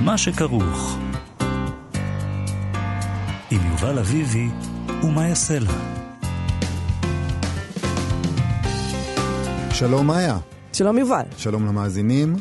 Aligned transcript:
מה 0.00 0.18
שכרוך. 0.18 0.98
עם 3.50 3.60
יובל 3.70 3.98
אביבי 3.98 4.48
ומה 5.02 5.28
יעשה 5.28 5.58
לה. 5.58 5.70
שלום 9.70 10.06
מאיה. 10.06 10.38
שלום 10.72 10.98
יובל. 10.98 11.22
שלום 11.36 11.66
למאזינים. 11.66 12.36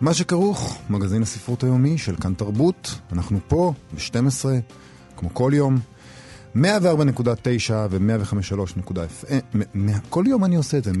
מה 0.00 0.14
שכרוך, 0.14 0.78
מגזין 0.90 1.22
הספרות 1.22 1.64
היומי 1.64 1.98
של 1.98 2.16
כאן 2.16 2.34
תרבות. 2.34 3.00
אנחנו 3.12 3.38
פה 3.48 3.72
ב-12, 3.94 4.44
כמו 5.16 5.34
כל 5.34 5.52
יום. 5.54 5.78
104.9 6.56 6.60
ו-105.3.FM, 7.90 9.76
כל 10.08 10.24
יום 10.26 10.44
אני 10.44 10.56
עושה 10.56 10.78
את 10.78 10.84
זה, 10.84 10.90
105.3 10.90 10.94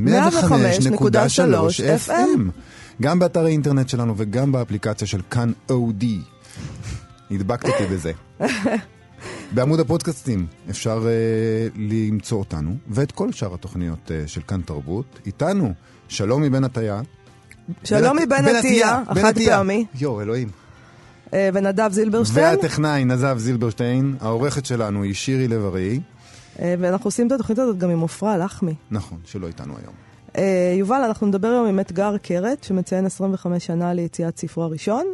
FM, 2.08 2.40
גם 3.00 3.18
באתר 3.18 3.44
האינטרנט 3.44 3.88
שלנו 3.88 4.14
וגם 4.16 4.52
באפליקציה 4.52 5.06
של 5.06 5.20
כאן 5.30 5.52
אודי. 5.70 6.20
הדבקת 7.30 7.68
אותי 7.68 7.86
בזה. 7.86 8.12
בעמוד 9.54 9.80
הפודקאסטים 9.80 10.46
אפשר 10.70 11.02
uh, 11.02 11.78
למצוא 11.78 12.38
אותנו, 12.38 12.76
ואת 12.88 13.12
כל 13.12 13.32
שאר 13.32 13.54
התוכניות 13.54 13.98
uh, 14.08 14.28
של 14.28 14.40
כאן 14.40 14.60
תרבות. 14.60 15.20
איתנו, 15.26 15.72
שלום 16.08 16.42
מבן 16.42 16.64
עטיה. 16.64 17.00
שלום 17.84 18.16
מבן 18.16 18.44
עטיה, 18.44 19.02
החד 19.08 19.38
פעמי. 19.38 19.86
יואו, 19.94 20.20
אלוהים. 20.20 20.48
אה, 21.34 21.48
ונדב 21.54 21.92
זילברשטיין. 21.92 22.46
והטכנאי 22.46 23.04
נדב 23.04 23.38
זילברשטיין, 23.38 24.16
העורכת 24.20 24.66
שלנו 24.66 25.02
היא 25.02 25.14
שירי 25.14 25.48
לב-ארי. 25.48 26.00
ואנחנו 26.58 27.08
עושים 27.08 27.26
את 27.26 27.32
התוכנית 27.32 27.58
הזאת 27.58 27.78
גם 27.78 27.90
עם 27.90 28.04
עפרה 28.04 28.38
לחמי. 28.38 28.74
נכון, 28.90 29.18
שלא 29.24 29.46
איתנו 29.46 29.74
היום. 29.82 30.09
אה, 30.38 30.74
יובל, 30.78 31.02
אנחנו 31.06 31.26
נדבר 31.26 31.48
היום 31.48 31.66
עם 31.66 31.80
אתגר 31.80 32.16
קרת, 32.22 32.64
שמציין 32.64 33.06
25 33.06 33.66
שנה 33.66 33.92
ליציאת 33.92 34.38
ספרו 34.38 34.62
הראשון. 34.62 35.06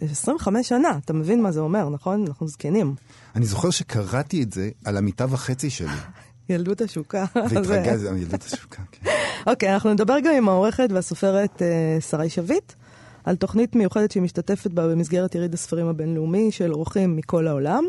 25 0.00 0.68
שנה, 0.68 0.98
אתה 1.04 1.12
מבין 1.12 1.42
מה 1.42 1.52
זה 1.52 1.60
אומר, 1.60 1.88
נכון? 1.88 2.24
אנחנו 2.26 2.48
זקנים. 2.48 2.94
אני 3.36 3.46
זוכר 3.46 3.70
שקראתי 3.70 4.42
את 4.42 4.52
זה 4.52 4.70
על 4.84 4.96
המיטה 4.96 5.26
וחצי 5.30 5.70
שלי. 5.70 5.88
ילדות 6.48 6.80
השוקה. 6.80 7.24
והתרגז, 7.50 8.04
ילדות 8.04 8.44
השוקה, 8.44 8.82
כן. 8.92 9.10
אוקיי, 9.50 9.74
אנחנו 9.74 9.92
נדבר 9.92 10.20
גם 10.20 10.34
עם 10.34 10.48
העורכת 10.48 10.88
והסופרת 10.92 11.62
שרי 12.10 12.28
שביט. 12.28 12.72
על 13.24 13.36
תוכנית 13.36 13.76
מיוחדת 13.76 14.10
שהיא 14.10 14.22
משתתפת 14.22 14.70
בה 14.70 14.88
במסגרת 14.88 15.34
יריד 15.34 15.54
הספרים 15.54 15.86
הבינלאומי 15.86 16.52
של 16.52 16.72
אורחים 16.72 17.16
מכל 17.16 17.46
העולם. 17.46 17.84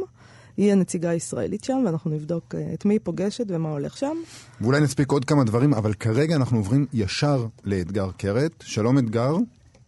היא 0.57 0.71
הנציגה 0.71 1.09
הישראלית 1.09 1.63
שם, 1.63 1.83
ואנחנו 1.85 2.11
נבדוק 2.11 2.55
אה, 2.55 2.73
את 2.73 2.85
מי 2.85 2.93
היא 2.93 2.99
פוגשת 3.03 3.45
ומה 3.47 3.69
הולך 3.69 3.97
שם. 3.97 4.17
ואולי 4.61 4.81
נספיק 4.81 5.11
עוד 5.11 5.25
כמה 5.25 5.43
דברים, 5.43 5.73
אבל 5.73 5.93
כרגע 5.93 6.35
אנחנו 6.35 6.57
עוברים 6.57 6.85
ישר 6.93 7.45
לאתגר 7.65 8.11
קרת. 8.17 8.51
שלום 8.61 8.97
אתגר. 8.97 9.35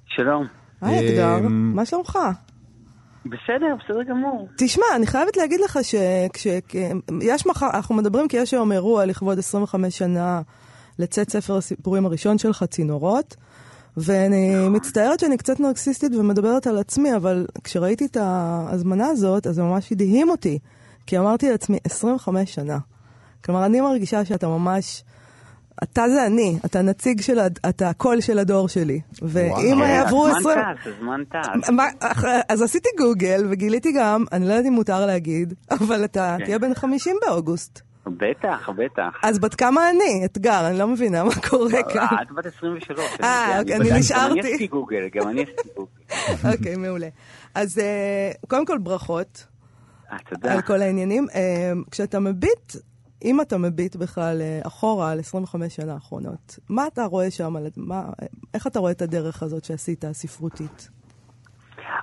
שלום. 0.06 0.48
היי 0.82 1.10
אתגר, 1.10 1.48
מה 1.50 1.86
שלומך? 1.86 2.20
בסדר, 3.26 3.76
בסדר 3.84 4.04
גמור. 4.04 4.48
תשמע, 4.58 4.86
אני 4.96 5.08
חייבת 5.08 5.38
להגיד 5.38 5.60
לך 5.62 5.80
שכשיש 5.84 7.46
מחר, 7.46 7.70
אנחנו 7.74 7.96
מדברים 7.96 8.28
כי 8.28 8.38
יש 8.38 8.54
היום 8.54 8.72
אירוע 8.72 9.06
לכבוד 9.06 9.40
25 9.40 9.98
שנה 9.98 10.42
לצאת 11.00 11.30
ספר 11.30 11.58
הסיפורים 11.58 12.06
הראשון 12.06 12.38
שלך, 12.38 12.64
צינורות. 12.64 13.36
ואני 14.00 14.70
מצטערת 14.70 15.20
שאני 15.20 15.38
קצת 15.38 15.60
נרקסיסטית 15.60 16.16
ומדברת 16.16 16.68
על 16.68 16.78
עצמי, 16.78 17.16
אבל 17.16 17.46
כשראיתי 17.64 18.06
את 18.06 18.18
ההזמנה 18.18 19.08
הזאת, 19.08 19.48
אז 19.48 19.56
זה 19.56 19.64
ממש 19.64 19.92
הדהים 19.92 20.30
אותי. 20.30 20.60
כי 21.06 21.18
אמרתי 21.18 21.52
לעצמי, 21.52 21.78
25 21.84 22.56
שנה. 22.56 22.78
כלומר, 23.46 23.66
אני 23.66 23.82
מרגישה 23.82 24.26
שאתה 24.26 24.48
ממש... 24.48 25.04
אתה 25.84 26.10
זה 26.10 26.26
אני, 26.26 26.60
אתה 26.66 26.82
נציג 26.82 27.22
של, 27.22 27.40
אתה 27.70 27.90
הקול 27.90 28.22
של 28.22 28.40
הדור 28.40 28.68
שלי. 28.68 29.02
ואם 29.22 29.80
יעברו 29.88 30.28
20... 30.28 30.58
הזמן 30.60 31.24
טס, 31.24 31.48
הזמן 31.64 31.92
טס. 32.00 32.24
אז 32.50 32.62
עשיתי 32.62 32.90
גוגל 32.98 33.48
וגיליתי 33.50 33.92
גם, 33.92 34.26
אני 34.32 34.48
לא 34.48 34.54
יודעת 34.54 34.66
אם 34.66 34.74
מותר 34.74 35.06
להגיד, 35.06 35.54
אבל 35.72 36.06
אתה 36.06 36.36
כן. 36.40 36.46
תהיה 36.46 36.60
בן 36.60 36.74
50 36.74 37.16
באוגוסט. 37.28 37.82
בטח, 38.18 38.70
בטח. 38.70 39.20
אז 39.24 39.40
בת 39.40 39.56
כמה 39.56 39.90
אני? 39.90 40.26
אתגר, 40.26 40.68
אני 40.68 40.80
לא 40.80 40.88
מבינה 40.88 41.24
מה 41.24 41.32
קורה 41.50 41.78
אה, 41.78 41.94
כאן. 41.94 42.18
את 42.22 42.32
בת 42.32 42.46
23. 42.46 43.00
אה, 43.24 43.60
אוקיי, 43.60 43.76
אני 43.76 44.00
נשארתי. 44.00 44.26
גם 44.30 44.32
אני 44.32 44.40
עשיתי 44.40 44.68
גוגל, 44.68 45.08
גם 45.14 45.30
אני 45.30 45.44
עשיתי 45.44 45.70
גוגל. 45.76 45.92
אוקיי, 46.52 46.76
מעולה. 46.76 47.08
אז 47.56 47.80
אה, 47.80 48.32
קודם 48.48 48.66
כל 48.66 48.78
ברכות. 48.78 49.46
אה, 50.12 50.18
תודה. 50.30 50.54
על 50.54 50.62
כל 50.62 50.82
העניינים. 50.82 51.28
כשאתה 51.92 52.20
מביט, 52.20 52.76
אם 53.24 53.42
אתה 53.42 53.58
מביט 53.58 53.96
בכלל 53.96 54.42
אחורה 54.64 55.12
על 55.12 55.20
25 55.20 55.76
שנה 55.76 55.94
האחרונות, 55.94 56.60
מה 56.70 56.88
אתה 56.88 57.06
רואה 57.06 57.32
שם? 57.32 57.56
איך 58.54 58.68
אתה 58.68 58.80
רואה 58.80 58.92
את 58.92 59.02
הדרך 59.02 59.44
הזאת 59.44 59.64
שעשית, 59.66 60.06
הספרותית? 60.06 60.90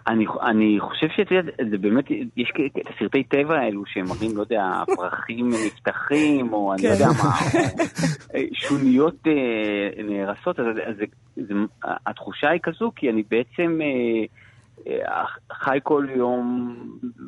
אני, 0.07 0.27
אני 0.43 0.77
חושב 0.81 1.07
שאת 1.17 1.31
יודעת, 1.31 1.55
זה 1.71 1.79
באמת, 1.79 2.05
יש 2.37 2.53
את 2.77 2.87
הסרטי 2.95 3.25
טבע 3.25 3.59
האלו 3.59 3.83
שהם 3.87 4.05
מראים, 4.09 4.37
לא 4.37 4.41
יודע, 4.41 4.83
פרחים 4.97 5.49
נפתחים, 5.67 6.53
או 6.53 6.75
אני 6.75 6.83
לא 6.83 6.89
יודע 6.89 7.07
מה, 7.07 7.31
או 8.35 8.41
שוניות 8.53 9.27
אה, 9.27 10.03
נהרסות, 10.05 10.61
אז, 10.61 10.67
אז, 10.67 10.97
אז, 11.37 11.57
התחושה 12.07 12.51
היא 12.51 12.61
כזו, 12.63 12.93
כי 12.97 13.11
אני 13.11 13.23
בעצם... 13.31 13.79
אה, 13.83 14.46
חי 15.53 15.79
כל 15.83 16.07
יום, 16.17 16.77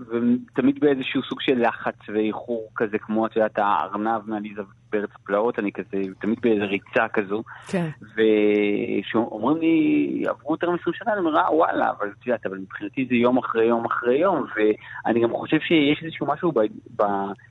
ותמיד 0.09 0.81
באיזשהו 0.81 1.23
סוג 1.23 1.41
של 1.41 1.63
לחץ 1.69 1.95
ואיחור 2.09 2.69
כזה, 2.77 2.99
כמו 2.99 3.27
את 3.27 3.37
יודעת, 3.37 3.59
הארנב 3.59 4.21
מעליזה 4.27 4.63
בארץ 4.93 5.11
הפלאות, 5.15 5.59
אני 5.59 5.73
כזה, 5.73 6.03
תמיד 6.21 6.39
באיזו 6.41 6.65
ריצה 6.67 7.09
כזו. 7.13 7.43
כן. 7.69 7.89
וכשאומרים 8.01 9.57
לי, 9.57 10.25
עברו 10.29 10.55
יותר 10.55 10.71
מ-20 10.71 10.91
שנה, 10.93 11.13
אני 11.13 11.21
אומר, 11.21 11.37
אה, 11.37 11.55
וואלה, 11.55 11.91
אבל 11.91 12.09
את 12.21 12.27
יודעת, 12.27 12.47
אבל 12.47 12.59
מבחינתי 12.59 13.07
זה 13.09 13.15
יום 13.15 13.39
אחרי 13.39 13.65
יום 13.65 13.85
אחרי 13.85 14.19
יום, 14.19 14.47
ואני 14.57 15.21
גם 15.23 15.33
חושב 15.33 15.59
שיש 15.61 16.03
איזשהו 16.03 16.27
משהו 16.27 16.53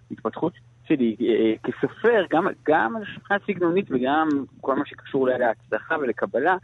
בהתפתחות 0.10 0.54
שלי 0.88 1.16
אה, 1.22 1.54
כסופר, 1.64 2.24
גם, 2.30 2.48
גם 2.68 2.96
מבחינה 3.18 3.40
סגנונית 3.48 3.86
וגם 3.90 4.28
כל 4.62 4.76
מה 4.76 4.86
שקשור 4.86 5.28
להצלחה 5.28 5.96
ולקבלה. 6.02 6.56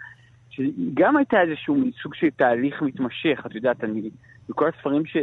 שגם 0.56 1.18
הייתה 1.18 1.38
איזשהו 1.42 1.76
סוג 2.04 2.16
של 2.16 2.28
תהליך 2.36 2.82
מתמשך, 2.82 3.46
את 3.46 3.56
יודעת, 3.56 3.84
אני, 3.84 4.10
בכל 4.50 4.70
הספרים 4.70 5.06
ש, 5.06 5.18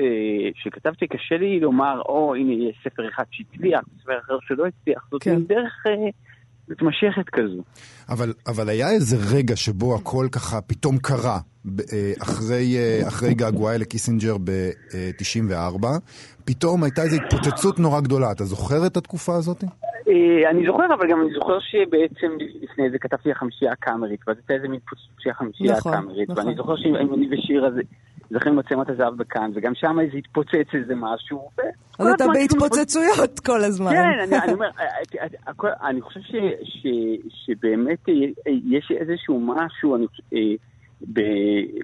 שכתבתי, 0.55 1.07
קשה 1.07 1.37
לי 1.37 1.61
לומר, 1.61 2.03
או, 2.09 2.35
הנה, 2.35 2.53
יש 2.53 2.77
ספר 2.85 3.09
אחד 3.09 3.25
שהצליח, 3.31 3.81
ספר 4.03 4.19
אחר 4.19 4.39
שלא 4.49 4.65
הצליח, 4.67 5.07
זאת 5.11 5.23
כן. 5.23 5.43
דרך 5.43 5.87
אה, 5.87 6.11
מתמשכת 6.69 7.29
כזו. 7.33 7.63
אבל, 8.09 8.33
אבל 8.47 8.69
היה 8.69 8.91
איזה 8.91 9.17
רגע 9.37 9.57
שבו 9.57 9.95
הכל 9.95 10.27
ככה 10.33 10.61
פתאום 10.61 10.99
קרה, 10.99 11.39
אה, 11.93 12.13
אחרי, 12.23 12.77
אה, 12.77 13.09
אחרי 13.09 13.35
געגועי 13.35 13.79
לקיסינג'ר 13.79 14.37
ב-94, 14.45 15.87
פתאום 16.45 16.85
הייתה 16.85 17.03
איזו 17.03 17.17
התפוצצות 17.17 17.79
נורא 17.79 18.01
גדולה. 18.01 18.33
אתה 18.33 18.45
זוכר 18.45 18.87
את 18.87 18.97
התקופה 18.97 19.37
הזאת? 19.37 19.65
אה, 20.11 20.51
אני 20.51 20.67
זוכר, 20.67 20.95
אבל 20.95 21.11
גם 21.11 21.21
אני 21.21 21.31
זוכר 21.35 21.59
שבעצם 21.61 22.37
לפני 22.63 22.91
זה 22.91 22.99
כתבתי 22.99 23.31
החמישייה 23.31 23.73
הקאמרית, 23.73 24.21
ואז 24.27 24.37
הייתה 24.37 24.55
איזה 24.55 24.69
מין 24.69 24.81
פוצצות 24.81 25.21
של 25.21 25.31
החמישייה 25.31 25.77
נכון, 25.77 25.95
הקאמרית, 25.95 26.31
נכון. 26.31 26.45
ואני 26.45 26.57
זוכר 26.57 26.77
שאני 26.77 27.29
ושיר 27.31 27.67
הזה 27.67 27.81
זכרים 28.31 28.57
מצלמת 28.57 28.91
הזהב 28.91 29.17
בכאן, 29.17 29.51
וגם 29.55 29.75
שם 29.75 30.01
איזה 30.01 30.17
התפוצץ 30.17 30.75
איזה 30.75 30.95
משהו. 30.97 31.49
אז 31.99 32.07
אתה 32.07 32.25
בהתפוצצויות 32.35 33.41
כל 33.41 33.65
הזמן. 33.65 33.91
כן, 33.91 34.37
אני 34.45 34.53
אומר, 34.57 34.71
אה, 34.79 34.85
אה, 35.65 35.89
אני 35.89 36.01
חושב 36.01 36.21
שבאמת 37.29 38.09
יש 38.47 38.93
איזשהו 39.01 39.41
משהו, 39.41 39.97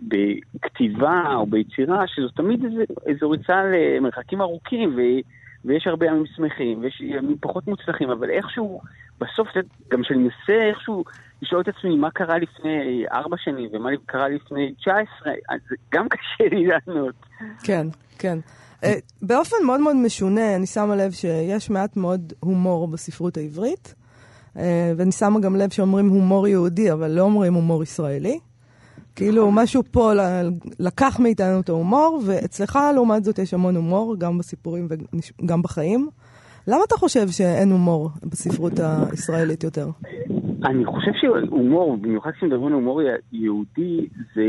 בכתיבה 0.03 1.35
או 1.35 1.47
ביצירה, 1.47 2.05
שזו 2.07 2.29
תמיד 2.29 2.65
איזו 3.07 3.31
ריצה 3.31 3.63
למרחקים 3.65 4.41
ארוכים, 4.41 4.97
ויש 5.67 5.87
הרבה 5.87 6.07
ימים 6.07 6.25
שמחים, 6.37 6.81
ויש 6.81 7.01
ימים 7.01 7.37
פחות 7.41 7.67
מוצלחים, 7.67 8.11
אבל 8.11 8.31
איכשהו, 8.31 8.81
בסוף, 9.21 9.49
גם 9.91 10.03
כשאני 10.03 10.19
מנסה 10.19 10.69
איכשהו 10.69 11.05
לשאול 11.43 11.61
את 11.61 11.69
עצמי 11.69 11.97
מה 11.97 12.11
קרה 12.11 12.39
לפני 12.39 13.05
ארבע 13.13 13.37
שנים 13.39 13.69
ומה 13.73 13.91
קרה 14.07 14.29
לפני 14.29 14.75
19, 14.75 15.33
אז 15.49 15.61
גם 15.93 16.09
קשה 16.13 16.45
לי 16.57 16.67
לענות. 16.67 17.15
כן, 17.65 17.87
כן. 18.19 18.39
Uh, 18.83 18.87
באופן 19.23 19.57
מאוד 19.67 19.81
מאוד 19.81 19.97
משונה, 19.97 20.57
אני 20.57 20.67
שמה 20.67 20.97
לב 20.97 21.13
שיש 21.13 21.71
מעט 21.71 21.97
מאוד 21.97 22.33
הומור 22.41 22.89
בספרות 22.89 23.37
העברית, 23.37 23.95
uh, 24.55 24.59
ואני 24.97 25.13
שמה 25.13 25.41
גם 25.41 25.57
לב 25.57 25.71
שאומרים 25.71 26.09
הומור 26.09 26.49
יהודי, 26.49 26.93
אבל 26.93 27.11
לא 27.11 27.23
אומרים 27.23 27.55
הומור 27.55 27.83
ישראלי. 27.83 28.39
כאילו, 29.17 29.51
משהו 29.51 29.83
פה 29.91 30.13
לקח 30.79 31.21
מאיתנו 31.21 31.61
את 31.61 31.69
ההומור, 31.69 32.23
ואצלך, 32.25 32.79
לעומת 32.95 33.25
זאת, 33.25 33.39
יש 33.39 33.55
המון 33.55 33.77
הומור, 33.77 34.17
גם 34.19 34.39
בסיפורים 34.39 34.89
וגם 35.43 35.63
בחיים. 35.63 36.09
למה 36.69 36.85
אתה 36.89 36.95
חושב 36.95 37.29
שאין 37.29 37.71
הומור 37.71 38.11
בספרות 38.23 38.73
הישראלית 39.11 39.65
יותר? 39.65 39.87
אני 40.65 40.85
חושב 40.85 41.11
שהומור, 41.15 41.97
במיוחד 41.97 42.31
כשמדברים 42.31 42.67
על 42.67 42.73
הומור 42.73 43.01
יהודי, 43.33 44.07
זה, 44.35 44.43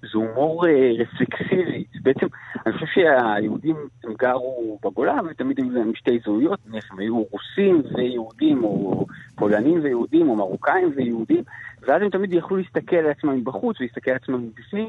זה 0.00 0.08
הומור 0.14 0.66
אה, 0.66 0.90
רפלקסיבי. 0.98 1.84
בעצם, 2.02 2.26
אני 2.66 2.74
חושב 2.74 2.86
שהיהודים 2.86 3.76
הם 4.04 4.14
גרו 4.18 4.78
בגולה, 4.84 5.18
ותמיד 5.30 5.58
היו 5.58 5.70
להם 5.70 5.92
שתי 5.94 6.18
זהויות, 6.24 6.58
הם 6.90 6.98
היו 6.98 7.22
רוסים 7.30 7.82
ויהודים, 7.94 8.64
או 8.64 9.06
פולנים 9.36 9.80
ויהודים, 9.82 10.28
או 10.28 10.36
מרוקאים 10.36 10.92
ויהודים, 10.96 11.42
ואז 11.82 12.02
הם 12.02 12.10
תמיד 12.10 12.32
יכלו 12.32 12.56
להסתכל 12.56 12.96
על 12.96 13.10
עצמם 13.10 13.36
מבחוץ 13.36 13.80
ולהסתכל 13.80 14.10
על 14.10 14.16
עצמם 14.16 14.42
מבפנים, 14.42 14.88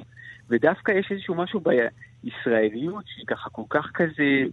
ודווקא 0.49 0.91
יש 0.91 1.11
איזשהו 1.11 1.35
משהו 1.35 1.59
בישראליות, 2.23 3.03
שהיא 3.07 3.25
ככה 3.27 3.49
כל 3.49 3.63
כך 3.69 3.91
כזה 3.93 4.43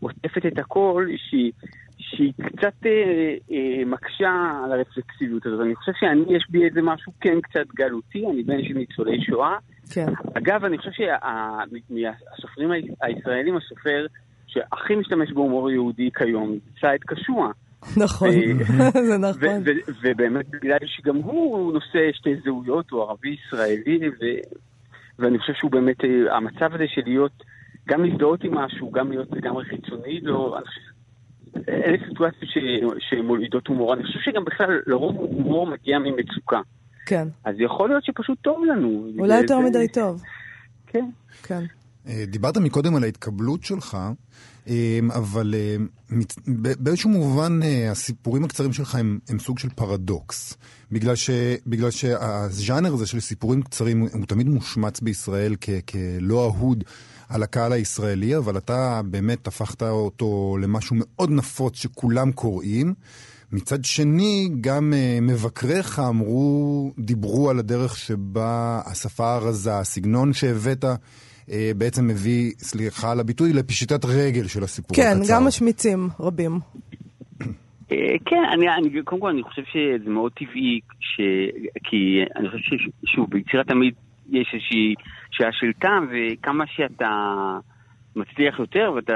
עוטפת 0.00 0.46
את 0.46 0.58
הכל, 0.58 1.06
שהיא, 1.16 1.52
שהיא 1.98 2.32
קצת 2.46 2.86
אה, 2.86 3.34
אה, 3.50 3.84
מקשה 3.86 4.62
על 4.64 4.72
הרפלקסיביות 4.72 5.46
הזאת. 5.46 5.60
אני 5.60 5.74
חושב 5.74 5.92
שאני, 6.00 6.36
יש 6.36 6.46
בי 6.50 6.64
איזה 6.64 6.82
משהו 6.82 7.12
כן 7.20 7.40
קצת 7.40 7.66
גלותי, 7.74 8.26
אני 8.26 8.42
בן 8.42 8.62
של 8.64 8.74
ניצולי 8.74 9.24
שואה. 9.24 9.56
כן. 9.90 10.06
אגב, 10.34 10.64
אני 10.64 10.78
חושב 10.78 10.90
שהסופרים 10.90 12.70
הישראלים, 13.02 13.56
הסופר 13.56 14.06
שהכי 14.46 14.96
משתמש 14.96 15.32
בהומור 15.32 15.70
יהודי 15.70 16.10
כיום, 16.18 16.58
סעד 16.80 17.00
קשוע. 17.06 17.50
נכון, 17.96 18.28
זה 19.08 19.18
נכון. 19.18 19.48
ובאמת 20.02 20.48
בגלל 20.48 20.78
שגם 20.86 21.16
הוא 21.16 21.72
נושא 21.72 21.98
שתי 22.12 22.36
זהויות, 22.44 22.90
הוא 22.90 23.02
ערבי-ישראלי, 23.02 23.98
ואני 25.20 25.38
חושב 25.38 25.52
שהוא 25.54 25.70
באמת, 25.70 26.04
אה, 26.04 26.36
המצב 26.36 26.74
הזה 26.74 26.84
של 26.94 27.02
להיות, 27.04 27.42
גם 27.88 28.04
להזדהות 28.04 28.44
עם 28.44 28.54
משהו, 28.54 28.90
גם 28.90 29.10
להיות 29.10 29.28
לגמרי 29.32 29.64
חיצוני, 29.64 30.20
לא, 30.20 30.58
אלה 31.68 31.96
סיטואציות 32.08 32.50
שמולידות 32.98 33.66
הומור. 33.66 33.94
אני 33.94 34.02
חושב 34.02 34.18
שגם 34.24 34.44
בכלל, 34.44 34.80
לרוב 34.86 35.16
הומור 35.16 35.66
מגיע 35.66 35.98
ממצוקה. 35.98 36.60
כן. 37.06 37.28
אז 37.44 37.54
יכול 37.58 37.88
להיות 37.88 38.04
שפשוט 38.04 38.38
טוב 38.42 38.64
לנו. 38.64 39.06
אולי 39.18 39.40
יותר 39.40 39.58
מדי 39.58 39.88
טוב. 39.88 40.22
כן. 40.86 41.04
כן. 41.42 41.62
אה, 42.08 42.24
דיברת 42.26 42.56
מקודם 42.56 42.96
על 42.96 43.04
ההתקבלות 43.04 43.64
שלך, 43.64 43.94
אה, 43.94 44.12
אבל 45.10 45.54
באיזשהו 46.46 47.10
מובן 47.10 47.60
הסיפורים 47.90 48.44
הקצרים 48.44 48.72
שלך 48.72 48.94
הם, 48.94 49.18
הם 49.28 49.38
סוג 49.38 49.58
של 49.58 49.68
פרדוקס. 49.68 50.54
בגלל, 50.92 51.14
ש, 51.14 51.30
בגלל 51.66 51.90
שהז'אנר 51.90 52.94
הזה 52.94 53.06
של 53.06 53.20
סיפורים 53.20 53.62
קצרים 53.62 54.00
הוא 54.00 54.26
תמיד 54.26 54.48
מושמץ 54.48 55.00
בישראל 55.00 55.56
כ, 55.60 55.70
כלא 55.88 56.44
אהוד 56.44 56.84
על 57.28 57.42
הקהל 57.42 57.72
הישראלי, 57.72 58.36
אבל 58.36 58.56
אתה 58.56 59.00
באמת 59.04 59.46
הפכת 59.46 59.82
אותו 59.82 60.56
למשהו 60.60 60.96
מאוד 60.98 61.30
נפוץ 61.30 61.76
שכולם 61.76 62.32
קוראים. 62.32 62.94
מצד 63.52 63.84
שני, 63.84 64.50
גם 64.60 64.92
uh, 64.92 65.20
מבקריך 65.24 65.98
אמרו, 65.98 66.92
דיברו 66.98 67.50
על 67.50 67.58
הדרך 67.58 67.96
שבה 67.96 68.80
השפה 68.84 69.34
הרזה, 69.34 69.78
הסגנון 69.78 70.32
שהבאת, 70.32 70.84
בעצם 71.76 72.06
מביא, 72.08 72.52
סליחה 72.58 73.12
על 73.12 73.20
הביטוי, 73.20 73.52
לפשיטת 73.52 74.04
רגל 74.04 74.46
של 74.46 74.62
הסיפור 74.62 74.96
כן, 74.96 75.02
הקצר. 75.02 75.28
כן, 75.28 75.34
גם 75.34 75.46
משמיצים 75.46 76.08
רבים. 76.20 76.58
אה, 77.92 78.16
כן, 78.26 78.42
אני, 78.52 78.68
אני, 78.68 79.02
קודם 79.04 79.20
כל 79.20 79.30
אני 79.30 79.42
חושב 79.42 79.62
שזה 79.72 80.10
מאוד 80.10 80.32
טבעי, 80.32 80.80
ש, 81.00 81.20
כי 81.84 82.20
אני 82.36 82.48
חושב 82.50 82.76
ששוב, 83.04 83.30
ביצירה 83.30 83.64
תמיד 83.64 83.94
יש 84.30 84.50
איזושהי 84.52 84.94
שאלה 85.30 85.52
של 85.52 85.72
טעם, 85.80 86.06
וכמה 86.10 86.64
שאתה 86.66 87.08
מצליח 88.16 88.58
יותר, 88.58 88.92
ואתה, 88.96 89.12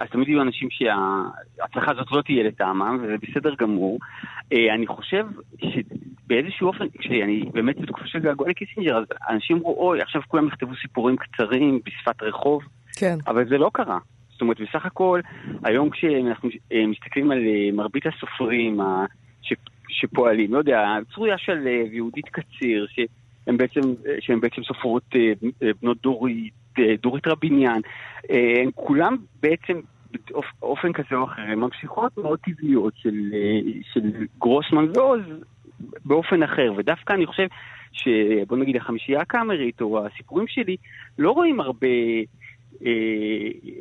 אז 0.00 0.08
תמיד 0.10 0.28
יהיו 0.28 0.42
אנשים 0.42 0.68
שההצלחה 0.70 1.92
הזאת 1.92 2.06
לא 2.12 2.22
תהיה 2.22 2.44
לטעמם, 2.44 2.98
וזה 3.02 3.14
בסדר 3.22 3.54
גמור. 3.54 3.98
אה, 4.52 4.74
אני 4.74 4.86
חושב 4.86 5.26
שבאיזשהו 5.62 6.66
אופן, 6.68 6.84
כשאני 6.98 7.42
באמת 7.52 7.80
בתקופה 7.80 8.06
של 8.06 8.18
געגוע 8.18 8.48
לקיסינג'ר, 8.48 8.96
אז 8.96 9.04
אנשים 9.30 9.56
אמרו, 9.56 9.88
אוי, 9.88 10.00
עכשיו 10.02 10.22
כולם 10.28 10.48
יכתבו 10.48 10.72
סיפורים 10.82 11.16
קצרים 11.16 11.80
בשפת 11.86 12.22
רחוב, 12.22 12.62
כן. 12.96 13.16
אבל 13.26 13.48
זה 13.48 13.58
לא 13.58 13.70
קרה. 13.74 13.98
זאת 14.32 14.40
אומרת, 14.40 14.60
בסך 14.60 14.86
הכל, 14.86 15.20
היום 15.64 15.90
כשאנחנו 15.90 16.48
אה, 16.72 16.86
מסתכלים 16.86 17.30
על 17.30 17.38
אה, 17.38 17.72
מרבית 17.72 18.06
הסופרים 18.06 18.80
שפועלים, 19.88 20.52
לא 20.52 20.58
יודע, 20.58 20.96
צרויה 21.14 21.38
של 21.38 21.66
יהודית 21.92 22.28
קציר, 22.28 22.86
שהן 23.48 23.56
בעצם, 23.56 23.80
שהן 24.20 24.40
בעצם 24.40 24.62
סופרות 24.62 25.02
בנות 25.82 26.02
דורית, 26.02 26.52
דורית 27.02 27.26
רביניאן, 27.26 27.80
הן 28.30 28.70
כולם 28.74 29.16
בעצם 29.42 29.80
באופן 30.60 30.92
כזה 30.92 31.16
או 31.16 31.24
אחר, 31.24 31.42
הן 31.42 31.58
ממשיכות 31.58 32.18
מאוד 32.18 32.38
טבעיות 32.38 32.92
של, 32.96 33.32
של 33.92 34.26
גרוסמן 34.38 34.86
ועוז 34.94 35.20
באופן 36.04 36.42
אחר, 36.42 36.72
ודווקא 36.76 37.12
אני 37.12 37.26
חושב 37.26 37.46
שבוא 37.92 38.56
נגיד 38.56 38.76
החמישייה 38.76 39.20
הקאמרית 39.20 39.80
או 39.80 40.06
הסיפורים 40.06 40.46
שלי 40.48 40.76
לא 41.18 41.30
רואים 41.30 41.60
הרבה 41.60 41.86
אה, 42.86 42.90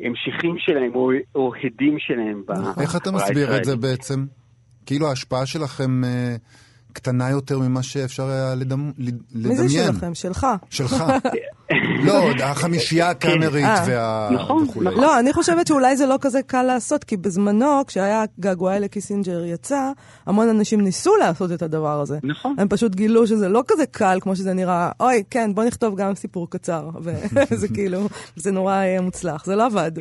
המשכים 0.03 0.55
שלהם 0.57 0.95
או, 0.95 1.11
או 1.35 1.51
הדים 1.63 1.99
שלהם. 1.99 2.43
איך 2.81 2.95
אתה 2.95 3.11
מסביר 3.11 3.57
את 3.57 3.65
זה 3.65 3.75
בעצם? 3.75 4.25
כאילו 4.85 5.07
ההשפעה 5.07 5.45
שלכם... 5.45 6.03
אה... 6.03 6.35
קטנה 6.97 7.29
יותר 7.29 7.59
ממה 7.59 7.83
שאפשר 7.83 8.29
היה 8.29 8.55
לדמ... 8.55 8.91
לדמיין. 8.97 9.61
מי 9.61 9.69
זה 9.69 9.69
שלכם? 9.69 10.15
שלך. 10.15 10.47
שלך. 10.69 11.03
לא, 12.07 12.29
החמישייה 12.43 13.13
כן. 13.13 13.29
הקאמרית 13.29 13.65
אה. 13.65 13.83
וה... 13.87 14.29
נכון. 14.31 14.63
נכון. 14.63 14.85
לא, 14.85 15.19
אני 15.19 15.33
חושבת 15.33 15.67
שאולי 15.67 15.97
זה 15.97 16.05
לא 16.05 16.17
כזה 16.21 16.41
קל 16.41 16.63
לעשות, 16.63 17.03
כי 17.03 17.17
בזמנו, 17.17 17.81
כשהיה 17.87 18.23
געגועי 18.39 18.79
לקיסינג'ר 18.79 19.45
יצא, 19.45 19.91
המון 20.25 20.49
אנשים 20.49 20.81
ניסו 20.81 21.15
לעשות 21.15 21.51
את 21.51 21.61
הדבר 21.61 22.01
הזה. 22.01 22.19
נכון. 22.23 22.55
הם 22.57 22.67
פשוט 22.67 22.95
גילו 22.95 23.27
שזה 23.27 23.49
לא 23.49 23.63
כזה 23.67 23.85
קל 23.85 24.17
כמו 24.21 24.35
שזה 24.35 24.53
נראה, 24.53 24.91
אוי, 24.99 25.23
כן, 25.29 25.55
בוא 25.55 25.63
נכתוב 25.63 25.95
גם 25.95 26.15
סיפור 26.15 26.49
קצר. 26.49 26.89
וזה 27.51 27.67
כאילו, 27.75 28.07
זה 28.35 28.51
נורא 28.51 28.75
אה, 28.75 29.01
מוצלח, 29.01 29.45
זה 29.45 29.55
לא 29.55 29.65
עבד. 29.65 29.91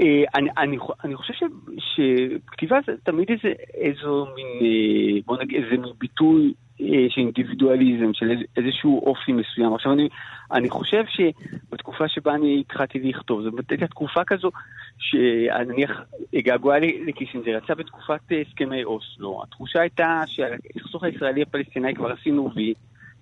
אה, 0.00 0.24
אני, 0.34 0.48
אני, 0.58 0.76
אני 1.04 1.16
חושב 1.16 1.32
ש, 1.34 1.42
שכתיבה 1.78 2.78
זה 2.86 2.92
תמיד 3.02 3.30
איזה, 3.30 3.52
איזו 3.74 4.26
מין, 4.34 4.46
אה, 4.46 5.20
בוא 5.26 5.36
נגיד, 5.36 5.64
איזה 5.64 5.76
מין 5.82 5.92
ביטוי 5.98 6.52
אה, 6.80 7.06
של 7.08 7.20
אינדיבידואליזם, 7.20 8.14
של 8.14 8.30
איזשהו 8.56 9.06
אופי 9.06 9.32
מסוים. 9.32 9.74
עכשיו 9.74 9.92
אני, 9.92 10.08
אני 10.52 10.70
חושב 10.70 11.04
שבתקופה 11.06 12.08
שבה 12.08 12.34
אני 12.34 12.60
התחלתי 12.60 12.98
לכתוב, 12.98 13.42
זו 13.42 13.50
הייתה 13.70 13.86
תקופה 13.86 14.24
כזו, 14.24 14.50
שנניח 14.98 16.00
געגועה 16.34 16.78
לקיסינג'ר 16.78 17.58
יצא 17.64 17.74
בתקופת 17.74 18.20
הסכמי 18.40 18.84
אוסלו. 18.84 19.42
התחושה 19.42 19.80
הייתה 19.80 20.22
שהסכסוך 20.26 21.04
הישראלי 21.04 21.42
הפלסטיני 21.42 21.94
כבר 21.94 22.12
עשינו 22.12 22.50
וי. 22.54 22.74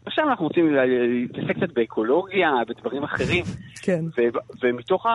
עכשיו 0.06 0.28
אנחנו 0.28 0.44
רוצים 0.46 0.74
להתעסק 0.74 1.56
קצת 1.56 1.72
באקולוגיה, 1.74 2.50
בדברים 2.68 3.02
אחרים. 3.02 3.44
כן. 3.82 4.04
ומתוך 4.62 5.06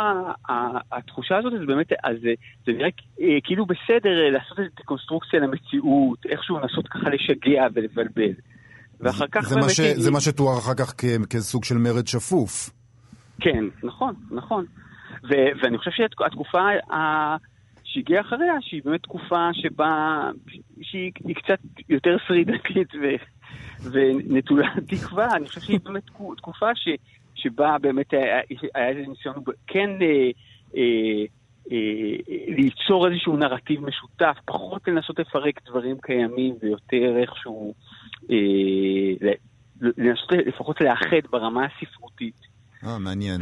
התחושה 0.92 1.38
הזאת, 1.38 1.54
זה 1.60 1.66
באמת, 1.66 1.92
אז 2.04 2.18
זה 2.66 2.72
נראה 2.72 2.90
אה, 3.22 3.38
כאילו 3.44 3.66
בסדר 3.66 4.26
אה, 4.26 4.30
לעשות 4.30 4.60
איזו 4.60 4.70
קונסטרוקציה 4.86 5.40
למציאות, 5.40 6.26
איכשהו 6.30 6.60
לנסות 6.60 6.88
ככה 6.88 7.10
לשגע 7.10 7.68
ולבלבל. 7.74 8.34
ואחר 9.00 9.26
כך 9.32 9.42
זה 9.42 9.56
באמת... 9.56 9.70
ש... 9.70 9.80
זה 9.80 10.12
מה 10.12 10.22
שתואר 10.22 10.58
אחר 10.58 10.74
כך 10.74 10.94
כ... 10.98 11.06
כסוג 11.30 11.64
של 11.64 11.78
מרד 11.78 12.08
שפוף. 12.08 12.70
כן, 13.42 13.66
נכון, 13.84 14.14
נכון. 14.32 14.66
ו- 15.24 15.52
ואני 15.64 15.78
חושב 15.78 15.92
שהתקופה 15.92 16.62
ה- 16.94 17.36
שהגיעה 17.84 18.22
אחריה, 18.22 18.54
שהיא 18.62 18.82
באמת 18.86 19.04
תקופה 19.04 19.50
שבה, 19.54 20.22
שהיא 20.82 21.12
קצת 21.36 21.60
יותר 21.90 22.18
שרידתית 22.28 22.96
ו- 22.96 23.26
ונטולה 23.92 24.68
תקווה, 24.88 25.36
אני 25.36 25.48
חושב 25.48 25.62
שהיא 25.62 25.80
באמת 25.84 26.04
תקופה 26.38 26.76
ש, 26.76 26.88
שבה 27.36 27.78
באמת 27.82 28.14
היה, 28.14 28.40
היה 28.76 28.90
איזה 28.90 29.02
ניסיון 29.08 29.36
כן 29.68 29.90
אה, 30.02 30.30
אה, 30.78 31.26
אה, 31.72 32.36
ליצור 32.48 33.08
איזשהו 33.08 33.38
נרטיב 33.38 33.86
משותף, 33.86 34.38
פחות 34.46 34.88
לנסות 34.88 35.20
לפרק 35.20 35.62
דברים 35.70 35.98
קיימים 36.02 36.56
ויותר 36.62 37.18
איכשהו 37.22 37.74
אה, 38.32 39.36
לנסות 39.82 40.32
לפחות 40.32 40.82
לאחד 40.82 41.28
ברמה 41.32 41.66
הספרותית. 41.66 42.40
אה, 42.84 43.00
מעניין. 43.00 43.42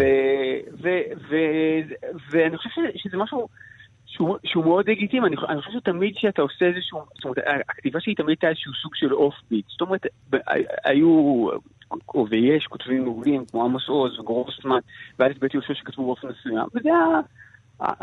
ואני 2.31 2.57
חושב 2.57 2.69
שזה 2.95 3.17
משהו... 3.17 3.47
שהוא, 4.13 4.37
שהוא 4.43 4.65
מאוד 4.65 4.89
לגיטימי, 4.89 5.27
אני, 5.27 5.35
אני 5.49 5.61
חושב 5.61 5.79
שתמיד 5.79 6.15
כשאתה 6.15 6.41
עושה 6.41 6.65
איזשהו, 6.65 6.99
זאת 7.15 7.23
אומרת, 7.25 7.37
הכתיבה 7.69 7.99
שלי 7.99 8.15
תמיד 8.15 8.29
הייתה 8.29 8.47
איזשהו 8.47 8.73
סוג 8.73 8.95
של 8.95 9.13
אוף 9.13 9.35
ביט, 9.51 9.65
זאת 9.69 9.81
אומרת, 9.81 10.05
היו, 10.85 11.47
ויש 12.29 12.67
כותבים 12.67 13.03
מעולים 13.03 13.45
כמו 13.45 13.63
עמוס 13.65 13.87
עוז 13.87 14.19
וגרוסמן 14.19 14.79
ואלף 15.19 15.37
בית 15.37 15.53
יהושע 15.53 15.73
שכתבו 15.73 16.05
באופן 16.05 16.27
מסוים, 16.27 16.65
וזה 16.75 16.89
היה 16.89 17.19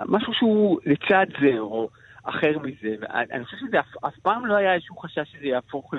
משהו 0.09 0.35
שהוא 0.35 0.79
לצד 0.87 1.27
זה, 1.41 1.59
או 1.59 1.89
אחר 2.25 2.59
מזה, 2.59 2.95
ואני 3.01 3.45
חושב 3.45 3.57
שזה 3.57 3.81
אף, 3.81 4.05
אף 4.07 4.19
פעם 4.23 4.47
לא 4.47 4.55
היה 4.55 4.75
איזשהו 4.75 4.97
חשש 4.97 5.33
שזה 5.33 5.47
יהפוך 5.47 5.95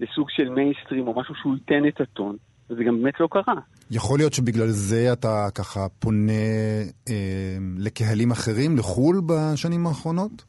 לסוג 0.00 0.30
של 0.30 0.48
מיינסטרים, 0.48 1.08
או 1.08 1.20
משהו 1.20 1.34
שהוא 1.34 1.54
ייתן 1.54 1.88
את 1.88 2.00
הטון. 2.00 2.36
וזה 2.70 2.84
גם 2.84 3.02
באמת 3.02 3.20
לא 3.20 3.28
קרה. 3.30 3.54
יכול 3.90 4.18
להיות 4.18 4.32
שבגלל 4.32 4.68
זה 4.68 5.12
אתה 5.12 5.48
ככה 5.54 5.88
פונה 5.98 6.32
אה, 7.08 7.56
לקהלים 7.78 8.30
אחרים, 8.30 8.76
לחו"ל, 8.76 9.20
בשנים 9.26 9.86
האחרונות? 9.86 10.44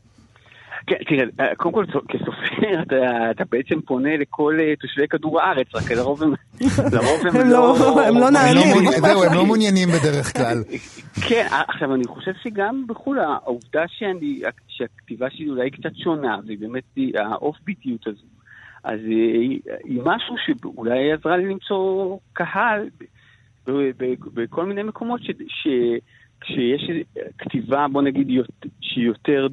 כן, 0.88 0.96
תראה, 1.08 1.56
קודם 1.56 1.74
כל 1.74 1.86
כסופר 2.10 2.82
אתה, 2.82 3.32
אתה 3.32 3.44
בעצם 3.52 3.82
פונה 3.82 4.18
לכל 4.18 4.58
אה, 4.60 4.76
תושבי 4.76 5.08
כדור 5.08 5.42
הארץ, 5.42 5.68
רק 5.76 5.92
לרוב 5.92 6.24
הם, 6.24 6.34
לרוב 6.94 7.28
הם, 7.28 7.36
הם 7.36 7.50
לא, 7.50 7.76
לא... 7.80 8.02
הם 8.08 8.18
לא 8.18 8.30
נענים. 8.30 8.92
זהו, 9.02 9.24
הם 9.24 9.34
לא 9.34 9.46
מעוניינים 9.46 9.90
בדרך 9.90 10.38
כלל. 10.38 10.64
כן, 11.28 11.48
עכשיו 11.68 11.96
אני 11.96 12.08
חושב 12.08 12.32
שגם 12.44 12.84
בחו"ל 12.88 13.20
העובדה 13.20 13.84
שאני, 13.88 14.42
שהכתיבה 14.68 15.28
שלי 15.30 15.50
אולי 15.50 15.72
קצת 15.72 15.96
שונה, 16.04 16.38
והיא 16.46 16.60
באמת 16.60 16.84
האוף 17.16 17.56
ביטיות 17.66 18.08
הזו, 18.08 18.26
אז 18.84 19.00
היא, 19.06 19.62
היא 19.84 20.02
משהו 20.06 20.36
שאולי 20.46 21.12
עזרה 21.12 21.38
לי 21.38 21.46
למצוא 21.46 22.18
קהל 22.34 22.90
בכל 24.34 24.66
מיני 24.66 24.84
מקומות 24.84 25.22
ש, 25.24 25.30
ש, 25.48 25.68
כשיש 26.42 26.92
כתיבה, 27.38 27.88
בוא 27.92 28.02
נגיד, 28.02 28.28
שהיא 28.82 29.06
יותר 29.06 29.48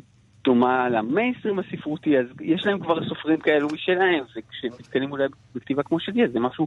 דומה 0.44 0.88
למיינסטרים 0.88 1.58
הספרותי, 1.58 2.18
אז 2.18 2.26
יש 2.40 2.66
להם 2.66 2.78
כבר 2.80 3.08
סופרים 3.08 3.40
כאלו 3.40 3.68
משלהם, 3.72 4.24
וכשהם 4.36 4.70
נתקלים 4.80 5.12
אולי 5.12 5.24
בכתיבה 5.54 5.82
כמו 5.82 6.00
שלי, 6.00 6.24
אז 6.24 6.32
זה 6.32 6.40
משהו 6.40 6.66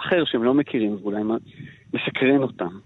אחר 0.00 0.24
שהם 0.24 0.44
לא 0.44 0.54
מכירים, 0.54 0.96
ואולי 1.02 1.22
מסקרן 1.94 2.42
אותם. 2.42 2.78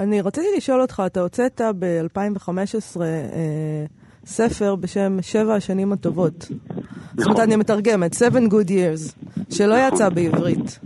אני 0.00 0.20
רציתי 0.20 0.46
לשאול 0.56 0.80
אותך, 0.80 1.02
אתה 1.06 1.20
הוצאת 1.20 1.60
ב-2015 1.78 3.00
אה, 3.02 3.84
ספר 4.24 4.74
בשם 4.76 5.16
שבע 5.22 5.54
השנים 5.54 5.92
הטובות. 5.92 6.34
נכון. 6.34 6.82
זאת 7.16 7.26
אומרת, 7.26 7.40
אני 7.40 7.56
מתרגמת, 7.56 8.12
Seven 8.12 8.50
Good 8.50 8.68
Years, 8.68 9.30
שלא 9.50 9.76
נכון. 9.76 9.88
יצא 9.94 10.08
בעברית. 10.08 10.80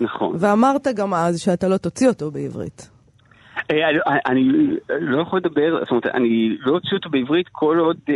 נכון. 0.00 0.36
ואמרת 0.38 0.86
גם 0.96 1.14
אז 1.14 1.40
שאתה 1.40 1.68
לא 1.68 1.76
תוציא 1.76 2.08
אותו 2.08 2.30
בעברית. 2.30 2.90
אה, 3.70 3.76
אני 4.26 4.42
לא 4.88 5.22
יכול 5.22 5.38
לדבר, 5.38 5.80
זאת 5.80 5.90
אומרת, 5.90 6.06
אני 6.06 6.56
לא 6.60 6.74
אוציא 6.74 6.96
אותו 6.96 7.10
בעברית 7.10 7.48
כל 7.52 7.78
עוד 7.78 7.96
אה, 8.08 8.14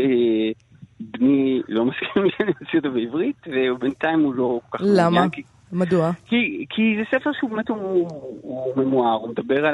בני 1.01 1.63
לא 1.69 1.85
מסכים 1.85 2.23
שאני 2.37 2.53
אוציא 2.61 2.79
אותו 2.79 2.91
בעברית, 2.91 3.37
ובינתיים 3.47 4.21
הוא 4.21 4.35
לא 4.35 4.61
כל 4.69 4.79
כך... 4.79 4.85
למה? 4.89 5.27
מדוע? 5.73 6.11
כי 6.71 6.97
זה 6.99 7.19
ספר 7.19 7.31
שהוא 7.33 7.51
באמת 7.51 7.69
הוא 7.69 8.77
ממואר, 8.77 9.13
הוא 9.13 9.29
מדבר 9.29 9.67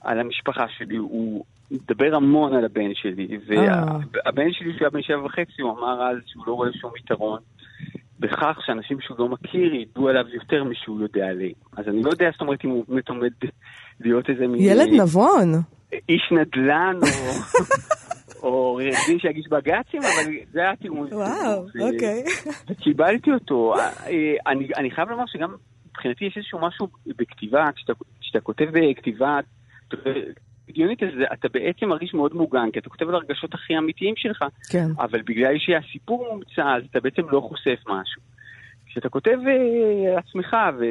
על 0.00 0.20
המשפחה 0.20 0.64
שלי, 0.78 0.96
הוא 0.96 1.44
מדבר 1.74 2.16
המון 2.16 2.54
על 2.54 2.64
הבן 2.64 2.94
שלי, 2.94 3.38
והבן 3.46 4.52
שלי 4.52 4.72
שהוא 4.72 4.80
היה 4.80 4.90
בן 4.90 5.02
שבע 5.02 5.24
וחצי, 5.24 5.62
הוא 5.62 5.70
אמר 5.70 6.02
אז 6.10 6.16
שהוא 6.26 6.44
לא 6.46 6.52
רואה 6.52 6.68
שום 6.72 6.90
יתרון 6.98 7.40
בכך 8.20 8.58
שאנשים 8.66 9.00
שהוא 9.00 9.18
לא 9.18 9.28
מכיר 9.28 9.74
ידעו 9.74 10.08
עליו 10.08 10.24
יותר 10.28 10.64
משהוא 10.64 11.00
יודע 11.00 11.26
עליהם. 11.26 11.52
אז 11.76 11.88
אני 11.88 12.02
לא 12.02 12.10
יודע, 12.10 12.30
זאת 12.32 12.40
אומרת, 12.40 12.64
אם 12.64 12.70
הוא 12.70 12.84
באמת 12.88 13.08
עומד 13.08 13.32
להיות 14.00 14.30
איזה 14.30 14.46
מין... 14.46 14.60
ילד 14.60 14.88
נבון. 15.02 15.52
איש 16.08 16.32
נדל"ן, 16.32 16.96
או... 17.02 17.08
או 18.42 18.48
עורך 18.48 18.96
דין 19.06 19.18
שיגיש 19.18 19.48
בג"צים, 19.48 20.00
אבל 20.00 20.32
זה 20.52 20.60
היה 20.60 20.76
תיאום. 20.76 21.06
וואו, 21.12 21.66
אוקיי. 21.80 22.24
וקיבלתי 22.70 23.30
אותו. 23.32 23.74
אני, 24.46 24.68
אני 24.76 24.90
חייב 24.90 25.08
לומר 25.08 25.24
שגם 25.26 25.54
מבחינתי 25.90 26.24
יש 26.24 26.36
איזשהו 26.36 26.58
משהו 26.66 26.88
בכתיבה, 27.06 27.64
כשאתה 28.20 28.40
כותב 28.40 28.64
בכתיבה 28.64 29.38
הגיונית, 30.68 31.02
אז 31.02 31.08
אתה 31.32 31.48
בעצם 31.48 31.88
מרגיש 31.88 32.14
מאוד 32.14 32.34
מוגן, 32.34 32.70
כי 32.72 32.78
אתה 32.78 32.90
כותב 32.90 33.08
על 33.08 33.14
הרגשות 33.14 33.54
הכי 33.54 33.78
אמיתיים 33.78 34.14
שלך, 34.16 34.44
כן. 34.70 34.86
אבל 34.98 35.22
בגלל 35.22 35.54
שהסיפור 35.58 36.26
מומצא, 36.32 36.62
אז 36.76 36.82
אתה 36.90 37.00
בעצם 37.00 37.22
לא 37.30 37.40
חושף 37.40 37.80
משהו. 37.86 38.22
כשאתה 38.86 39.08
כותב 39.08 39.38
uh, 39.44 40.18
עצמך, 40.18 40.56
ו, 40.78 40.84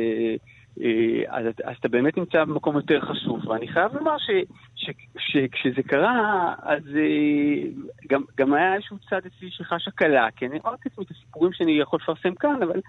uh, 0.80 0.82
אז, 1.28 1.46
אז 1.64 1.76
אתה 1.80 1.88
באמת 1.88 2.18
נמצא 2.18 2.44
במקום 2.44 2.76
יותר 2.76 3.02
חשוף, 3.02 3.48
ואני 3.48 3.68
חייב 3.68 3.96
לומר 3.96 4.18
ש, 4.18 4.30
ש, 4.76 4.90
ש, 5.18 5.38
שכשזה 5.38 5.84
קרה, 5.84 6.54
אז 6.62 6.84
uh, 6.84 8.08
גם, 8.10 8.22
גם 8.38 8.54
היה 8.54 8.76
איזשהו 8.76 8.98
צד 9.10 9.22
אצלי 9.26 9.50
שחש 9.52 9.88
הקלה, 9.88 10.28
כי 10.36 10.46
אני 10.46 10.60
אמרתי 10.66 10.90
לעצמי 10.90 11.06
את 11.06 11.12
הסיפורים 11.12 11.54
שאני 11.54 11.72
יכול 11.72 12.00
לפרסם 12.04 12.36
כאן, 12.36 12.64
אבל 12.64 12.82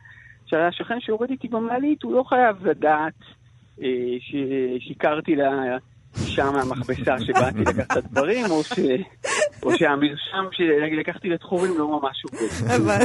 שהשכן 0.47 1.00
שיורד 1.00 1.31
איתי 1.31 1.49
במעלית, 1.49 2.03
הוא 2.03 2.14
לא 2.14 2.23
חייב 2.23 2.67
לדעת 2.67 3.21
uh, 3.79 3.83
ששיקרתי 4.21 5.37
לה... 5.37 5.79
שם 6.26 6.52
מהמכבסה 6.52 7.21
שבאתי 7.21 7.59
לקחת 7.59 7.92
את 7.92 7.97
הדברים, 7.97 8.50
או, 8.50 8.64
ש... 8.64 8.73
או 9.62 9.78
שהמרשם 9.78 10.44
שלקחתי 10.52 11.28
לתחורים 11.28 11.78
לא 11.78 12.00
ממש 12.00 12.23
עובד. 12.25 13.04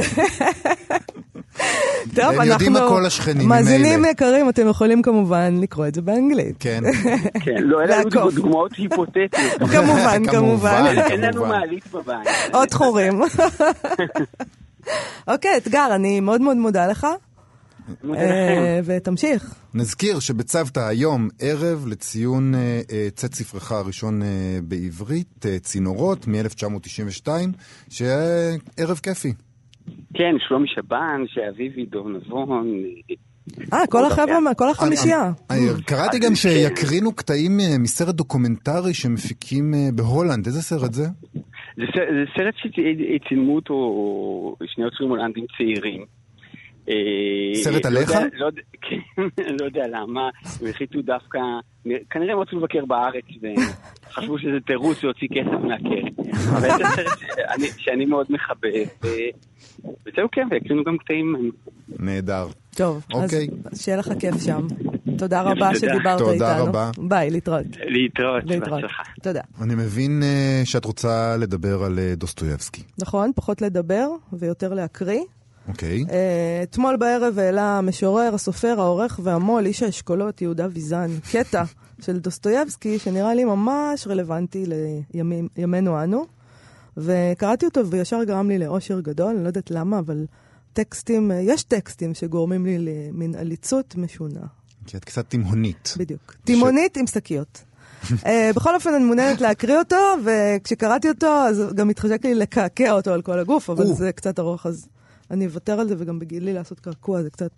טוב, 2.14 2.24
אנחנו... 2.24 2.42
הם 2.42 2.48
יודעים 2.48 2.76
הכל 2.76 3.06
השכנים 3.06 3.36
ממילא. 3.36 3.48
מאזינים 3.48 4.04
יקרים, 4.04 4.48
אתם 4.48 4.68
יכולים 4.68 5.02
כמובן 5.02 5.54
לקרוא 5.62 5.86
את 5.86 5.94
זה 5.94 6.02
באנגלית. 6.02 6.56
כן. 6.60 6.80
כן, 7.44 7.62
לא, 7.62 7.82
אלה 7.82 7.98
היו 7.98 8.30
דוגמאות 8.30 8.72
היפותטיות. 8.74 9.34
כמובן, 9.72 10.22
כמובן. 10.30 10.84
אין 11.10 11.20
לנו 11.20 11.46
מעלית 11.46 11.92
בבית. 11.92 12.28
עוד 12.52 12.74
חורים. 12.74 13.20
אוקיי, 15.28 15.56
אתגר, 15.56 15.88
אני 15.94 16.20
מאוד 16.20 16.40
מאוד 16.40 16.56
מודה 16.56 16.86
לך. 16.86 17.06
אה, 18.14 18.80
ותמשיך. 18.84 19.54
נזכיר 19.74 20.20
שבצוותא 20.20 20.80
היום 20.80 21.28
ערב 21.40 21.86
לציון 21.88 22.54
אה, 22.54 22.80
אה, 22.92 23.08
צאת 23.14 23.34
ספרך 23.34 23.72
הראשון 23.72 24.20
בעברית, 24.62 25.46
צינורות, 25.60 26.26
מ-1992, 26.28 27.28
שיהיה 27.90 28.18
ערב 28.76 29.00
כיפי. 29.02 29.32
כן, 30.14 30.34
שלומי 30.48 30.68
שבן, 30.74 31.22
שאביבי, 31.26 31.86
דוב 31.86 32.08
נבון. 32.08 32.82
אה, 33.72 33.86
כל 33.90 34.04
החבר'ה, 34.04 34.54
כל 34.56 34.70
החמישייה. 34.70 35.30
קראתי 35.86 36.18
גם 36.18 36.34
שיקרינו 36.34 37.12
קטעים 37.12 37.52
מסרט 37.78 38.14
דוקומנטרי 38.14 38.94
שמפיקים 38.94 39.74
בהולנד. 39.94 40.46
איזה 40.46 40.62
סרט 40.62 40.92
זה? 40.92 41.06
זה 41.76 42.24
סרט 42.36 42.54
שצילמו 42.56 43.56
אותו 43.56 43.76
שני 44.66 44.84
יוצרים 44.84 45.10
הולנדים 45.10 45.44
צעירים. 45.58 46.19
אה, 46.90 47.54
סרט 47.62 47.84
לא 47.86 47.90
עליך? 47.90 48.10
לא, 48.32 48.50
כן, 48.88 49.54
לא 49.60 49.64
יודע 49.64 49.86
למה, 49.88 50.30
הם 50.60 50.66
החליטו 50.66 51.02
דווקא, 51.02 51.38
כנראה 52.10 52.32
הם 52.32 52.38
רצו 52.40 52.56
לבקר 52.56 52.84
בארץ 52.84 53.24
וחשבו 54.06 54.38
שזה 54.38 54.60
תירוץ 54.66 55.02
להוציא 55.04 55.28
כסף 55.28 55.60
מהקרן. 55.64 56.30
אבל 56.56 56.68
זה 56.78 56.84
סרט 56.96 57.18
שאני 57.78 58.04
מאוד 58.04 58.26
מחבב, 58.30 58.86
וזהו 60.06 60.28
כן, 60.32 60.48
ויקרינו 60.50 60.84
גם 60.84 60.98
קטעים. 60.98 61.50
נהדר. 61.98 62.46
טוב, 62.76 63.06
אז 63.14 63.22
אוקיי. 63.24 63.46
שיהיה 63.74 63.98
לך 63.98 64.10
כיף 64.20 64.34
שם. 64.44 64.66
תודה 65.18 65.42
רבה 65.42 65.74
שדיברת 65.74 66.20
איתנו. 66.20 66.32
תודה 66.32 66.58
רבה. 66.60 66.90
ביי, 66.98 67.30
להתראות. 67.30 67.66
להתראות, 67.80 68.44
בהצלחה. 68.44 69.02
תודה. 69.22 69.40
אני 69.62 69.74
מבין 69.74 70.22
אה, 70.22 70.62
שאת 70.64 70.84
רוצה 70.84 71.36
לדבר 71.36 71.82
על 71.84 71.98
אה, 71.98 72.14
דוסטויבסקי. 72.14 72.82
נכון, 72.98 73.30
פחות 73.34 73.62
לדבר 73.62 74.08
ויותר 74.32 74.74
להקריא. 74.74 75.20
אוקיי. 75.70 76.04
Okay. 76.04 76.10
אה, 76.12 76.60
אתמול 76.62 76.96
בערב 76.96 77.38
העלה 77.38 77.78
המשורר, 77.78 78.34
הסופר, 78.34 78.80
העורך 78.80 79.20
והמו"ל, 79.22 79.66
איש 79.66 79.82
האשכולות, 79.82 80.42
יהודה 80.42 80.66
ויזן, 80.72 81.10
קטע 81.32 81.62
של 82.04 82.18
דוסטויבסקי, 82.18 82.98
שנראה 82.98 83.34
לי 83.34 83.44
ממש 83.44 84.06
רלוונטי 84.06 84.64
לימינו 85.56 86.02
אנו. 86.02 86.24
וקראתי 86.96 87.66
אותו 87.66 87.86
וישר 87.86 88.24
גרם 88.24 88.48
לי 88.48 88.58
לאושר 88.58 89.00
גדול, 89.00 89.34
אני 89.34 89.42
לא 89.42 89.48
יודעת 89.48 89.70
למה, 89.70 89.98
אבל 89.98 90.26
טקסטים, 90.72 91.32
אה, 91.32 91.40
יש 91.40 91.62
טקסטים 91.62 92.14
שגורמים 92.14 92.66
לי 92.66 92.78
למין 92.78 93.34
עליצות 93.34 93.96
משונה. 93.96 94.40
כי 94.86 94.96
את 94.96 95.04
קצת 95.04 95.28
תימהונית. 95.28 95.94
בדיוק. 95.98 96.34
תימהונית 96.44 96.94
ש... 96.94 96.98
עם 96.98 97.06
שקיות. 97.06 97.62
uh, 98.04 98.26
בכל 98.56 98.74
אופן, 98.74 98.94
אני 98.94 99.04
מעוניינת 99.04 99.40
להקריא 99.40 99.78
אותו, 99.78 99.96
וכשקראתי 100.24 101.08
אותו, 101.08 101.26
אז 101.26 101.62
גם 101.74 101.90
התחשק 101.90 102.24
לי 102.24 102.34
לקעקע 102.34 102.92
אותו 102.92 103.12
על 103.12 103.22
כל 103.22 103.38
הגוף, 103.38 103.70
אבל 103.70 103.86
זה 103.86 104.12
קצת 104.12 104.38
ארוך, 104.38 104.66
אז 104.66 104.88
אני 105.30 105.46
אוותר 105.46 105.80
על 105.80 105.88
זה, 105.88 105.94
וגם 105.98 106.18
בגילי 106.18 106.52
לעשות 106.52 106.80
קרקוע 106.80 107.22
זה 107.22 107.30
קצת... 107.30 107.52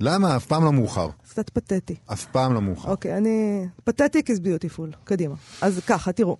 למה? 0.00 0.36
אף 0.36 0.46
פעם 0.46 0.64
לא 0.64 0.72
מאוחר. 0.72 1.08
קצת 1.30 1.50
פתטי. 1.50 1.96
אף 2.12 2.24
פעם 2.24 2.54
לא 2.54 2.60
מאוחר. 2.60 2.90
אוקיי, 2.90 3.16
אני... 3.16 3.66
פתטיק 3.84 4.30
is 4.30 4.34
beautiful. 4.34 4.96
קדימה. 5.04 5.34
אז 5.62 5.80
ככה, 5.86 6.12
תראו. 6.12 6.36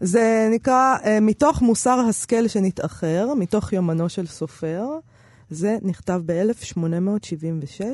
זה 0.00 0.48
נקרא 0.52 0.96
uh, 1.02 1.06
מתוך 1.20 1.62
מוסר 1.62 1.98
השכל 2.08 2.48
שנתאחר, 2.48 3.34
מתוך 3.34 3.72
יומנו 3.72 4.08
של 4.08 4.26
סופר. 4.26 4.86
זה 5.50 5.78
נכתב 5.82 6.22
ב-1876. 6.26 7.84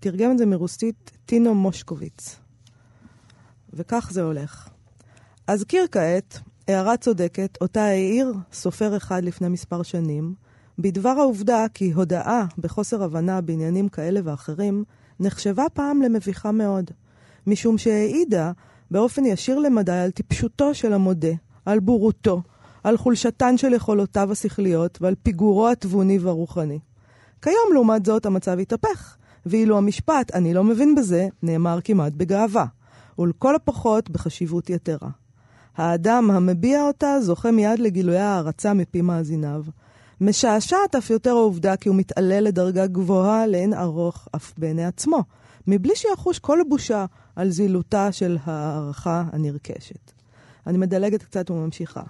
תרגם 0.00 0.32
את 0.32 0.38
זה 0.38 0.46
מרוסית 0.46 1.10
טינו 1.26 1.54
מושקוביץ. 1.54 2.36
וכך 3.72 4.08
זה 4.12 4.22
הולך. 4.22 4.68
אזכיר 5.46 5.86
כעת 5.90 6.38
הערה 6.68 6.96
צודקת, 6.96 7.58
אותה 7.60 7.82
העיר 7.82 8.34
סופר 8.52 8.96
אחד 8.96 9.24
לפני 9.24 9.48
מספר 9.48 9.82
שנים, 9.82 10.34
בדבר 10.82 11.08
העובדה 11.08 11.66
כי 11.74 11.92
הודאה 11.92 12.44
בחוסר 12.58 13.02
הבנה 13.02 13.40
בעניינים 13.40 13.88
כאלה 13.88 14.20
ואחרים 14.24 14.84
נחשבה 15.20 15.64
פעם 15.72 16.02
למביכה 16.02 16.52
מאוד, 16.52 16.90
משום 17.46 17.78
שהעידה 17.78 18.52
באופן 18.90 19.26
ישיר 19.26 19.58
למדי 19.58 19.92
על 19.92 20.10
טיפשותו 20.10 20.74
של 20.74 20.92
המודה, 20.92 21.28
על 21.66 21.80
בורותו, 21.80 22.42
על 22.84 22.96
חולשתן 22.96 23.56
של 23.56 23.72
יכולותיו 23.72 24.32
השכליות 24.32 24.98
ועל 25.02 25.14
פיגורו 25.22 25.68
התבוני 25.68 26.18
והרוחני. 26.18 26.78
כיום, 27.42 27.74
לעומת 27.74 28.06
זאת, 28.06 28.26
המצב 28.26 28.58
התהפך, 28.58 29.16
ואילו 29.46 29.78
המשפט 29.78 30.34
"אני 30.34 30.54
לא 30.54 30.64
מבין 30.64 30.94
בזה" 30.94 31.28
נאמר 31.42 31.78
כמעט 31.84 32.12
בגאווה, 32.12 32.66
ולכל 33.18 33.54
הפחות 33.54 34.10
בחשיבות 34.10 34.70
יתרה. 34.70 35.08
האדם 35.76 36.30
המביע 36.30 36.82
אותה 36.82 37.20
זוכה 37.20 37.50
מיד 37.50 37.78
לגילויי 37.78 38.18
הערצה 38.18 38.74
מפי 38.74 39.02
מאזיניו, 39.02 39.62
משעשעת 40.20 40.94
אף 40.94 41.10
יותר 41.10 41.30
העובדה 41.30 41.76
כי 41.76 41.88
הוא 41.88 41.96
מתעלה 41.96 42.40
לדרגה 42.40 42.86
גבוהה 42.86 43.46
לאין 43.46 43.74
ארוך 43.74 44.28
אף 44.36 44.52
בעיני 44.58 44.84
עצמו, 44.84 45.24
מבלי 45.66 45.96
שיחוש 45.96 46.38
כל 46.38 46.58
בושה 46.68 47.06
על 47.36 47.50
זילותה 47.50 48.12
של 48.12 48.38
הערכה 48.44 49.24
הנרכשת. 49.32 50.12
אני 50.66 50.78
מדלגת 50.78 51.22
קצת 51.22 51.50
וממשיכה. 51.50 52.02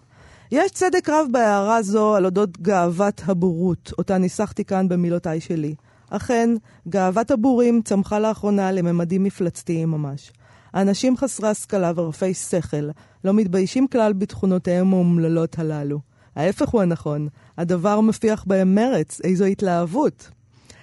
יש 0.53 0.73
צדק 0.73 1.09
רב 1.09 1.27
בהערה 1.33 1.83
זו 1.83 2.15
על 2.15 2.25
אודות 2.25 2.61
גאוות 2.61 3.23
הבורות, 3.27 3.93
אותה 3.99 4.19
ניסחתי 4.19 4.65
כאן 4.65 4.89
במילותיי 4.89 5.41
שלי. 5.41 5.75
אכן, 6.11 6.51
גאוות 6.89 7.31
הבורים 7.31 7.83
צמחה 7.85 8.19
לאחרונה 8.19 8.73
לממדים 8.73 9.25
מפלצתיים 9.25 9.91
ממש. 9.91 10.33
האנשים 10.73 11.17
חסרי 11.17 11.49
השכלה 11.49 11.93
ורפי 11.97 12.35
שכל 12.35 12.91
לא 13.25 13.33
מתביישים 13.35 13.89
כלל 13.89 14.13
בתכונותיהם 14.13 14.95
האומללות 14.95 15.59
הללו. 15.59 16.10
ההפך 16.37 16.69
הוא 16.69 16.83
הנכון, 16.83 17.29
הדבר 17.59 18.01
מפיח 18.01 18.45
בהם 18.47 18.75
מרץ, 18.75 19.21
איזו 19.25 19.45
התלהבות. 19.45 20.31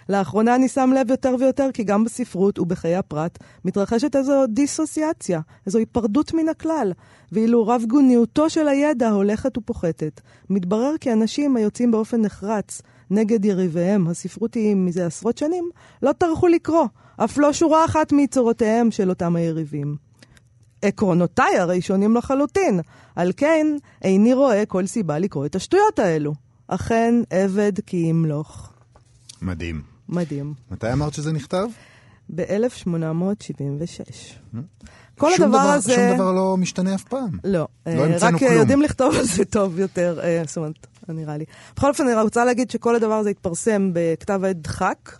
לאחרונה 0.09 0.55
אני 0.55 0.67
שם 0.67 0.93
לב 0.95 1.11
יותר 1.11 1.35
ויותר 1.39 1.69
כי 1.73 1.83
גם 1.83 2.03
בספרות 2.03 2.59
ובחיי 2.59 2.95
הפרט 2.95 3.37
מתרחשת 3.65 4.15
איזו 4.15 4.47
דיסוציאציה, 4.47 5.41
איזו 5.65 5.79
היפרדות 5.79 6.33
מן 6.33 6.49
הכלל, 6.49 6.93
ואילו 7.31 7.67
רב 7.67 7.83
גוניותו 7.87 8.49
של 8.49 8.67
הידע 8.67 9.09
הולכת 9.09 9.57
ופוחתת. 9.57 10.21
מתברר 10.49 10.93
כי 10.99 11.13
אנשים 11.13 11.55
היוצאים 11.55 11.91
באופן 11.91 12.21
נחרץ 12.21 12.81
נגד 13.11 13.45
יריביהם 13.45 14.07
הספרותיים 14.07 14.85
מזה 14.85 15.05
עשרות 15.05 15.37
שנים, 15.37 15.69
לא 16.01 16.11
טרחו 16.11 16.47
לקרוא, 16.47 16.85
אף 17.17 17.37
לא 17.37 17.53
שורה 17.53 17.85
אחת 17.85 18.11
מיצירותיהם 18.11 18.91
של 18.91 19.09
אותם 19.09 19.35
היריבים. 19.35 20.06
עקרונותיי 20.87 21.59
הרי 21.59 21.81
שונים 21.81 22.15
לחלוטין, 22.15 22.79
על 23.15 23.31
כן 23.37 23.67
איני 24.03 24.33
רואה 24.33 24.65
כל 24.65 24.87
סיבה 24.87 25.19
לקרוא 25.19 25.45
את 25.45 25.55
השטויות 25.55 25.99
האלו. 25.99 26.33
אכן, 26.67 27.15
עבד 27.29 27.79
כי 27.85 27.97
ימלוך. 27.97 28.73
מדהים. 29.41 29.81
מדהים. 30.09 30.53
מתי 30.71 30.93
אמרת 30.93 31.13
שזה 31.13 31.31
נכתב? 31.31 31.67
ב-1876. 32.35 32.41
כל 35.17 35.33
הדבר 35.33 35.47
דבר, 35.47 35.57
הזה... 35.57 35.95
שום 35.95 36.15
דבר 36.15 36.31
לא 36.31 36.57
משתנה 36.57 36.95
אף 36.95 37.03
פעם. 37.03 37.37
לא. 37.43 37.67
לא 37.85 37.91
אה, 37.91 38.17
רק 38.21 38.35
כלום. 38.35 38.53
יודעים 38.53 38.81
לכתוב 38.81 39.15
על 39.15 39.25
זה 39.25 39.45
טוב 39.45 39.79
יותר, 39.79 40.19
אה, 40.23 40.43
זאת 40.47 40.57
אומרת, 40.57 40.87
נראה 41.09 41.37
לי. 41.37 41.45
בכל 41.75 41.89
אופן, 41.89 42.07
אני 42.07 42.21
רוצה 42.21 42.45
להגיד 42.45 42.71
שכל 42.71 42.95
הדבר 42.95 43.13
הזה 43.13 43.29
יתפרסם 43.29 43.91
בכתב 43.93 44.41
עת 44.43 44.61
דחק. 44.61 45.11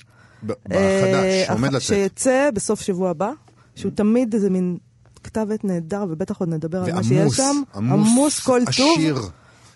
בחדש, 0.43 0.71
אה, 0.71 1.43
שעומד 1.47 1.69
לצאת. 1.73 1.81
שיצא 1.81 2.49
בסוף 2.53 2.81
שבוע 2.81 3.09
הבא, 3.09 3.31
שהוא 3.75 3.91
תמיד 3.95 4.33
איזה 4.33 4.49
מין 4.49 4.77
כתב 5.27 5.47
עת 5.53 5.63
נהדר, 5.63 6.05
ובטח 6.09 6.37
עוד 6.37 6.49
נדבר 6.49 6.83
על 6.83 6.93
מה 6.93 7.03
שיש 7.03 7.33
שם. 7.33 7.61
עמוס, 7.75 8.07
עמוס 8.07 8.39
כל 8.39 8.61
טוב. 8.77 8.97
עשיר. 8.97 9.17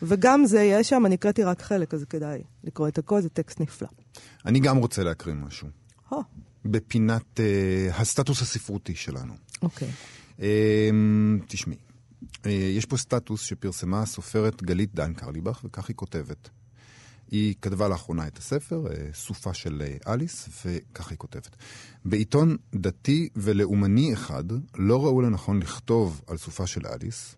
וגם 0.02 0.46
זה 0.46 0.62
יש 0.62 0.90
שם, 0.90 1.06
אני 1.06 1.16
הקראתי 1.16 1.44
רק 1.44 1.62
חלק, 1.62 1.94
אז 1.94 2.06
כדאי 2.06 2.42
לקרוא 2.64 2.88
את 2.88 2.98
הכל, 2.98 3.22
זה 3.22 3.30
טקסט 3.30 3.60
נפלא. 3.60 3.88
אני 4.46 4.60
גם 4.60 4.78
רוצה 4.78 5.04
להקריא 5.04 5.36
משהו. 5.36 5.68
Oh. 6.12 6.16
בפינת 6.66 7.40
uh, 7.40 7.94
הסטטוס 8.02 8.42
הספרותי 8.42 8.96
שלנו. 8.96 9.34
אוקיי. 9.62 9.88
Okay. 9.88 10.42
אמ, 10.42 11.40
uh, 11.42 11.46
תשמעי, 11.48 11.78
uh, 12.34 12.50
יש 12.50 12.86
פה 12.86 12.98
סטטוס 12.98 13.42
שפרסמה 13.42 14.02
הסופרת 14.02 14.64
גלית 14.64 14.96
דן 14.96 15.14
קרליבך, 15.14 15.62
וכך 15.64 15.88
היא 15.88 15.96
כותבת. 15.96 16.50
היא 17.32 17.56
כתבה 17.62 17.88
לאחרונה 17.88 18.28
את 18.28 18.38
הספר, 18.38 18.84
סופה 19.14 19.54
של 19.54 19.82
אליס, 20.08 20.50
וכך 20.66 21.10
היא 21.10 21.18
כותבת. 21.18 21.56
בעיתון 22.06 22.58
דתי 22.76 23.30
ולאומני 23.36 24.14
אחד 24.14 24.44
לא 24.76 25.06
ראו 25.06 25.22
לנכון 25.22 25.60
לכתוב 25.60 26.22
על 26.28 26.38
סופה 26.38 26.68
של 26.68 26.82
אליס, 26.88 27.36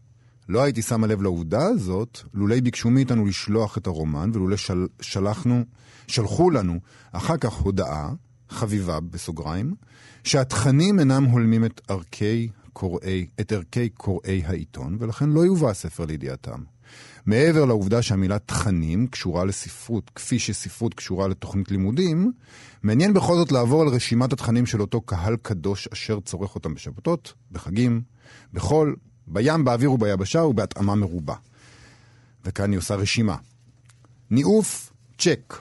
לא 0.49 0.63
הייתי 0.63 0.81
שמה 0.81 1.07
לב 1.07 1.21
לעובדה 1.21 1.65
הזאת, 1.65 2.19
לולי 2.33 2.61
ביקשו 2.61 2.89
מאיתנו 2.89 3.25
לשלוח 3.25 3.77
את 3.77 3.87
הרומן, 3.87 4.31
ולולי 4.33 4.57
של, 4.57 4.87
שלחנו, 5.01 5.63
שלחו 6.07 6.49
לנו 6.49 6.79
אחר 7.11 7.37
כך 7.37 7.53
הודעה, 7.53 8.13
חביבה 8.49 8.99
בסוגריים, 8.99 9.75
שהתכנים 10.23 10.99
אינם 10.99 11.23
הולמים 11.23 11.65
את 11.65 11.81
ערכי 11.87 12.49
קוראי, 12.73 13.27
את 13.39 13.51
ערכי 13.51 13.89
קוראי 13.89 14.43
העיתון, 14.45 14.97
ולכן 14.99 15.29
לא 15.29 15.45
יובא 15.45 15.69
הספר 15.69 16.05
לידיעתם. 16.05 16.63
מעבר 17.25 17.65
לעובדה 17.65 18.01
שהמילה 18.01 18.39
תכנים 18.39 19.07
קשורה 19.07 19.45
לספרות, 19.45 20.11
כפי 20.15 20.39
שספרות 20.39 20.93
קשורה 20.93 21.27
לתוכנית 21.27 21.71
לימודים, 21.71 22.31
מעניין 22.83 23.13
בכל 23.13 23.35
זאת 23.35 23.51
לעבור 23.51 23.81
על 23.81 23.87
רשימת 23.87 24.33
התכנים 24.33 24.65
של 24.65 24.81
אותו 24.81 25.01
קהל 25.01 25.35
קדוש 25.41 25.87
אשר 25.93 26.19
צורך 26.19 26.55
אותם 26.55 26.73
בשבתות, 26.73 27.33
בחגים, 27.51 28.01
בחול, 28.53 28.95
בים, 29.27 29.65
באוויר 29.65 29.91
וביבשה 29.91 30.41
ובהתאמה 30.41 30.95
מרובה. 30.95 31.35
וכאן 32.45 32.71
היא 32.71 32.77
עושה 32.77 32.95
רשימה. 32.95 33.35
ניאוף, 34.29 34.93
צ'ק. 35.17 35.57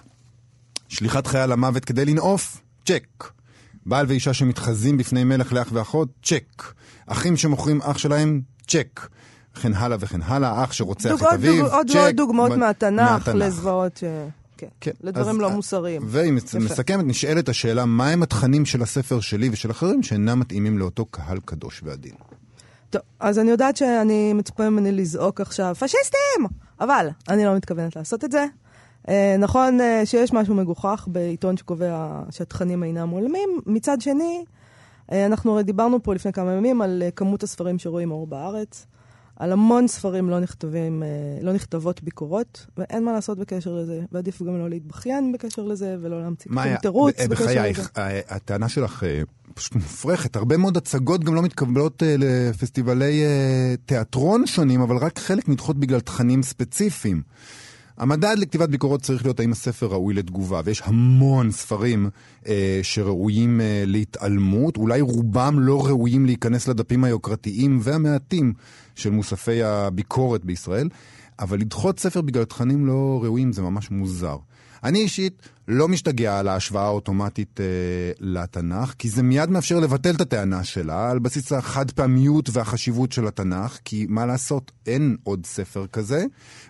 שליחת 0.89 1.27
חייל 1.27 1.51
למוות 1.51 1.85
כדי 1.85 2.05
לנאוף, 2.05 2.61
צ'ק. 2.87 3.25
בעל 3.87 4.07
ואישה 4.09 4.35
שמתחזים 4.35 4.97
בפני 4.97 5.25
מלך 5.25 5.53
לאח 5.53 5.69
ואחות, 5.73 6.09
צ'ק. 6.23 6.63
אחים 7.07 7.37
שמוכרים 7.37 7.83
אח 7.83 7.99
שלהם, 7.99 8.41
צ'ק. 8.67 9.01
וכן 9.57 9.75
הלאה 9.75 9.97
וכן 10.01 10.23
הלאה, 10.23 10.65
אח 10.65 10.73
שרוצח 10.73 11.11
דוג, 11.11 11.25
את 11.25 11.33
אביו, 11.35 11.67
צ'ק. 11.67 11.73
עוד 11.73 11.87
דוגמאות 12.15 12.53
מהתנ"ך, 12.53 13.11
מהתנ"ך. 13.11 13.35
לזוועות 13.35 13.97
ש... 13.97 14.05
כן, 14.57 14.67
כן. 14.81 14.91
לדברים 15.03 15.37
אז, 15.37 15.41
לא 15.41 15.51
מוסריים. 15.51 16.03
והיא 16.05 16.33
מסכמת, 16.61 17.05
נשאלת 17.05 17.49
השאלה, 17.49 17.85
מהם 17.85 18.23
התכנים 18.23 18.65
של 18.65 18.83
הספר 18.83 19.21
שלי 19.21 19.49
ושל 19.53 19.71
אחרים 19.71 20.03
שאינם 20.03 20.41
מתאימים 20.41 20.79
לאותו 20.79 21.05
קהל 21.05 21.39
קדוש 21.45 21.83
ועדין? 21.85 22.15
טוב, 22.91 23.03
אז 23.21 23.39
אני 23.39 23.51
יודעת 23.51 23.77
שאני 23.77 24.33
מצפה 24.33 24.71
ממני 24.71 24.93
לזעוק 24.93 25.41
עכשיו, 25.41 25.75
פשיסטים! 25.79 26.47
אבל 26.81 27.09
אני 27.29 27.45
לא 27.45 27.57
מתכוונת 27.57 27.97
לעשות 27.97 28.25
את 28.25 28.33
זה. 28.33 28.47
אה, 29.09 29.37
נכון 29.39 29.81
אה, 29.81 30.07
שיש 30.07 30.33
משהו 30.33 30.55
מגוחך 30.55 31.09
בעיתון 31.13 31.57
שקובע 31.57 32.23
שהתכנים 32.31 32.85
אינם 32.85 33.09
הולמים. 33.09 33.49
מצד 33.67 34.01
שני, 34.01 34.45
אה, 35.13 35.27
אנחנו 35.27 35.53
הרי 35.53 35.63
דיברנו 35.63 36.03
פה 36.03 36.15
לפני 36.15 36.33
כמה 36.33 36.53
ימים 36.53 36.83
על 36.83 37.03
אה, 37.03 37.11
כמות 37.11 37.43
הספרים 37.43 37.79
שרואים 37.79 38.11
אור 38.11 38.27
בארץ. 38.27 38.87
על 39.43 39.53
המון 39.53 39.89
ספרים 39.89 40.31
לא, 40.31 40.41
נכתבים, 40.41 41.03
אה, 41.03 41.09
לא 41.43 41.53
נכתבות 41.53 42.03
ביקורות, 42.03 42.67
ואין 42.77 43.05
מה 43.05 43.13
לעשות 43.13 43.39
בקשר 43.39 43.75
לזה, 43.75 44.01
ועדיף 44.13 44.43
גם 44.43 44.59
לא 44.59 44.71
להתבכיין 44.71 45.33
בקשר 45.33 45.63
לזה, 45.63 45.97
ולא 46.01 46.21
להמציא 46.21 46.51
תירוץ 46.83 47.15
בקשר 47.15 47.45
לזה. 47.45 47.45
בחייך, 47.45 47.91
הטענה 48.29 48.69
שלך 48.69 49.03
פשוט 49.55 49.75
מופרכת. 49.75 50.37
הרבה 50.37 50.57
מאוד 50.57 50.77
הצגות 50.77 51.25
גם 51.25 51.35
לא 51.35 51.43
מתקבלות 51.43 52.03
לפסטיבלי 52.07 53.23
תיאטרון 53.87 54.47
שונים, 54.47 54.81
אבל 54.81 54.97
רק 54.97 55.19
חלק 55.19 55.49
נדחות 55.49 55.77
בגלל 55.77 56.01
תכנים 56.01 56.43
ספציפיים. 56.43 57.23
המדד 58.03 58.35
לכתיבת 58.39 58.69
ביקורות 58.69 59.03
צריך 59.03 59.25
להיות 59.25 59.41
האם 59.41 59.53
הספר 59.53 59.87
ראוי 59.87 60.15
לתגובה, 60.15 60.61
ויש 60.65 60.83
המון 60.85 61.51
ספרים 61.51 62.11
אה, 62.47 62.81
שראויים 62.83 63.61
אה, 63.61 63.83
להתעלמות, 63.87 64.77
אולי 64.77 65.01
רובם 65.01 65.59
לא 65.59 65.87
ראויים 65.87 66.27
להיכנס 66.27 66.69
לדפים 66.69 67.05
היוקרתיים 67.05 67.79
והמעטים 67.83 68.53
של 68.95 69.11
מוספי 69.11 69.63
הביקורת 69.63 70.45
בישראל, 70.45 70.89
אבל 71.39 71.59
לדחות 71.59 71.99
ספר 71.99 72.21
בגלל 72.21 72.45
תכנים 72.45 72.87
לא 72.87 73.21
ראויים 73.23 73.53
זה 73.53 73.63
ממש 73.63 73.91
מוזר. 73.91 74.37
אני 74.85 74.99
אישית 74.99 75.49
לא 75.73 75.89
משתגע 75.89 76.39
על 76.39 76.49
ההשוואה 76.49 76.85
האוטומטית 76.85 77.61
אה, 77.61 77.67
לתנ"ך, 78.21 78.95
כי 78.99 79.09
זה 79.09 79.23
מיד 79.23 79.51
מאפשר 79.51 79.81
לבטל 79.81 80.15
את 80.15 80.21
הטענה 80.21 80.65
שלה 80.65 81.11
על 81.11 81.19
בסיס 81.19 81.53
החד 81.53 81.91
פעמיות 81.91 82.49
והחשיבות 82.53 83.13
של 83.13 83.27
התנ"ך, 83.27 83.79
כי 83.85 84.07
מה 84.09 84.27
לעשות, 84.27 84.73
אין 84.87 85.17
עוד 85.25 85.47
ספר 85.47 85.87
כזה, 85.87 86.25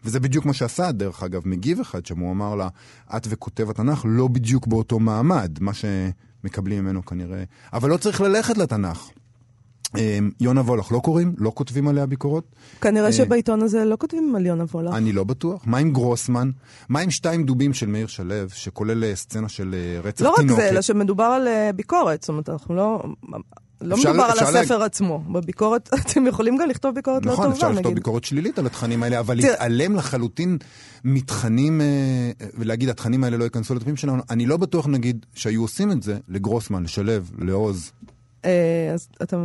וזה 0.04 0.20
בדיוק 0.20 0.46
מה 0.46 0.52
שעשה, 0.52 0.92
דרך 0.92 1.22
אגב, 1.22 1.42
מגיב 1.44 1.80
אחד 1.80 2.06
שם, 2.06 2.18
הוא 2.18 2.32
אמר 2.32 2.54
לה, 2.54 2.68
את 3.16 3.26
וכותב 3.30 3.70
התנ"ך 3.70 4.02
לא 4.08 4.28
בדיוק 4.28 4.66
באותו 4.66 4.98
מעמד, 4.98 5.58
מה 5.60 5.72
שמקבלים 5.74 6.84
ממנו 6.84 7.04
כנראה, 7.04 7.44
אבל 7.72 7.90
לא 7.90 7.96
צריך 7.96 8.20
ללכת 8.20 8.58
לתנ"ך. 8.58 9.10
אמ, 9.98 10.30
יונה 10.40 10.60
וולך 10.60 10.92
לא 10.92 10.98
קוראים? 10.98 11.34
לא 11.38 11.52
כותבים 11.54 11.88
עליה 11.88 12.06
ביקורות? 12.06 12.44
כנראה 12.80 13.06
אה, 13.06 13.12
שבעיתון 13.12 13.62
הזה 13.62 13.84
לא 13.84 13.96
כותבים 13.96 14.34
על 14.36 14.46
יונה 14.46 14.64
וולך. 14.72 14.94
אני 14.94 15.12
לא 15.12 15.24
בטוח. 15.24 15.62
מה 15.66 15.78
עם 15.78 15.92
גרוסמן? 15.92 16.50
מה 16.88 17.00
עם 17.00 17.10
שתיים 17.10 17.44
דובים 17.44 17.74
של 17.74 17.86
מאיר 17.86 18.06
שלו, 18.06 18.34
שכולל 18.48 19.04
אה, 19.04 19.16
סצנה 19.16 19.48
של 19.48 19.74
אה, 19.74 20.00
רצח 20.00 20.24
תינוקת? 20.24 20.44
לא 20.44 20.54
רק 20.54 20.60
זה, 20.60 20.68
אלא 20.68 20.80
שמדובר 20.80 21.24
על 21.24 21.48
ביקורת. 21.76 22.22
זאת 22.22 22.28
אומרת, 22.28 22.48
אנחנו 22.48 22.74
לא... 22.74 23.04
לא 23.80 23.96
מדובר 23.96 24.22
על 24.22 24.38
הספר 24.38 24.78
לה... 24.78 24.84
עצמו. 24.84 25.18
בביקורת, 25.18 25.90
אתם 26.06 26.26
יכולים 26.26 26.56
גם 26.56 26.68
לכתוב 26.68 26.94
ביקורת 26.94 27.26
נכון, 27.26 27.30
לא 27.30 27.36
טובה, 27.36 27.48
נגיד. 27.48 27.56
נכון, 27.56 27.70
אפשר 27.70 27.80
לכתוב 27.80 27.94
ביקורת 27.94 28.24
שלילית 28.24 28.58
על 28.58 28.66
התכנים 28.66 29.02
האלה, 29.02 29.20
אבל 29.20 29.36
להתעלם 29.36 29.96
לחלוטין 29.96 30.58
מתכנים, 31.04 31.80
ולהגיד, 32.54 32.88
התכנים 32.88 33.24
האלה 33.24 33.36
לא 33.36 33.44
ייכנסו 33.44 33.74
לתפים 33.74 33.96
שלנו, 33.96 34.22
אני 34.30 34.46
לא 34.46 34.56
בטוח, 34.56 34.86
נגיד, 34.86 35.26
שהיו 35.34 35.62
עושים 35.62 35.92
את 35.92 36.02
זה 36.02 36.18
לגרוסמן, 36.28 36.82
לשלו, 36.82 37.12
לעוז. 37.38 37.92
אז 38.42 39.08
אתה 39.22 39.36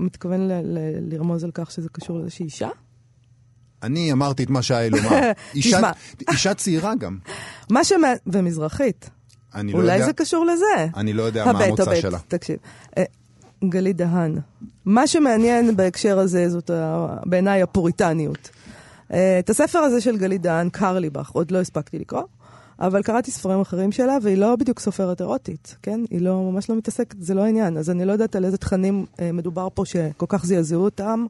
מתכוון 0.00 0.48
ל- 0.48 0.60
ל- 0.64 1.14
לרמוז 1.14 1.44
על 1.44 1.50
כך 1.54 1.70
שזה 1.70 1.88
קשור 1.92 2.18
לאיזושהי 2.18 2.44
אישה? 2.44 2.68
אני 3.82 4.12
אמרתי 4.12 4.44
את 4.44 4.50
מה 4.50 4.62
שהיה 4.62 4.90
לומר. 4.90 5.10
אישה, 5.54 5.90
אישה 6.30 6.54
צעירה 6.54 6.94
גם. 6.94 7.18
מה 7.70 7.84
שמע... 7.84 8.08
ומזרחית. 8.26 9.10
אני 9.54 9.72
לא 9.72 9.78
אולי 9.78 9.94
יודע... 9.94 10.06
זה 10.06 10.12
קשור 10.12 10.46
לזה. 10.46 10.86
אני 10.96 11.12
לא 11.12 11.22
יודע 11.22 11.52
מה 11.52 11.64
המוצא 11.64 11.94
שלה. 12.00 12.18
תקשיב. 12.28 12.56
אה, 12.98 13.04
גלית 13.68 13.96
דהן. 13.96 14.38
מה 14.84 15.06
שמעניין 15.06 15.76
בהקשר 15.76 16.18
הזה 16.18 16.48
זאת 16.48 16.70
בעיניי 17.26 17.62
הפוריטניות. 17.62 18.50
אה, 19.12 19.38
את 19.38 19.50
הספר 19.50 19.78
הזה 19.78 20.00
של 20.00 20.16
גלית 20.16 20.42
דהן, 20.42 20.68
קרליבך, 20.68 21.30
עוד 21.30 21.50
לא 21.50 21.60
הספקתי 21.60 21.98
לקרוא. 21.98 22.22
אבל 22.80 23.02
קראתי 23.02 23.30
ספרים 23.30 23.60
אחרים 23.60 23.92
שלה, 23.92 24.18
והיא 24.22 24.36
לא 24.36 24.56
בדיוק 24.56 24.80
סופרת 24.80 25.20
אירוטית, 25.20 25.76
כן? 25.82 26.00
היא 26.10 26.20
לא, 26.20 26.42
ממש 26.42 26.70
לא 26.70 26.76
מתעסקת, 26.76 27.16
זה 27.18 27.34
לא 27.34 27.44
העניין. 27.44 27.76
אז 27.76 27.90
אני 27.90 28.04
לא 28.04 28.12
יודעת 28.12 28.36
על 28.36 28.44
איזה 28.44 28.56
תכנים 28.56 29.06
אה, 29.20 29.32
מדובר 29.32 29.68
פה 29.74 29.84
שכל 29.84 30.26
כך 30.28 30.46
זעזעו 30.46 30.84
אותם. 30.84 31.26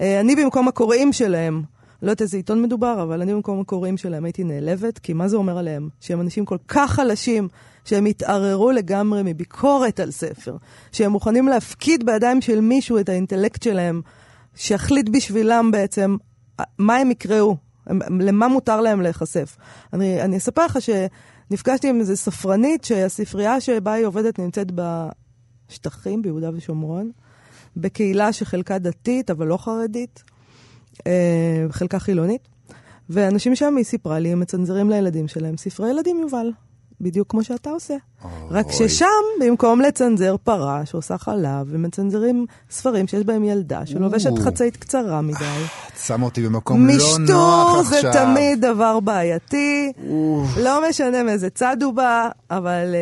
אה, 0.00 0.20
אני 0.20 0.36
במקום 0.36 0.68
הקוראים 0.68 1.12
שלהם, 1.12 1.62
לא 2.02 2.06
יודעת 2.06 2.22
איזה 2.22 2.36
עיתון 2.36 2.62
מדובר, 2.62 3.02
אבל 3.02 3.22
אני 3.22 3.34
במקום 3.34 3.60
הקוראים 3.60 3.96
שלהם 3.96 4.24
הייתי 4.24 4.44
נעלבת, 4.44 4.98
כי 4.98 5.12
מה 5.12 5.28
זה 5.28 5.36
אומר 5.36 5.58
עליהם? 5.58 5.88
שהם 6.00 6.20
אנשים 6.20 6.44
כל 6.44 6.56
כך 6.68 6.92
חלשים, 6.92 7.48
שהם 7.84 8.06
התערערו 8.06 8.70
לגמרי 8.70 9.22
מביקורת 9.24 10.00
על 10.00 10.10
ספר, 10.10 10.56
שהם 10.92 11.12
מוכנים 11.12 11.48
להפקיד 11.48 12.06
בידיים 12.06 12.40
של 12.40 12.60
מישהו 12.60 12.98
את 12.98 13.08
האינטלקט 13.08 13.62
שלהם, 13.62 14.00
שיחליט 14.54 15.08
בשבילם 15.08 15.70
בעצם 15.72 16.16
מה 16.78 16.96
הם 16.96 17.10
יקראו, 17.10 17.56
למה 18.20 18.48
מותר 18.48 18.80
להם 18.80 19.00
להיחשף. 19.00 19.56
אני, 19.92 20.22
אני 20.22 20.36
אספר 20.36 20.64
לך 20.66 20.78
שנפגשתי 20.80 21.88
עם 21.88 22.00
איזו 22.00 22.16
ספרנית 22.16 22.84
שהספרייה 22.84 23.60
שבה 23.60 23.92
היא 23.92 24.06
עובדת 24.06 24.38
נמצאת 24.38 24.72
בשטחים, 25.68 26.22
ביהודה 26.22 26.50
ושומרון, 26.54 27.10
בקהילה 27.76 28.32
שחלקה 28.32 28.78
דתית, 28.78 29.30
אבל 29.30 29.46
לא 29.46 29.56
חרדית, 29.56 30.22
אה, 31.06 31.66
חלקה 31.70 31.98
חילונית. 31.98 32.48
ואנשים 33.10 33.54
שם, 33.54 33.76
היא 33.76 33.84
סיפרה 33.84 34.18
לי, 34.18 34.32
הם 34.32 34.40
מצנזרים 34.40 34.90
לילדים 34.90 35.28
שלהם 35.28 35.56
ספרי 35.56 35.90
ילדים, 35.90 36.20
יובל. 36.20 36.50
בדיוק 37.02 37.30
כמו 37.30 37.44
שאתה 37.44 37.70
עושה. 37.70 37.94
Oh, 38.22 38.26
רק 38.50 38.66
ששם, 38.70 39.06
במקום 39.40 39.80
לצנזר 39.80 40.36
פרה 40.44 40.86
שעושה 40.86 41.18
חלב, 41.18 41.66
ומצנזרים 41.66 42.46
ספרים 42.70 43.06
שיש 43.06 43.24
בהם 43.24 43.44
ילדה 43.44 43.86
שלובשת 43.86 44.38
חצאית 44.38 44.76
קצרה 44.76 45.20
מדי. 45.20 45.44
שם 45.98 46.22
אותי 46.22 46.46
במקום 46.46 46.86
לא 46.86 46.94
נוח 46.94 47.00
עכשיו. 47.00 47.20
משטור 47.20 47.82
זה 47.82 48.10
תמיד 48.12 48.60
דבר 48.60 49.00
בעייתי, 49.00 49.92
לא 50.56 50.88
משנה 50.88 51.22
מאיזה 51.22 51.50
צד 51.50 51.82
הוא 51.82 51.92
בא, 51.92 52.28
אבל 52.50 52.94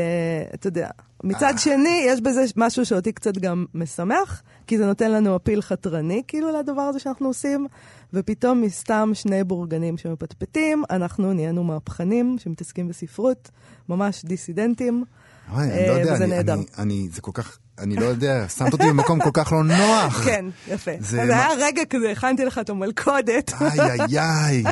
uh, 0.51 0.55
אתה 0.55 0.67
יודע. 0.67 0.89
מצד 1.25 1.55
שני, 1.57 2.03
יש 2.07 2.21
בזה 2.21 2.45
משהו 2.57 2.87
שאותי 2.87 3.13
קצת 3.13 3.39
גם 3.39 3.65
משמח, 3.75 4.43
כי 4.67 4.79
זה 4.79 4.87
נותן 4.87 5.11
לנו 5.11 5.37
אפיל 5.37 5.63
חתרני, 5.63 6.23
כאילו, 6.29 6.59
לדבר 6.59 6.83
הזה 6.83 6.99
שאנחנו 6.99 7.27
עושים. 7.27 7.67
ופתאום 8.15 8.63
מסתם 8.63 9.11
שני 9.15 9.45
בורגנים 9.45 9.99
שמפטפטים, 9.99 10.83
אנחנו 10.91 11.33
נהיינו 11.33 11.65
מהפכנים 11.65 12.37
שמתעסקים 12.39 12.89
בספרות, 12.89 13.51
ממש 13.89 14.25
דיסידנטים, 14.25 15.05
אוי, 15.53 15.65
אני 15.65 15.89
לא 15.89 15.93
אה, 15.93 16.01
יודע, 16.01 16.13
וזה 16.13 16.25
אני, 16.25 16.37
נהדר. 16.37 16.55
אני, 16.55 16.65
אני, 16.79 17.09
זה 17.13 17.21
כל 17.21 17.31
כך, 17.35 17.59
אני 17.79 17.97
לא 17.97 18.05
יודע, 18.05 18.49
שמת 18.49 18.73
אותי 18.73 18.87
במקום 18.89 19.21
כל 19.21 19.31
כך 19.33 19.53
לא 19.53 19.65
נוח. 19.65 20.21
כן, 20.27 20.45
יפה. 20.69 20.91
זה, 20.99 21.27
זה 21.27 21.37
היה 21.37 21.49
רגע 21.59 21.83
כזה, 21.91 22.11
הכנתי 22.11 22.45
לך 22.45 22.59
את 22.59 22.71
המלכודת. 22.71 23.53
איי, 23.61 23.81
איי, 23.81 24.19
איי. 24.19 24.65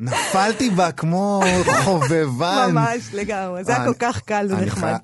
נפלתי 0.00 0.70
בה 0.70 0.92
כמו 0.92 1.42
חובבן. 1.84 2.68
ממש, 2.72 3.14
לגמרי. 3.14 3.64
זה 3.64 3.76
היה 3.76 3.86
כל 3.86 3.94
כך 3.98 4.20
קל 4.20 4.46
ונחמד. 4.50 4.96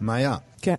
מאיה. 0.00 0.36
כן. 0.62 0.74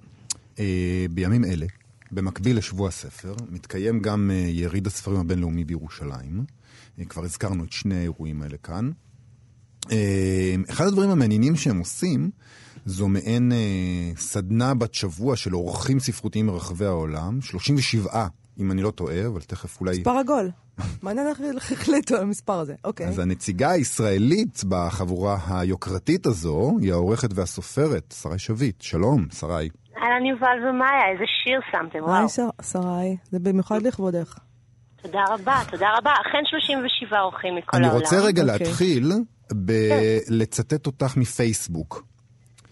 אה, 0.59 1.05
בימים 1.11 1.45
אלה, 1.45 1.65
במקביל 2.11 2.57
לשבוע 2.57 2.87
הספר, 2.87 3.35
מתקיים 3.49 3.99
גם 3.99 4.31
uh, 4.31 4.49
יריד 4.49 4.87
הספרים 4.87 5.19
הבינלאומי 5.19 5.63
בירושלים. 5.63 6.45
Uh, 6.99 7.05
כבר 7.05 7.23
הזכרנו 7.23 7.63
את 7.63 7.71
שני 7.71 7.95
האירועים 7.95 8.41
האלה 8.41 8.57
כאן. 8.57 8.91
Uh, 9.81 9.89
אחד 10.69 10.87
הדברים 10.87 11.09
המעניינים 11.09 11.55
שהם 11.55 11.79
עושים, 11.79 12.29
זו 12.85 13.07
מעין 13.07 13.51
סדנה 14.17 14.73
בת 14.73 14.93
שבוע 14.93 15.35
של 15.35 15.55
אורחים 15.55 15.99
ספרותיים 15.99 16.45
מרחבי 16.45 16.85
העולם, 16.85 17.41
37, 17.41 18.27
אם 18.59 18.71
אני 18.71 18.81
לא 18.81 18.91
טועה, 18.91 19.27
אבל 19.27 19.41
תכף 19.41 19.79
אולי... 19.79 19.97
מספר 19.97 20.17
עגול. 20.17 20.51
מעניין 21.01 21.27
איך 21.27 21.71
החליטו 21.71 22.15
על 22.15 22.21
המספר 22.21 22.59
הזה, 22.59 22.75
אוקיי. 22.83 23.07
אז 23.07 23.19
הנציגה 23.19 23.71
הישראלית 23.71 24.63
בחבורה 24.69 25.39
היוקרתית 25.47 26.25
הזו 26.25 26.77
היא 26.81 26.91
העורכת 26.91 27.29
והסופרת, 27.33 28.13
שרי 28.21 28.39
שביט. 28.39 28.81
שלום, 28.81 29.25
שרי. 29.39 29.69
אהלן 30.01 30.25
יובל 30.25 30.57
ומאיה, 30.69 31.11
איזה 31.11 31.23
שיר 31.43 31.59
שמתם, 31.71 31.99
וואו. 31.99 32.15
היי 32.15 32.27
שרי, 32.61 33.17
זה 33.31 33.39
במיוחד 33.39 33.81
לכבודך. 33.81 34.37
תודה 35.01 35.23
רבה, 35.29 35.61
תודה 35.71 35.87
רבה. 35.97 36.11
אכן 36.13 36.43
37 36.45 37.19
אורחים 37.21 37.55
מכל 37.55 37.77
העולם. 37.77 37.89
אני 37.91 37.99
רוצה 37.99 38.15
רגע 38.19 38.41
אוקיי. 38.41 38.57
להתחיל 38.67 39.11
בלצטט 39.51 40.85
אותך 40.85 41.17
מפייסבוק. 41.17 42.03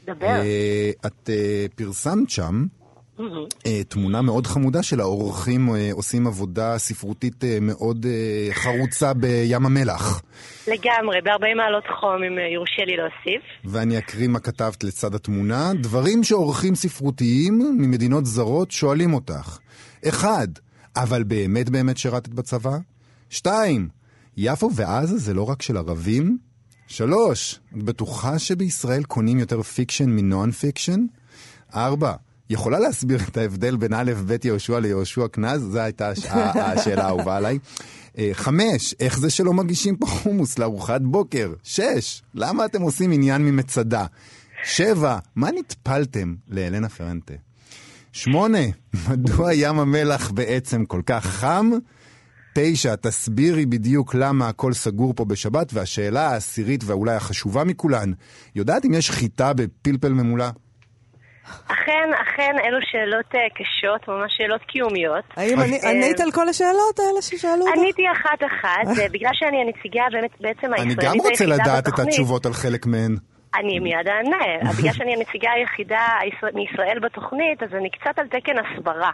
דבר. 0.05 0.27
אה, 0.27 0.91
את 1.05 1.29
אה, 1.29 1.65
פרסמת 1.75 2.29
שם 2.29 2.65
תמונה 3.87 4.21
מאוד 4.21 4.47
חמודה 4.47 4.83
של 4.83 4.99
האורחים 4.99 5.69
עושים 5.91 6.27
עבודה 6.27 6.77
ספרותית 6.77 7.43
מאוד 7.61 8.05
חרוצה 8.51 9.13
בים 9.13 9.65
המלח. 9.65 10.21
לגמרי, 10.67 11.21
ב-40 11.23 11.55
מעלות 11.57 11.83
חום, 11.99 12.23
אם 12.23 12.37
יורשה 12.53 12.85
לי 12.85 12.97
להוסיף. 12.97 13.43
ואני 13.65 13.97
אקריא 13.97 14.27
מה 14.27 14.39
כתבת 14.39 14.83
לצד 14.83 15.15
התמונה. 15.15 15.71
דברים 15.81 16.23
שאורחים 16.23 16.75
ספרותיים 16.75 17.59
ממדינות 17.77 18.25
זרות 18.25 18.71
שואלים 18.71 19.13
אותך. 19.13 19.57
אחד, 20.07 20.47
אבל 20.95 21.23
באמת 21.23 21.69
באמת 21.69 21.97
שירתת 21.97 22.29
בצבא? 22.29 22.77
שתיים, 23.29 23.87
יפו 24.37 24.69
ועזה 24.75 25.17
זה 25.17 25.33
לא 25.33 25.49
רק 25.49 25.61
של 25.61 25.77
ערבים? 25.77 26.37
שלוש, 26.87 27.59
את 27.77 27.83
בטוחה 27.83 28.39
שבישראל 28.39 29.03
קונים 29.03 29.39
יותר 29.39 29.61
fiction 29.61 30.09
מ 30.09 30.51
non-fiction? 30.51 31.05
ארבע, 31.75 32.13
יכולה 32.49 32.79
להסביר 32.79 33.19
את 33.29 33.37
ההבדל 33.37 33.75
בין 33.77 33.93
א', 33.93 34.11
ב' 34.27 34.45
יהושע 34.45 34.79
ליהושע 34.79 35.27
קנז? 35.27 35.61
זו 35.61 35.79
הייתה 35.79 36.11
השאלה 36.73 37.03
האהובה 37.05 37.37
עליי. 37.37 37.59
אה, 38.17 38.29
חמש, 38.33 38.95
איך 38.99 39.19
זה 39.19 39.29
שלא 39.29 39.53
מגישים 39.53 39.95
פה 39.95 40.07
חומוס 40.07 40.59
לארוחת 40.59 41.01
בוקר? 41.01 41.53
שש, 41.63 42.21
למה 42.33 42.65
אתם 42.65 42.81
עושים 42.81 43.11
עניין 43.11 43.45
ממצדה? 43.45 44.05
שבע, 44.63 45.17
מה 45.35 45.49
נטפלתם 45.51 46.35
לאלנה 46.49 46.89
פרנטה? 46.89 47.33
שמונה, 48.11 48.59
מדוע 49.09 49.53
ים 49.53 49.79
המלח 49.79 50.31
בעצם 50.31 50.85
כל 50.85 51.01
כך 51.05 51.25
חם? 51.25 51.71
תשע, 52.55 52.95
תסבירי 52.95 53.65
בדיוק 53.65 54.15
למה 54.15 54.49
הכל 54.49 54.73
סגור 54.73 55.13
פה 55.13 55.25
בשבת, 55.25 55.73
והשאלה 55.73 56.29
העשירית 56.29 56.83
ואולי 56.83 57.15
החשובה 57.15 57.63
מכולן, 57.63 58.11
יודעת 58.55 58.85
אם 58.85 58.93
יש 58.93 59.11
חיטה 59.11 59.53
בפלפל 59.53 60.13
ממולא? 60.13 60.45
אכן, 61.67 62.07
אכן, 62.23 62.53
אלו 62.65 62.77
שאלות 62.91 63.29
uh, 63.33 63.37
קשות, 63.57 64.07
ממש 64.07 64.31
שאלות 64.37 64.61
קיומיות. 64.61 65.25
האם 65.37 65.59
אה, 65.59 65.89
ענית 65.89 66.19
על 66.19 66.31
כל 66.31 66.49
השאלות 66.49 66.99
האלה 66.99 67.21
ששאלו 67.21 67.61
אותך? 67.67 67.77
עניתי 67.77 68.03
אחת-אחת, 68.11 68.87
אה. 69.01 69.09
בגלל 69.11 69.31
שאני 69.33 69.57
הנציגה 69.61 70.03
באמת 70.11 70.31
בעצם 70.41 70.73
הישראלית 70.73 70.99
היחידה 70.99 71.13
בתוכנית. 71.13 71.23
אני 71.23 71.23
גם 71.23 71.29
רוצה 71.31 71.45
לדעת 71.45 71.87
את 71.87 71.99
התשובות 71.99 72.45
על 72.45 72.53
חלק 72.53 72.85
מהן. 72.85 73.15
אני 73.57 73.79
מיד 73.79 74.07
אענה. 74.07 74.45
בגלל 74.79 74.93
שאני 74.93 75.13
הנציגה 75.13 75.51
היחידה 75.51 76.07
מישראל 76.53 76.99
בתוכנית, 76.99 77.63
אז 77.63 77.73
אני 77.73 77.89
קצת 77.89 78.19
על 78.19 78.27
תקן 78.27 78.55
הסברה. 78.57 79.11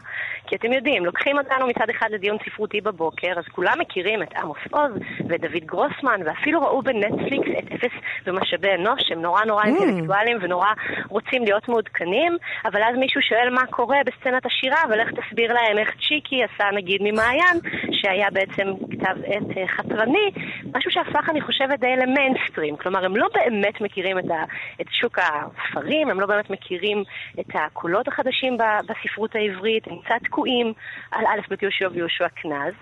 כי 0.48 0.56
אתם 0.56 0.74
יודעים, 0.74 1.06
לוקחים 1.06 1.38
אותנו 1.38 1.68
מצד 1.68 1.90
אחד 1.90 2.08
לדיון 2.12 2.38
ספרותי 2.46 2.82
בבוקר, 2.82 3.34
אז 3.38 3.46
כולם 3.52 3.74
מכירים 3.80 4.24
את 4.24 4.34
עמוס 4.38 4.58
עוז 4.72 4.92
ואת 5.28 5.42
דוד 5.42 5.64
גרוסמן, 5.66 6.22
ואפילו 6.26 6.62
ראו 6.62 6.82
בנטפליקס 6.82 7.50
את 7.60 7.72
אפס 7.72 7.92
ומשאבי 8.28 8.74
אנוש, 8.74 9.02
שהם 9.08 9.22
נורא 9.22 9.46
נורא 9.46 9.64
mm. 9.64 9.68
אינטלקטואלים 9.68 10.38
ונורא 10.42 10.68
רוצים 11.10 11.44
להיות 11.44 11.68
מעודכנים, 11.68 12.38
אבל 12.66 12.84
אז 12.84 12.96
מישהו 12.98 13.22
שואל 13.22 13.50
מה 13.50 13.66
קורה 13.66 13.98
בסצנת 14.06 14.46
השירה, 14.46 14.78
איך 15.04 15.12
תסביר 15.12 15.54
להם 15.54 15.78
איך 15.78 15.90
צ'יקי 16.08 16.44
עשה 16.44 16.64
נגיד 16.74 17.02
ממעיין, 17.02 17.58
שהיה 17.92 18.28
בעצם 18.32 18.68
כתב 18.92 19.16
עת 19.26 19.58
אה, 19.58 19.68
חתרני, 19.68 20.32
משהו 20.74 20.92
שהפך, 20.92 21.30
אני 21.30 21.42
חושבת, 21.42 21.80
די 21.80 21.96
למיינסטרים. 21.96 22.76
כלומר, 22.76 23.06
הם 23.06 23.16
לא 23.16 23.28
באמת 23.34 23.82
מכירים 23.82 24.20
את 24.20 24.24
את 24.82 24.86
שוק 24.91 25.19
הספרים, 25.19 26.10
הם 26.10 26.19
לא 26.19 26.26
באמת 26.26 26.50
מכירים 26.50 27.04
את 27.39 27.46
הקולות 27.54 28.08
החדשים 28.08 28.58
בספרות 28.88 29.36
העברית, 29.36 29.88
הם 29.88 29.98
קצת 30.06 30.24
תקועים 30.24 30.74
על 31.12 31.26
א' 31.26 31.39
ב' 31.50 31.63
יהושע 31.63 31.88
ויהושע 31.91 32.28
קנז. 32.28 32.74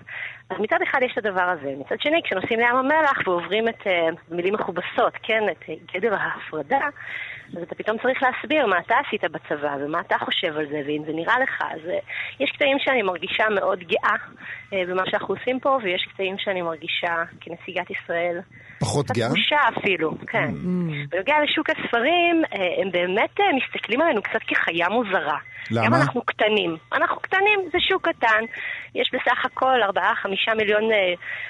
אז 0.52 0.60
מצד 0.60 0.82
אחד 0.82 0.98
יש 1.02 1.12
את 1.12 1.26
הדבר 1.26 1.42
הזה. 1.42 1.74
מצד 1.78 1.96
שני, 2.00 2.20
כשנוסעים 2.24 2.60
לים 2.60 2.76
המלח 2.76 3.18
ועוברים 3.26 3.68
את 3.68 3.80
uh, 3.80 3.90
מילים 4.30 4.54
מכובסות, 4.54 5.14
כן, 5.22 5.42
את 5.52 5.62
uh, 5.62 5.94
גדר 5.94 6.14
ההפרדה, 6.14 6.86
אז 7.56 7.62
אתה 7.62 7.74
פתאום 7.74 7.98
צריך 7.98 8.22
להסביר 8.22 8.66
מה 8.66 8.78
אתה 8.78 8.94
עשית 9.06 9.24
בצבא 9.24 9.76
ומה 9.80 10.00
אתה 10.00 10.16
חושב 10.24 10.56
על 10.56 10.66
זה, 10.66 10.80
ואם 10.86 11.02
זה 11.06 11.12
נראה 11.12 11.38
לך. 11.38 11.62
אז 11.70 11.80
uh, 11.80 12.42
יש 12.44 12.50
קטעים 12.50 12.76
שאני 12.80 13.02
מרגישה 13.02 13.44
מאוד 13.54 13.78
גאה 13.78 14.16
uh, 14.70 14.74
במה 14.88 15.02
שאנחנו 15.10 15.34
עושים 15.34 15.60
פה, 15.60 15.78
ויש 15.82 16.08
קטעים 16.14 16.36
שאני 16.38 16.62
מרגישה 16.62 17.14
כנציגת 17.40 17.90
ישראל 17.90 18.40
פחות 18.80 19.06
גאה? 19.06 19.26
קצת 19.26 19.36
בושה 19.36 19.60
אפילו, 19.78 20.10
כן. 20.26 20.48
Mm. 20.48 21.08
בנוגע 21.10 21.34
לשוק 21.44 21.70
הספרים, 21.70 22.42
הם 22.82 22.90
באמת 22.92 23.36
מסתכלים 23.56 24.00
עלינו 24.00 24.22
קצת 24.22 24.42
כחיה 24.48 24.88
מוזרה. 24.88 25.38
למה? 25.70 25.86
גם 25.86 25.94
אנחנו 25.94 26.22
קטנים. 26.22 26.76
אנחנו 26.92 27.20
קטנים, 27.20 27.60
זה 27.72 27.78
שוק 27.80 28.08
קטן. 28.08 28.44
יש 28.94 29.10
בסך 29.14 29.44
הכל 29.44 29.82
4-5 30.48 30.54
מיליון 30.54 30.90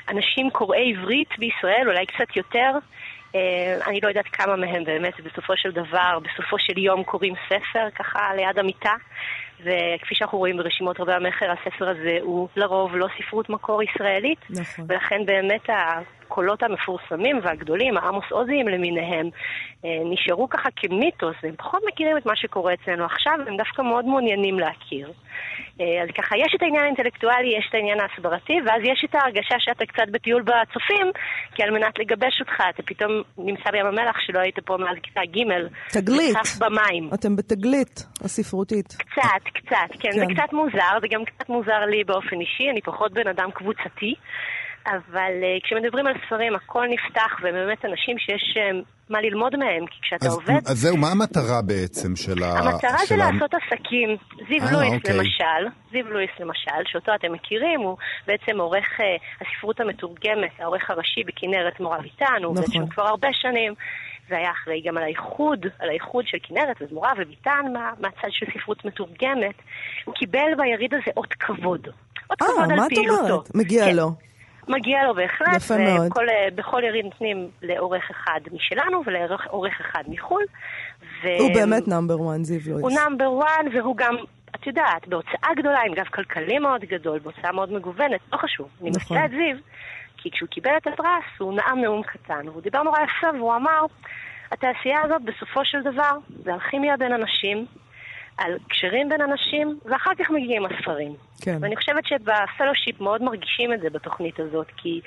אנשים 0.08 0.50
קוראי 0.50 0.92
עברית 0.92 1.38
בישראל, 1.38 1.88
אולי 1.88 2.06
קצת 2.06 2.36
יותר. 2.36 2.70
אני 3.86 4.00
לא 4.02 4.08
יודעת 4.08 4.26
כמה 4.26 4.56
מהם 4.56 4.84
באמת 4.84 5.20
בסופו 5.20 5.56
של 5.56 5.70
דבר, 5.70 6.18
בסופו 6.22 6.56
של 6.58 6.78
יום 6.78 7.04
קוראים 7.04 7.34
ספר 7.48 7.90
ככה 7.94 8.34
ליד 8.36 8.58
המיטה. 8.58 8.94
וכפי 9.60 10.14
שאנחנו 10.14 10.38
רואים 10.38 10.56
ברשימות 10.56 11.00
רבי 11.00 11.12
המכר, 11.12 11.50
הספר 11.50 11.88
הזה 11.88 12.18
הוא 12.20 12.48
לרוב 12.56 12.96
לא 12.96 13.06
ספרות 13.18 13.50
מקור 13.50 13.82
ישראלית. 13.82 14.38
נכון. 14.50 14.84
ולכן 14.88 15.26
באמת 15.26 15.70
הקולות 16.32 16.62
המפורסמים 16.62 17.40
והגדולים, 17.42 17.96
העמוס 17.96 18.24
עוזיים 18.30 18.68
למיניהם, 18.68 19.26
אה, 19.84 19.90
נשארו 20.12 20.48
ככה 20.48 20.68
כמיתוס, 20.76 21.36
והם 21.42 21.56
פחות 21.56 21.80
מכירים 21.88 22.16
את 22.16 22.26
מה 22.26 22.36
שקורה 22.36 22.74
אצלנו 22.74 23.04
עכשיו, 23.04 23.32
והם 23.46 23.56
דווקא 23.56 23.82
מאוד 23.82 24.04
מעוניינים 24.04 24.58
להכיר. 24.58 25.12
אה, 25.80 26.02
אז 26.02 26.08
ככה, 26.18 26.36
יש 26.36 26.52
את 26.56 26.62
העניין 26.62 26.84
האינטלקטואלי, 26.84 27.58
יש 27.58 27.66
את 27.68 27.74
העניין 27.74 27.98
ההסברתי, 28.00 28.56
ואז 28.64 28.82
יש 28.92 29.04
את 29.04 29.14
ההרגשה 29.14 29.56
שאתה 29.58 29.84
קצת 29.86 30.08
בטיול 30.12 30.42
בצופים, 30.42 31.06
כי 31.54 31.62
על 31.62 31.70
מנת 31.70 31.98
לגבש 31.98 32.40
אותך, 32.40 32.56
אתה 32.70 32.82
פתאום 32.82 33.12
נמצא 33.38 33.70
בים 33.70 33.86
המלח 33.86 34.16
שלא 34.26 34.38
היית 34.40 34.58
פה 34.58 34.76
מאז 34.76 34.96
כיתה 35.02 35.20
ג'. 35.34 35.40
תגלית. 35.98 36.36
במים. 36.62 37.10
אתם 37.14 37.36
בתגלית 37.36 37.96
הספרותית. 38.24 38.88
קצת, 38.88 39.44
קצת, 39.54 39.90
כן, 40.00 40.10
כן, 40.12 40.18
זה 40.18 40.24
קצת 40.34 40.52
מוזר, 40.52 40.92
זה 41.00 41.08
גם 41.10 41.24
קצת 41.24 41.48
מוזר 41.48 41.80
לי 41.90 42.04
באופן 42.04 42.40
אישי, 42.40 42.70
אני 42.70 42.80
פחות 42.80 43.12
בן 43.12 43.28
אדם 43.28 43.50
קבוצתי. 43.50 44.14
אבל 44.86 45.32
uh, 45.42 45.64
כשמדברים 45.64 46.06
על 46.06 46.14
ספרים, 46.26 46.54
הכל 46.54 46.84
נפתח, 46.90 47.32
ובאמת 47.40 47.84
אנשים 47.84 48.18
שיש 48.18 48.56
uh, 48.56 48.84
מה 49.10 49.20
ללמוד 49.20 49.56
מהם, 49.56 49.86
כי 49.86 49.98
כשאתה 50.02 50.26
אז, 50.26 50.34
עובד... 50.34 50.60
אז 50.66 50.78
זהו, 50.78 50.96
מה 50.96 51.10
המטרה 51.10 51.62
בעצם 51.62 52.16
של 52.16 52.42
ה... 52.42 52.58
המטרה 52.58 52.98
של 53.06 53.16
זה 53.16 53.24
ה... 53.24 53.30
לעשות 53.32 53.50
עסקים. 53.54 54.16
זיו 54.48 54.68
아, 54.68 54.72
לואיס 54.72 54.94
אוקיי. 54.94 55.16
למשל, 55.16 55.62
זיו 55.92 56.10
לואיס 56.10 56.30
למשל, 56.40 56.82
שאותו 56.86 57.12
אתם 57.14 57.32
מכירים, 57.32 57.80
הוא 57.80 57.96
בעצם 58.26 58.60
עורך 58.60 58.86
uh, 59.00 59.46
הספרות 59.46 59.80
המתורגמת, 59.80 60.52
העורך 60.58 60.90
הראשי 60.90 61.20
בכנרת 61.26 61.80
מורביטן, 61.80 62.42
הוא 62.44 62.54
נכון. 62.54 62.64
בעצם 62.64 62.86
כבר 62.86 63.06
הרבה 63.06 63.28
שנים. 63.32 63.74
והיה 64.28 64.50
אחראי 64.50 64.82
גם 64.86 64.96
על 64.96 65.02
האיחוד, 65.02 65.66
על 65.78 65.88
האיחוד 65.88 66.24
של 66.26 66.38
כנרת 66.42 66.76
וזמורה 66.80 67.12
וביטן 67.18 67.72
מה, 67.72 67.90
מהצד 68.00 68.28
של 68.30 68.46
ספרות 68.54 68.84
מתורגמת. 68.84 69.54
הוא 70.04 70.14
קיבל 70.14 70.54
ביריד 70.56 70.94
הזה 70.94 71.10
אות 71.16 71.32
כבוד. 71.32 71.88
אות 72.30 72.38
כבוד 72.38 72.70
על 72.70 72.88
פעילותו. 72.88 73.14
אה, 73.14 73.18
מה 73.18 73.24
את 73.24 73.30
אומרת? 73.30 73.54
מגיע 73.54 73.84
כן. 73.84 73.96
לו. 73.96 74.10
מגיע 74.68 75.04
לו 75.04 75.14
בהחלט. 75.14 75.56
יפה 75.56 75.74
מאוד. 75.78 76.12
ובכל 76.52 76.82
יריד 76.84 77.04
נותנים 77.04 77.48
לעורך 77.62 78.10
אחד 78.10 78.40
משלנו 78.52 79.02
ולעורך 79.06 79.80
אחד 79.80 80.02
מחו"ל. 80.08 80.42
ו... 81.22 81.28
הוא 81.38 81.54
באמת 81.54 81.88
number 81.88 82.20
one, 82.20 82.44
זיו 82.44 82.60
לואיס. 82.66 82.82
הוא 82.82 82.90
number 82.90 83.32
one, 83.32 83.66
והוא 83.74 83.96
גם, 83.96 84.14
את 84.54 84.66
יודעת, 84.66 85.08
בהוצאה 85.08 85.54
גדולה, 85.56 85.80
עם 85.86 85.94
גב 85.94 86.04
כלכלי 86.04 86.58
מאוד 86.58 86.80
גדול, 86.80 87.18
בהוצאה 87.18 87.52
מאוד 87.52 87.72
מגוונת, 87.72 88.20
לא 88.32 88.38
חשוב. 88.38 88.68
אני 88.80 88.90
נכון. 88.90 89.02
מפתיעה 89.02 89.24
את 89.24 89.30
זיו, 89.30 89.56
כי 90.16 90.30
כשהוא 90.30 90.48
קיבל 90.48 90.70
את 90.76 90.86
הפרס, 90.86 91.24
הוא 91.38 91.54
נאם 91.54 91.80
נאום 91.80 92.02
קטן, 92.02 92.48
והוא 92.48 92.62
דיבר 92.62 92.82
נורא 92.82 92.98
יפה, 93.00 93.38
והוא 93.38 93.54
אמר, 93.56 93.80
התעשייה 94.52 95.00
הזאת, 95.04 95.22
בסופו 95.22 95.64
של 95.64 95.82
דבר, 95.82 96.12
זה 96.44 96.54
אלכימיה 96.54 96.96
בין 96.96 97.12
אנשים, 97.12 97.66
על 98.38 98.58
קשרים 98.68 99.08
בין 99.08 99.20
אנשים, 99.20 99.78
ואחר 99.84 100.10
כך 100.18 100.30
מגיעים 100.30 100.66
הספרים. 100.66 101.14
כן. 101.40 101.58
ואני 101.60 101.76
חושבת 101.76 102.06
שב 102.06 102.28
fellowship 102.28 103.00
מאוד 103.00 103.22
מרגישים 103.22 103.72
את 103.72 103.80
זה 103.80 103.90
בתוכנית 103.90 104.40
הזאת, 104.40 104.66
כי 104.76 105.00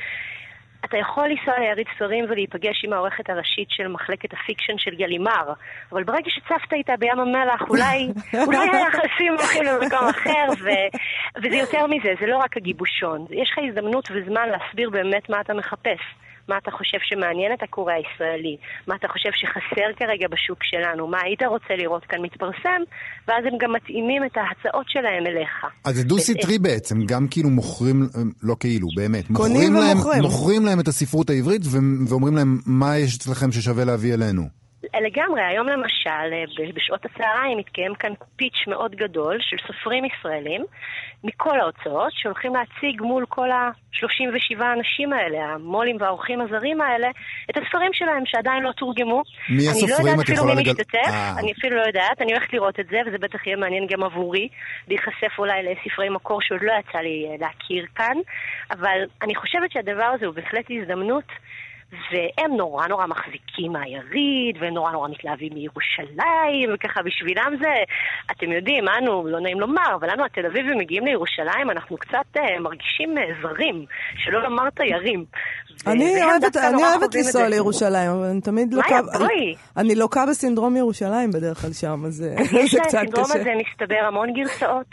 אתה 0.86 0.98
יכול 0.98 1.28
לנסוע 1.28 1.60
ליריד 1.60 1.88
ספרים 1.96 2.26
ולהיפגש 2.30 2.86
עם 2.86 2.94
העורכת 2.94 3.30
הראשית 3.30 3.68
של 3.70 3.88
מחלקת 3.88 4.34
ה 4.34 4.39
fiction 4.39 4.78
של 4.78 4.96
גלימאר, 4.96 5.54
אבל 5.92 6.04
ברגע 6.04 6.30
שצפת 6.30 6.74
איתה 6.74 6.94
בים 7.00 7.20
המלח, 7.20 7.62
אולי, 7.70 8.08
אולי 8.48 8.58
היחסים 8.58 9.34
הולכים 9.38 9.64
למקום 9.64 10.08
אחר, 10.10 10.46
ו, 10.64 10.70
וזה 11.38 11.56
יותר 11.56 11.88
מזה, 11.88 12.14
זה 12.20 12.26
לא 12.28 12.38
רק 12.38 12.58
הגיבושון. 12.58 13.26
יש 13.30 13.50
לך 13.52 13.60
הזדמנות 13.70 14.08
וזמן 14.12 14.50
להסביר 14.50 14.90
באמת 14.90 15.30
מה 15.30 15.42
אתה 15.42 15.54
מחפש. 15.54 16.00
מה 16.50 16.58
אתה 16.58 16.72
חושב 16.72 16.98
שמעניין 17.02 17.54
את 17.54 17.64
הקורא 17.64 17.94
הישראלי, 17.94 18.58
מה 18.88 18.96
אתה 18.96 19.08
חושב 19.08 19.30
שחסר 19.34 19.88
כרגע 20.00 20.28
בשוק 20.28 20.60
שלנו, 20.64 21.08
מה 21.08 21.18
היית 21.24 21.44
רוצה 21.44 21.74
לראות 21.78 22.06
כאן 22.06 22.22
מתפרסם, 22.22 22.82
ואז 23.28 23.44
הם 23.46 23.58
גם 23.62 23.72
מתאימים 23.74 24.24
את 24.26 24.38
ההצעות 24.38 24.86
שלהם 24.90 25.28
אליך. 25.28 25.66
אז 25.86 25.96
זה 25.96 26.04
דו-סטרי 26.04 26.60
בעצם, 26.60 27.06
גם 27.06 27.28
כאילו 27.28 27.50
מוכרים, 27.50 28.08
לא 28.44 28.56
כאילו, 28.60 28.88
באמת, 28.96 29.30
מוכרים 29.30 29.74
להם, 29.74 29.98
מוכרים 30.22 30.66
להם 30.66 30.80
את 30.80 30.88
הספרות 30.88 31.30
העברית 31.30 31.62
ואומרים 32.10 32.36
להם 32.36 32.60
מה 32.66 32.98
יש 32.98 33.18
אצלכם 33.18 33.52
ששווה 33.52 33.86
להביא 33.86 34.14
אלינו. 34.14 34.65
לגמרי, 35.02 35.42
היום 35.42 35.68
למשל, 35.68 36.34
אה, 36.34 36.44
בשעות 36.74 37.06
הצהריים 37.06 37.58
מתקיים 37.58 37.96
כאן 37.96 38.14
פיץ' 38.36 38.68
מאוד 38.68 38.96
גדול 38.96 39.38
של 39.42 39.58
סופרים 39.68 40.06
ישראלים 40.06 40.66
מכל 41.24 41.60
ההוצאות, 41.60 42.12
שהולכים 42.14 42.56
להציג 42.56 43.02
מול 43.02 43.26
כל 43.30 43.52
ה-37 43.52 44.64
האנשים 44.64 45.14
האלה, 45.14 45.38
המו"לים 45.54 45.98
והאורחים 46.00 46.42
הזרים 46.42 46.82
האלה, 46.82 47.08
את 47.50 47.58
הספרים 47.58 47.94
שלהם 47.94 48.24
שעדיין 48.26 48.64
לא 48.64 48.72
תורגמו. 48.72 49.22
מי 49.50 49.70
הסופרים? 49.70 50.22
את 50.22 50.30
יכולה 50.30 50.54
לגל... 50.54 50.72
אה. 50.96 51.40
אני 51.40 51.52
אפילו 51.52 51.78
לא 51.78 51.84
יודעת, 51.88 52.22
אני 52.22 52.34
הולכת 52.34 52.54
לראות 52.54 52.80
את 52.80 52.88
זה, 52.88 52.98
וזה 53.08 53.18
בטח 53.18 53.48
יהיה 53.48 53.58
מעניין 53.58 53.88
גם 53.88 54.04
עבורי, 54.04 54.48
להיחשף 54.88 55.40
אולי 55.40 55.64
לספרי 55.64 56.10
מקור 56.10 56.42
שעוד 56.42 56.62
לא 56.64 56.74
יצא 56.80 56.98
לי 56.98 57.28
אה, 57.30 57.36
להכיר 57.40 57.86
כאן, 57.96 58.18
אבל 58.72 59.00
אני 59.22 59.36
חושבת 59.36 59.72
שהדבר 59.72 60.10
הזה 60.16 60.26
הוא 60.26 60.36
בהחלט 60.36 60.66
הזדמנות. 60.70 61.30
והם 62.12 62.58
נורא 62.58 62.88
נורא 62.88 63.06
מחזיקים 63.06 63.72
מהיריד, 63.72 64.58
והם 64.60 64.74
נורא 64.74 64.92
נורא 64.92 65.10
מתלהבים 65.10 65.54
מירושלים, 65.54 66.70
וככה 66.74 67.02
בשבילם 67.02 67.54
זה, 67.60 67.74
אתם 68.32 68.52
יודעים, 68.52 68.88
אנו, 68.88 69.28
לא 69.28 69.40
נעים 69.40 69.60
לומר, 69.60 69.96
אבל 69.96 70.10
אנו 70.10 70.26
התל 70.26 70.46
אביבים 70.46 70.78
מגיעים 70.78 71.06
לירושלים, 71.06 71.72
אנחנו 71.72 71.98
קצת 71.98 72.38
uh, 72.38 72.60
מרגישים 72.60 73.18
uh, 73.18 73.22
זרים, 73.42 73.86
שלא 74.18 74.44
לומר 74.44 74.70
תיירים. 74.70 75.26
אני 75.88 76.24
אוהבת, 76.24 76.58
אני 76.58 76.84
אוהבת 76.84 77.16
לנסוע 77.16 77.48
לירושלים, 77.48 78.12
אבל 78.12 78.26
אני 78.26 78.42
תמיד 78.42 78.74
לוקה... 78.74 79.00
אני 79.78 79.96
לוקה 79.96 80.26
בסינדרום 80.30 80.78
ירושלים 80.78 81.32
בדרך 81.32 81.62
כלל 81.62 81.74
שם, 81.74 82.04
אז 82.06 82.16
זה 82.18 82.36
קצת 82.38 82.50
קשה. 82.50 82.60
יש 82.60 82.76
לסינדרום 82.76 83.26
הזה, 83.26 83.52
מסתבר, 83.64 84.02
המון 84.08 84.34
גרסאות. 84.34 84.86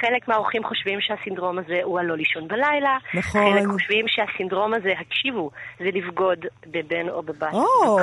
חלק 0.00 0.28
מהאורחים 0.28 0.64
חושבים 0.64 0.98
שהסינדרום 1.00 1.58
הזה 1.58 1.78
הוא 1.84 1.98
הלא 1.98 2.16
לישון 2.16 2.48
בלילה. 2.48 2.96
נכון. 3.14 3.40
חלק 3.40 3.66
חושבים 3.72 4.04
שהסינדרום 4.08 4.74
הזה, 4.74 4.90
הקשיבו, 5.00 5.50
זה 5.78 5.84
לבגוד 5.94 6.38
בבן 6.66 7.08
או 7.08 7.22
בבת. 7.22 7.52
או, 7.52 7.98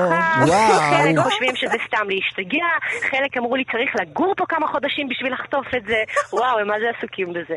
וואו. 0.47 0.79
חלק 0.91 1.17
חושבים 1.17 1.55
שזה 1.55 1.77
סתם 1.87 2.05
להשתגע, 2.09 2.67
חלק 3.09 3.37
אמרו 3.37 3.55
לי, 3.55 3.63
צריך 3.63 3.91
לגור 4.01 4.33
פה 4.37 4.45
כמה 4.49 4.67
חודשים 4.67 5.07
בשביל 5.09 5.33
לחטוף 5.33 5.67
את 5.77 5.83
זה. 5.87 5.99
וואו, 6.37 6.59
הם 6.59 6.67
מה 6.67 6.75
זה 6.79 6.85
עסוקים 6.97 7.27
בזה. 7.33 7.55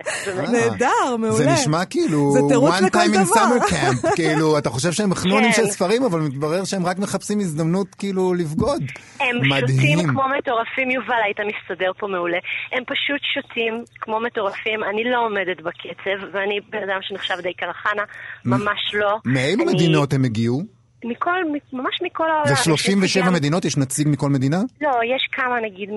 נהדר, 0.53 1.17
מעולה. 1.19 1.35
זה 1.35 1.51
נשמע 1.53 1.85
כאילו, 1.85 2.35
one 2.69 2.91
time 2.97 3.15
in 3.15 3.37
summer 3.37 3.71
camp, 3.71 4.15
כאילו, 4.17 4.57
אתה 4.65 4.73
חושב 4.73 4.93
שהם 4.93 5.15
חנונים 5.15 5.53
של 5.53 5.63
כן. 5.63 5.69
ספרים, 5.69 6.03
אבל 6.05 6.21
מתברר 6.21 6.65
שהם 6.65 6.87
רק 6.87 6.99
מחפשים 6.99 7.41
הזדמנות 7.41 7.95
כאילו 7.95 8.35
לבגוד. 8.35 8.83
הם 9.21 9.37
שותים 9.61 9.99
כמו 10.09 10.23
מטורפים, 10.39 10.91
יובל, 10.91 11.23
היית 11.25 11.41
מסתדר 11.41 11.91
פה 11.99 12.07
מעולה. 12.07 12.39
הם 12.73 12.83
פשוט 12.85 13.21
שותים 13.35 13.85
כמו 14.01 14.21
מטורפים, 14.21 14.85
אני 14.85 15.05
לא 15.05 15.27
עומדת 15.27 15.61
בקצב, 15.61 16.27
ואני 16.33 16.61
בן 16.71 16.79
אדם 16.79 16.99
שנחשב 17.03 17.35
די 17.43 17.55
קרחנה, 17.55 18.03
ממש 18.45 18.95
לא. 18.95 19.19
מאילו 19.25 19.65
מדינות 19.65 20.13
הם 20.13 20.25
הגיעו? 20.25 20.84
מכל, 21.05 21.39
ממש 21.73 22.03
מכל 22.03 22.31
העולם. 22.31 22.47
זה 22.47 22.57
37 22.57 23.31
מדינות? 23.31 23.65
יש 23.65 23.77
נציג 23.77 24.09
מכל 24.09 24.29
מדינה? 24.29 24.57
לא, 24.81 24.91
יש 25.05 25.29
כמה, 25.33 25.61
נגיד, 25.61 25.91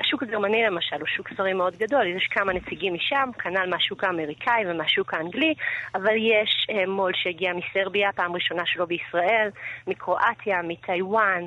השוק 0.00 0.22
הגרמני 0.22 0.62
למשל 0.62 0.96
הוא 0.98 1.08
שוק 1.16 1.28
ספרים 1.34 1.56
מאוד 1.56 1.76
גדול, 1.76 2.06
יש 2.16 2.28
כמה 2.30 2.52
נציגים 2.52 2.94
משם, 2.94 3.30
כנ"ל 3.38 3.70
מהשוק 3.70 4.04
האמריקאי 4.04 4.62
ומהשוק 4.66 5.14
האנגלי, 5.14 5.54
אבל 5.94 6.16
יש 6.16 6.66
אה, 6.70 6.86
מו"ל 6.86 7.12
שהגיע 7.14 7.50
מסרביה, 7.52 8.12
פעם 8.12 8.32
ראשונה 8.34 8.62
שלו 8.66 8.86
בישראל, 8.86 9.48
מקרואטיה, 9.86 10.56
מטיוואן. 10.68 11.44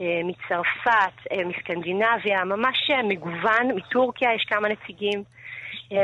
אה, 0.00 0.20
מצרפת, 0.24 1.16
אה, 1.32 1.44
מסקנדינביה, 1.44 2.44
ממש 2.44 2.90
אה, 2.90 3.02
מגוון, 3.08 3.76
מטורקיה 3.76 4.28
יש 4.36 4.46
כמה 4.48 4.68
נציגים. 4.68 5.22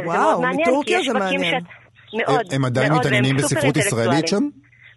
וואו, 0.05 0.43
מטורקיה 0.43 0.99
זה 1.03 1.13
מעניין. 1.13 1.61
שאת... 1.61 2.21
מאוד, 2.29 2.53
הם 2.53 2.65
עדיין 2.65 2.93
מתעניינים 2.93 3.37
בספרות 3.37 3.77
ישראלית 3.77 4.29
שם? 4.29 4.49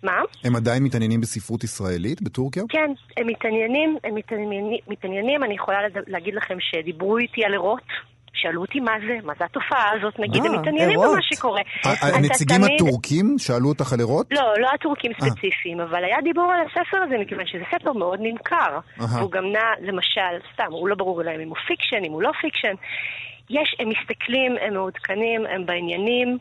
מה? 0.03 0.21
הם 0.43 0.55
עדיין 0.55 0.83
מתעניינים 0.83 1.21
בספרות 1.21 1.63
ישראלית 1.63 2.21
בטורקיה? 2.21 2.63
כן, 2.69 2.91
הם 3.17 3.27
מתעניינים, 3.27 3.97
הם 4.03 4.15
מתעניינים, 4.15 4.79
מתעניינים 4.87 5.43
אני 5.43 5.55
יכולה 5.55 5.77
להגיד 6.07 6.33
לכם 6.33 6.57
שדיברו 6.59 7.17
איתי 7.17 7.45
על 7.45 7.53
ערות. 7.53 8.13
שאלו 8.35 8.61
אותי 8.61 8.79
מה 8.79 8.91
זה, 9.07 9.17
מה 9.23 9.33
זה 9.39 9.45
התופעה 9.45 9.91
הזאת, 9.97 10.19
נגיד, 10.19 10.45
הם 10.45 10.59
מתעניינים 10.59 10.99
במה 10.99 11.21
שקורה. 11.21 11.61
הנציגים 12.01 12.61
הטורקים 12.63 13.35
שאלו 13.37 13.69
אותך 13.69 13.93
על 13.93 14.01
ערות? 14.01 14.27
לא, 14.31 14.53
לא 14.59 14.69
הטורקים 14.75 15.11
ספציפיים, 15.13 15.79
אבל 15.79 16.03
היה 16.03 16.17
דיבור 16.23 16.51
על 16.51 16.61
הספר 16.67 16.97
הזה, 17.03 17.15
מכיוון 17.17 17.45
שזה 17.47 17.63
ספר 17.75 17.93
מאוד 17.93 18.19
נמכר. 18.21 18.79
הוא 19.21 19.31
גם 19.31 19.45
נע, 19.45 19.67
למשל, 19.81 20.33
סתם, 20.53 20.69
הוא 20.69 20.87
לא 20.87 20.95
ברור 20.95 21.23
להם 21.23 21.39
אם 21.39 21.49
הוא 21.49 21.57
fiction, 21.67 22.03
אם 22.07 22.11
הוא 22.11 22.21
לא 22.21 22.31
fiction. 22.41 22.73
יש, 23.49 23.75
הם 23.79 23.89
מסתכלים, 23.89 24.51
הם 24.61 24.73
מעודכנים, 24.73 25.45
הם 25.45 25.65
בעניינים. 25.65 26.37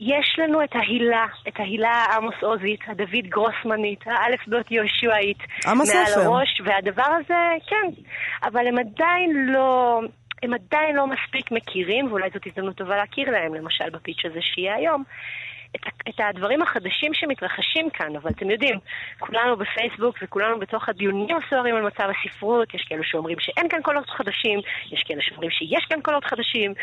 יש 0.00 0.38
לנו 0.38 0.64
את 0.64 0.74
ההילה, 0.74 1.26
את 1.48 1.60
ההילה 1.60 1.90
העמוס 1.90 2.34
עוזית, 2.42 2.80
הדוד 2.86 3.26
גרוסמנית, 3.28 4.06
האלף 4.06 4.40
ביות 4.46 4.70
יהושעית, 4.70 5.38
מעל 5.66 6.26
הראש, 6.26 6.60
והדבר 6.64 7.10
הזה, 7.20 7.64
כן, 7.66 8.02
אבל 8.42 8.66
הם 8.66 8.78
עדיין 8.78 9.46
לא, 9.46 10.00
הם 10.42 10.54
עדיין 10.54 10.96
לא 10.96 11.06
מספיק 11.06 11.50
מכירים, 11.50 12.06
ואולי 12.06 12.28
זאת 12.34 12.46
הזדמנות 12.46 12.76
טובה 12.76 12.96
להכיר 12.96 13.30
להם, 13.30 13.54
למשל 13.54 13.90
בפיץ' 13.90 14.24
הזה 14.24 14.38
שיהיה 14.42 14.74
היום. 14.74 15.04
את, 15.76 15.80
את 16.08 16.20
הדברים 16.28 16.62
החדשים 16.62 17.14
שמתרחשים 17.14 17.90
כאן, 17.90 18.16
אבל 18.16 18.30
אתם 18.30 18.50
יודעים, 18.50 18.78
כולנו 19.18 19.56
בפייסבוק 19.56 20.18
וכולנו 20.22 20.58
בתוך 20.58 20.88
הדיונים 20.88 21.36
הסוערים 21.36 21.76
על 21.76 21.82
מצב 21.82 22.04
הספרות, 22.04 22.74
יש 22.74 22.82
כאלו 22.88 23.04
שאומרים 23.04 23.36
שאין 23.40 23.68
כאן 23.68 23.82
קולות 23.82 24.10
חדשים, 24.10 24.60
יש 24.92 25.02
כאלו 25.06 25.22
שאומרים 25.22 25.50
שיש 25.50 25.84
כאן 25.88 26.00
קולות 26.00 26.24
חדשים, 26.24 26.74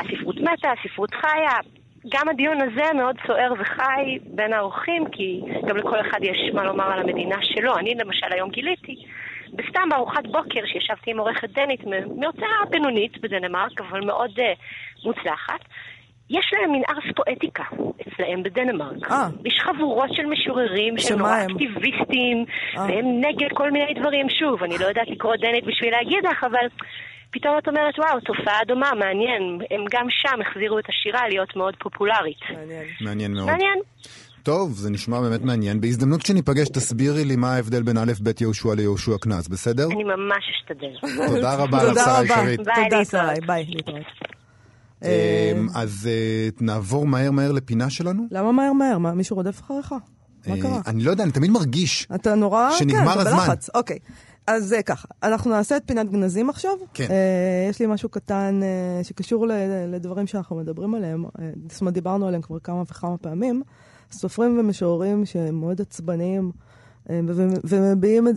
הספרות 0.00 0.36
מתה, 0.36 0.68
הספרות 0.80 1.14
חיה, 1.14 1.56
גם 2.08 2.28
הדיון 2.28 2.58
הזה 2.60 2.92
מאוד 2.94 3.16
סוער 3.26 3.52
וחי 3.58 4.18
בין 4.24 4.52
האורחים, 4.52 5.04
כי 5.12 5.40
גם 5.66 5.76
לכל 5.76 6.00
אחד 6.00 6.18
יש 6.22 6.50
מה 6.54 6.64
לומר 6.64 6.92
על 6.92 7.00
המדינה 7.00 7.36
שלו. 7.42 7.76
אני 7.78 7.94
למשל 7.94 8.26
היום 8.30 8.50
גיליתי, 8.50 8.96
בסתם 9.52 9.88
בארוחת 9.90 10.26
בוקר 10.26 10.60
שישבתי 10.66 11.10
עם 11.10 11.18
עורכת 11.18 11.50
דנית 11.50 11.80
מהוצאה 12.16 12.66
בינונית 12.70 13.20
בדנמרק, 13.20 13.80
אבל 13.80 14.04
מאוד 14.04 14.30
uh, 14.38 14.42
מוצלחת, 15.04 15.60
יש 16.30 16.52
להם 16.52 16.72
מין 16.72 16.82
ארס 16.88 17.04
פואטיקה 17.16 17.64
אצלהם 18.08 18.42
בדנמרק. 18.42 19.10
אה. 19.10 19.28
יש 19.44 19.60
חבורות 19.60 20.10
של 20.12 20.26
משוררים 20.26 20.98
שהם 20.98 21.18
נורא? 21.18 21.36
אקטיביסטים, 21.42 22.44
אה. 22.78 22.82
והם 22.88 23.20
נגד 23.20 23.48
כל 23.54 23.70
מיני 23.70 23.94
דברים. 23.94 24.30
שוב, 24.30 24.62
אני 24.62 24.78
לא 24.78 24.86
יודעת 24.86 25.08
לקרוא 25.08 25.36
דנית 25.36 25.64
בשביל 25.64 25.90
להגיד 25.90 26.26
לך, 26.26 26.44
אבל 26.44 26.66
פתאום 27.32 27.54
את 27.58 27.68
אומרת, 27.68 27.98
וואו, 27.98 28.20
תופעה 28.20 28.58
דומה, 28.66 28.90
מעניין. 28.94 29.42
הם 29.70 29.84
גם 29.92 30.06
שם 30.10 30.38
החזירו 30.40 30.78
את 30.78 30.84
השירה 30.88 31.28
להיות 31.28 31.56
מאוד 31.56 31.74
פופולרית. 31.78 32.40
מעניין. 32.50 32.84
מעניין 33.00 33.34
מאוד. 33.34 33.46
מעניין. 33.46 33.78
טוב, 34.42 34.72
זה 34.72 34.90
נשמע 34.90 35.20
באמת 35.20 35.42
מעניין. 35.42 35.80
בהזדמנות 35.80 36.22
כשניפגש, 36.22 36.68
תסבירי 36.68 37.24
לי 37.24 37.36
מה 37.36 37.54
ההבדל 37.54 37.82
בין 37.82 37.98
א', 37.98 38.12
ב' 38.22 38.30
יהושע 38.40 38.74
ליהושע 38.74 39.12
קנז, 39.20 39.48
בסדר? 39.48 39.86
אני 39.86 40.04
ממש 40.04 40.44
אשתדל. 40.56 41.26
תודה 41.26 41.54
רבה 41.54 41.82
לך, 41.82 41.88
תודה 41.88 42.04
שרה 42.04 42.20
רבה. 42.20 42.24
ישרית. 42.24 42.60
ביי, 42.60 42.88
תודה. 42.90 43.04
שרי, 43.04 43.46
ביי, 43.46 43.64
להתראות. 43.68 44.02
אה, 45.04 45.52
אמ, 45.56 45.68
אז 45.74 46.08
אה, 46.10 46.48
נעבור 46.60 47.06
מהר 47.06 47.30
מהר 47.30 47.52
לפינה 47.52 47.90
שלנו. 47.90 48.26
למה 48.30 48.52
מהר 48.52 48.72
מהר? 48.72 48.98
מה, 48.98 49.14
מישהו 49.14 49.36
רודף 49.36 49.60
אחריך? 49.60 49.94
מה 50.46 50.54
אה, 50.54 50.62
קרה? 50.62 50.80
אני 50.86 51.04
לא 51.04 51.10
יודע, 51.10 51.24
אני 51.24 51.32
תמיד 51.32 51.50
מרגיש. 51.50 52.06
אתה 52.14 52.34
נורא... 52.34 52.70
שנגמר 52.70 53.14
כן, 53.14 53.20
אתה 53.20 53.20
הזמן. 53.20 53.38
בלחץ. 53.38 53.70
אוקיי. 53.74 53.98
אז 54.46 54.64
זה 54.64 54.82
ככה, 54.82 55.08
אנחנו 55.22 55.50
נעשה 55.50 55.76
את 55.76 55.82
פינת 55.86 56.10
גנזים 56.10 56.50
עכשיו. 56.50 56.72
כן. 56.94 57.06
אה, 57.10 57.66
יש 57.70 57.80
לי 57.80 57.86
משהו 57.86 58.08
קטן 58.08 58.60
אה, 58.62 59.04
שקשור 59.04 59.46
ל- 59.46 59.52
לדברים 59.94 60.26
שאנחנו 60.26 60.56
מדברים 60.56 60.94
עליהם. 60.94 61.24
אה, 61.24 61.30
זאת 61.70 61.80
אומרת, 61.80 61.94
דיברנו 61.94 62.26
עליהם 62.26 62.42
כבר 62.42 62.58
כמה 62.58 62.82
וכמה 62.82 63.16
פעמים. 63.18 63.62
סופרים 64.12 64.58
ומשוררים 64.58 65.24
שהם 65.26 65.54
מאוד 65.60 65.80
עצבניים, 65.80 66.52
אה, 67.10 67.20
ו- 67.28 67.48
ומביעים 67.64 68.28
את- 68.28 68.36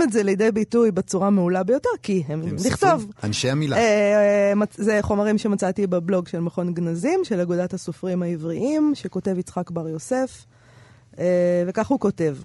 אה, 0.00 0.04
את 0.04 0.12
זה 0.12 0.22
לידי 0.22 0.52
ביטוי 0.52 0.90
בצורה 0.90 1.30
מעולה 1.30 1.62
ביותר, 1.62 1.88
כי 2.02 2.22
הם 2.28 2.42
לכתוב. 2.42 2.68
סופרים, 3.00 3.08
אנשי 3.24 3.50
המילה. 3.50 3.76
אה, 3.76 4.52
אה, 4.52 4.64
זה 4.74 4.98
חומרים 5.02 5.38
שמצאתי 5.38 5.86
בבלוג 5.86 6.28
של 6.28 6.40
מכון 6.40 6.74
גנזים, 6.74 7.20
של 7.24 7.40
אגודת 7.40 7.74
הסופרים 7.74 8.22
העבריים, 8.22 8.92
שכותב 8.94 9.38
יצחק 9.38 9.70
בר 9.70 9.88
יוסף, 9.88 10.46
אה, 11.18 11.24
וכך 11.66 11.88
הוא 11.88 12.00
כותב: 12.00 12.36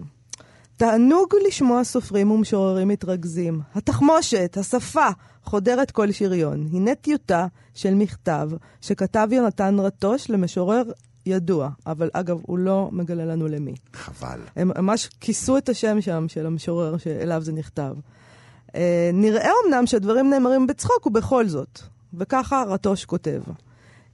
תענוג 0.78 1.34
לשמוע 1.48 1.84
סופרים 1.84 2.32
ומשוררים 2.32 2.88
מתרכזים. 2.88 3.62
התחמושת, 3.76 4.58
השפה, 4.60 5.08
חודרת 5.44 5.92
כל 5.92 6.12
שריון. 6.12 6.68
הנה 6.74 6.96
טיוטה 6.96 7.48
של 7.74 7.94
מכתב 7.94 8.50
שכתב 8.82 9.28
יונתן 9.32 9.80
רטוש 9.80 10.30
למשורר 10.30 10.84
ידוע, 11.26 11.70
אבל 11.88 12.10
אגב, 12.14 12.40
הוא 12.42 12.58
לא 12.58 12.90
מגלה 12.92 13.26
לנו 13.26 13.48
למי. 13.48 13.74
חבל. 13.94 14.40
הם 14.56 14.72
ממש 14.78 15.10
כיסו 15.22 15.58
את 15.58 15.70
השם 15.70 16.02
שם 16.02 16.26
של 16.28 16.46
המשורר 16.46 16.98
שאליו 16.98 17.42
זה 17.42 17.52
נכתב. 17.52 17.96
אה, 18.76 19.10
נראה 19.14 19.52
אמנם 19.66 19.86
שהדברים 19.86 20.30
נאמרים 20.30 20.68
בצחוק 20.68 21.06
ובכל 21.06 21.48
זאת, 21.48 21.80
וככה 22.14 22.64
רטוש 22.68 23.06
כותב: 23.06 23.42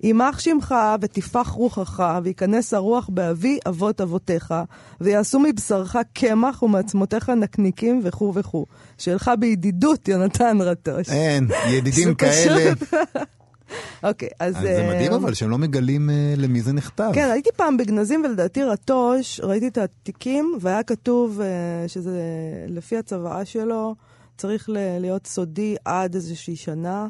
יימח 0.04 0.40
שמך 0.40 0.76
ותפח 1.02 1.48
רוחך, 1.48 2.04
וייכנס 2.24 2.74
הרוח 2.74 3.10
באבי 3.14 3.60
אבות 3.68 4.02
אבותיך, 4.02 4.54
ויעשו 5.02 5.40
מבשרך 5.40 5.96
קמח 6.14 6.64
ומעצמותיך 6.64 7.30
נקניקים 7.30 8.02
וכו' 8.04 8.34
וכו'. 8.36 8.66
שלך 8.98 9.32
בידידות, 9.40 10.08
יונתן 10.08 10.58
רטוש. 10.62 11.10
אין, 11.10 11.48
ידידים 11.70 12.16
כאלה. 12.16 12.74
אוקיי, 14.04 14.30
אז... 14.40 14.56
אז 14.56 14.62
זה 14.62 14.82
אה, 14.82 14.90
מדהים 14.90 15.14
אבל 15.14 15.34
שהם 15.34 15.50
לא 15.50 15.58
מגלים 15.58 16.10
אה, 16.10 16.34
למי 16.38 16.62
זה 16.62 16.74
נכתב. 16.74 17.12
כן, 17.14 17.30
הייתי 17.32 17.50
פעם 17.56 17.78
בגנזים, 17.78 18.24
ולדעתי 18.26 18.64
רטוש, 18.64 19.40
ראיתי 19.44 19.68
את 19.68 19.78
התיקים, 19.78 20.58
והיה 20.62 20.84
כתוב 20.84 21.42
אה, 21.42 21.88
שזה 21.88 22.22
לפי 22.68 22.98
הצוואה 22.98 23.46
שלו, 23.46 23.96
צריך 24.38 24.70
ל- 24.70 24.98
להיות 25.00 25.28
סודי 25.28 25.76
עד 25.86 26.16
איזושהי 26.16 26.56
שנה. 26.56 27.08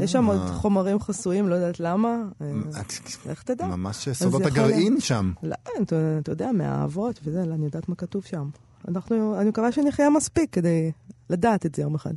יש 0.00 0.12
שם 0.12 0.26
עוד 0.26 0.40
חומרים 0.46 1.00
חסויים, 1.00 1.48
לא 1.48 1.54
יודעת 1.54 1.80
למה. 1.80 2.22
אה, 2.40 2.82
איך 3.28 3.42
תדע? 3.42 3.66
ממש 3.66 4.08
סודות 4.08 4.46
הגרעין 4.46 5.00
שם. 5.00 5.32
לא, 5.42 5.54
אתה, 5.82 6.32
יודע, 6.32 6.52
מהאהבות 6.52 7.20
וזה, 7.24 7.44
לא, 7.46 7.54
אני 7.54 7.64
יודעת 7.64 7.88
מה 7.88 7.94
כתוב 7.94 8.24
שם. 8.24 8.48
אנחנו, 8.88 9.40
אני 9.40 9.48
מקווה 9.48 9.72
שנחיה 9.72 10.10
מספיק 10.10 10.50
כדי 10.52 10.92
לדעת 11.30 11.66
את 11.66 11.74
זה 11.74 11.82
יום 11.82 11.94
אחד. 11.94 12.12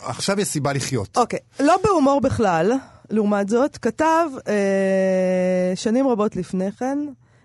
עכשיו 0.00 0.40
יש 0.40 0.48
סיבה 0.48 0.72
לחיות. 0.72 1.16
אוקיי, 1.16 1.38
לא 1.60 1.76
בהומור 1.84 2.20
בכלל, 2.20 2.72
לעומת 3.10 3.48
זאת, 3.48 3.78
כתב 3.78 4.26
אה, 4.48 5.72
שנים 5.74 6.08
רבות 6.08 6.36
לפני 6.36 6.72
כן 6.72 6.98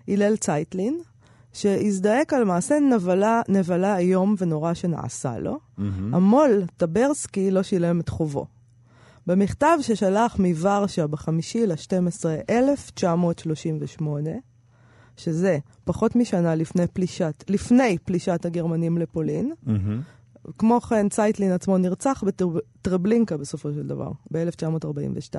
הלל 0.08 0.36
צייטלין, 0.36 1.00
שהזדעק 1.52 2.32
על 2.32 2.44
מעשה 2.44 2.78
נבלה, 2.78 3.42
נבלה 3.48 3.98
איום 3.98 4.34
ונורא 4.38 4.74
שנעשה 4.74 5.38
לו. 5.38 5.58
המו"ל 6.12 6.62
טברסקי 6.76 7.50
לא 7.50 7.62
שילם 7.62 8.00
את 8.00 8.08
חובו. 8.08 8.46
במכתב 9.26 9.78
ששלח 9.80 10.38
מוורשה 10.38 11.06
בחמישי 11.06 11.66
ל-12 11.66 12.24
1938, 12.50 14.30
שזה 15.16 15.58
פחות 15.84 16.16
משנה 16.16 16.54
לפני 16.54 16.86
פלישת, 16.86 17.44
לפני 17.48 17.98
פלישת 18.04 18.44
הגרמנים 18.44 18.98
לפולין, 18.98 19.52
מהמם. 19.62 20.00
כמו 20.58 20.80
כן, 20.80 21.08
צייטלין 21.08 21.52
עצמו 21.52 21.78
נרצח 21.78 22.24
בטרבלינקה 22.26 23.36
בסופו 23.36 23.72
של 23.72 23.86
דבר, 23.86 24.10
ב-1942. 24.32 25.36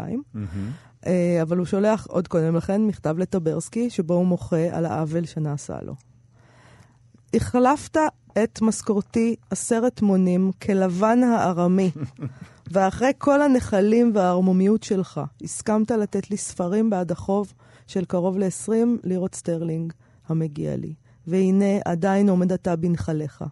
אה, 1.06 1.40
אבל 1.42 1.58
הוא 1.58 1.66
שולח 1.66 2.08
עוד 2.10 2.28
קודם 2.28 2.56
לכן 2.56 2.82
מכתב 2.88 3.18
לטברסקי, 3.18 3.90
שבו 3.90 4.14
הוא 4.14 4.26
מוחה 4.26 4.78
על 4.78 4.86
העוול 4.86 5.26
שנעשה 5.26 5.78
לו. 5.82 5.96
החלפת 7.34 7.98
את 8.44 8.62
משכורתי 8.62 9.36
עשרת 9.50 10.02
מונים 10.02 10.52
כלבן 10.62 11.24
הארמי, 11.24 11.92
ואחרי 12.72 13.12
כל 13.18 13.42
הנחלים 13.42 14.12
והערמומיות 14.16 14.84
שלך, 14.84 15.22
הסכמת 15.44 15.92
לתת 15.92 16.32
לי 16.32 16.38
ספרים 16.38 16.90
בעד 16.90 17.12
החוב 17.12 17.54
של 17.88 18.06
קרוב 18.06 18.38
ל-20 18.38 18.72
לירות 19.04 19.36
סטרלינג 19.36 19.94
המגיע 20.28 20.76
לי. 20.76 20.94
והנה, 21.28 21.80
עדיין 21.86 22.30
עומד 22.30 22.52
אתה 22.52 22.76
בנחליך. 22.76 23.44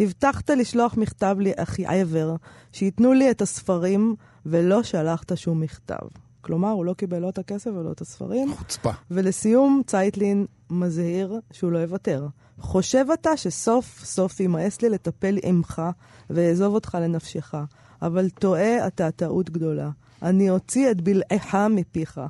הבטחת 0.00 0.50
לשלוח 0.50 0.96
מכתב 0.96 1.36
לאחיעבר, 1.40 2.36
שייתנו 2.72 3.12
לי 3.12 3.30
את 3.30 3.42
הספרים, 3.42 4.14
ולא 4.46 4.82
שלחת 4.82 5.36
שום 5.36 5.60
מכתב. 5.60 6.06
כלומר, 6.44 6.70
הוא 6.70 6.84
לא 6.84 6.94
קיבל 6.94 7.18
לא 7.18 7.28
את 7.28 7.38
הכסף 7.38 7.70
ולא 7.74 7.92
את 7.92 8.00
הספרים. 8.00 8.54
חוצפה. 8.54 8.90
ולסיום, 9.10 9.82
צייטלין 9.86 10.46
מזהיר 10.70 11.40
שהוא 11.52 11.72
לא 11.72 11.78
יוותר. 11.78 12.26
חושב 12.60 13.04
אתה 13.14 13.36
שסוף 13.36 14.00
סוף 14.04 14.40
יימאס 14.40 14.82
לי 14.82 14.88
לטפל 14.90 15.38
עמך 15.42 15.82
ואעזוב 16.30 16.74
אותך 16.74 16.98
לנפשך, 17.00 17.54
אבל 18.02 18.28
טועה 18.30 18.86
אתה 18.86 19.10
טעות 19.10 19.50
גדולה. 19.50 19.90
אני 20.22 20.50
אוציא 20.50 20.90
את 20.90 21.00
בלעיך 21.00 21.56
מפיך. 21.70 22.20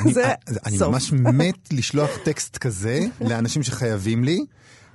אני- 0.00 0.12
זה 0.14 0.34
אני 0.66 0.78
סוף. 0.78 0.88
ממש 0.92 1.12
מת 1.12 1.72
לשלוח 1.72 2.10
טקסט 2.24 2.56
כזה 2.58 3.00
לאנשים 3.20 3.62
שחייבים 3.62 4.24
לי, 4.24 4.44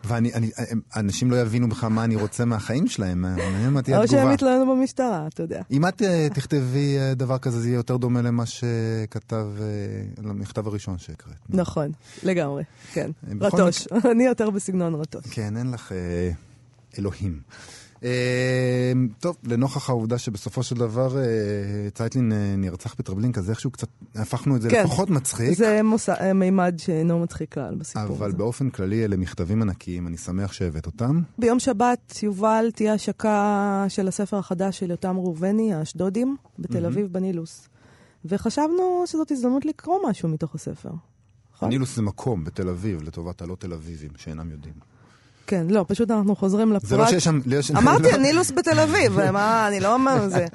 ואני, 0.03 0.33
אני- 0.33 0.51
הם- 0.71 0.81
אנשים 0.95 1.31
לא 1.31 1.41
יבינו 1.41 1.69
בכלל 1.69 1.89
מה 1.89 2.03
אני 2.03 2.15
רוצה 2.15 2.45
מהחיים 2.45 2.87
שלהם, 2.87 3.21
מעניין 3.21 3.69
מה 3.69 3.81
תהיה 3.81 3.97
או 4.01 4.07
שהם 4.07 4.17
התגובה. 4.17 4.33
יתלוננו 4.33 4.75
במשטרה, 4.75 5.27
אתה 5.27 5.43
יודע. 5.43 5.61
אם 5.71 5.87
את 5.87 6.01
אה, 6.01 6.27
תכתבי 6.33 6.97
אה, 6.97 7.13
דבר 7.13 7.37
כזה, 7.37 7.59
זה 7.59 7.67
יהיה 7.67 7.75
יותר 7.75 7.97
דומה 7.97 8.21
למה 8.21 8.43
שכתב, 8.45 9.47
אה, 9.61 9.65
למכתב 10.23 10.67
הראשון 10.67 10.97
שהקראת. 10.97 11.35
נכון, 11.49 11.91
לגמרי, 12.23 12.63
כן. 12.93 13.11
רטוש. 13.41 13.87
אני 14.11 14.23
יותר 14.25 14.49
בסגנון 14.49 14.95
רטוש. 14.95 15.25
כן, 15.31 15.57
אין 15.57 15.71
לך 15.71 15.91
אה, 15.91 16.31
אלוהים. 16.99 17.39
אה, 18.03 18.91
טוב, 19.19 19.37
לנוכח 19.43 19.89
העובדה 19.89 20.17
שבסופו 20.17 20.63
של 20.63 20.75
דבר 20.75 21.17
אה, 21.17 21.23
צייטלין 21.93 22.31
אה, 22.31 22.55
נרצח 22.57 22.95
בטרבלינקה, 22.99 23.39
אז 23.41 23.49
איכשהו 23.49 23.71
קצת 23.71 23.87
הפכנו 24.15 24.55
את 24.55 24.61
זה 24.61 24.69
כן. 24.69 24.83
לפחות 24.83 25.09
מצחיק. 25.09 25.57
זה 25.57 25.81
מוסע- 25.83 26.21
אה, 26.21 26.33
מימד 26.33 26.75
שאינו 26.77 27.19
מצחיק 27.19 27.53
כלל 27.53 27.75
בסיפור 27.75 28.03
אבל 28.17 28.27
הזה. 28.27 28.37
באופן 28.37 28.69
כללי 28.69 29.05
אלה 29.05 29.17
מכתבים 29.17 29.61
ענקיים, 29.61 30.07
אני 30.07 30.17
שמח 30.17 30.51
שהבאת 30.53 30.85
אותם. 30.85 31.21
ביום 31.37 31.59
שבת, 31.59 32.19
יובל, 32.23 32.69
תהיה 32.75 32.93
השקה 32.93 33.37
של 33.89 34.07
הספר 34.07 34.37
החדש 34.37 34.79
של 34.79 34.89
יותם 34.91 35.17
ראובני, 35.17 35.73
האשדודים, 35.73 36.35
בתל 36.59 36.85
אביב, 36.85 37.07
בנילוס. 37.13 37.67
וחשבנו 38.25 39.03
שזאת 39.05 39.31
הזדמנות 39.31 39.65
לקרוא 39.65 39.99
משהו 40.09 40.29
מתוך 40.29 40.55
הספר. 40.55 40.89
נכון? 41.55 41.69
נילוס 41.69 41.95
זה 41.95 42.01
מקום 42.01 42.43
בתל 42.43 42.69
אביב, 42.69 43.01
לטובת 43.03 43.41
הלא 43.41 43.55
תל 43.59 43.73
אביבים 43.73 44.11
שאינם 44.17 44.51
יודעים. 44.51 44.73
כן, 45.47 45.67
לא, 45.69 45.85
פשוט 45.87 46.11
אנחנו 46.11 46.35
חוזרים 46.35 46.73
לפרט. 46.73 46.89
זה 46.89 46.97
לא 46.97 47.07
שיש 47.07 47.23
שם... 47.23 47.39
לא 47.45 47.79
אמרתי, 47.79 48.11
לא- 48.11 48.17
נילוס 48.17 48.51
בתל 48.51 48.79
אביב, 48.79 49.31
מה, 49.31 49.67
אני 49.67 49.79
לא 49.79 49.93
אומר 49.93 50.29
זה. 50.29 50.45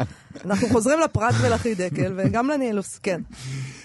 אנחנו 0.45 0.69
חוזרים 0.69 1.01
לפרט 1.01 1.35
ולחידקל, 1.43 2.13
וגם 2.17 2.51
לנילוס, 2.51 2.99
כן. 3.03 3.21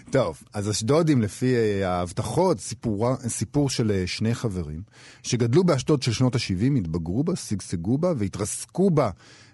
טוב, 0.10 0.44
אז 0.54 0.70
אשדודים, 0.70 1.22
לפי 1.22 1.56
אה, 1.56 1.90
ההבטחות, 1.90 2.60
סיפור, 2.60 3.16
סיפור 3.28 3.70
של 3.70 3.92
אה, 3.92 4.04
שני 4.08 4.36
חברים 4.36 4.82
שגדלו 5.24 5.64
באשדוד 5.64 6.04
של 6.04 6.12
שנות 6.12 6.36
ה-70, 6.36 6.78
התבגרו 6.78 7.24
בה, 7.24 7.36
שגשגו 7.36 7.98
בה 7.98 8.14
והתרסקו 8.18 8.90
בה. 8.90 9.10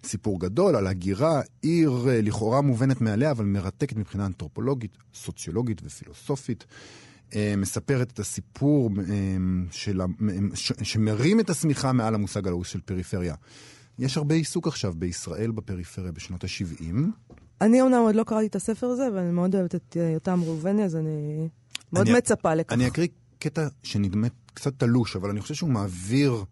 סיפור 0.06 0.40
גדול 0.40 0.76
על 0.76 0.88
הגירה, 0.88 1.42
עיר 1.62 2.06
אה, 2.10 2.22
לכאורה 2.22 2.62
מובנת 2.62 3.02
מעליה, 3.02 3.32
אבל 3.32 3.46
מרתקת 3.46 3.98
מבחינה 3.98 4.26
אנתרופולוגית, 4.26 4.98
סוציולוגית 5.16 5.82
ופילוסופית. 5.86 6.66
מספרת 7.58 8.12
את 8.12 8.20
הסיפור 8.20 8.90
של, 9.72 10.02
שמרים 10.84 11.40
את 11.40 11.50
השמיכה 11.50 11.92
מעל 11.92 12.16
המושג 12.16 12.48
הלאוס 12.48 12.68
של 12.68 12.82
פריפריה. 12.82 13.36
יש 14.00 14.18
הרבה 14.18 14.36
עיסוק 14.36 14.68
עכשיו 14.68 14.94
בישראל 14.98 15.52
בפריפריה 15.52 16.12
בשנות 16.12 16.44
ה-70. 16.44 16.96
אני 17.62 17.82
אומנם 17.82 18.02
עוד 18.02 18.16
לא 18.16 18.24
קראתי 18.24 18.46
את 18.46 18.56
הספר 18.56 18.88
הזה, 18.88 19.08
ואני 19.14 19.32
מאוד 19.32 19.56
אוהבת 19.56 19.76
את 19.76 19.98
אה, 20.00 20.10
יותם 20.10 20.42
ראובני, 20.44 20.84
אז 20.84 20.96
אני 20.96 21.48
מאוד 21.94 22.08
אני, 22.08 22.18
מצפה 22.18 22.56
לכך. 22.56 22.74
אני 22.74 22.88
אקריא 22.88 23.08
קטע 23.40 23.68
שנדמה 23.84 24.28
קצת 24.54 24.80
תלוש, 24.80 25.16
אבל 25.16 25.30
אני 25.30 25.42
חושב 25.42 25.54
שהוא 25.54 25.70
מעביר 25.70 26.44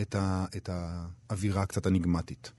את, 0.00 0.14
ה, 0.14 0.46
את 0.56 0.70
האווירה 0.72 1.62
הקצת 1.62 1.86
אניגמטית. 1.86 2.52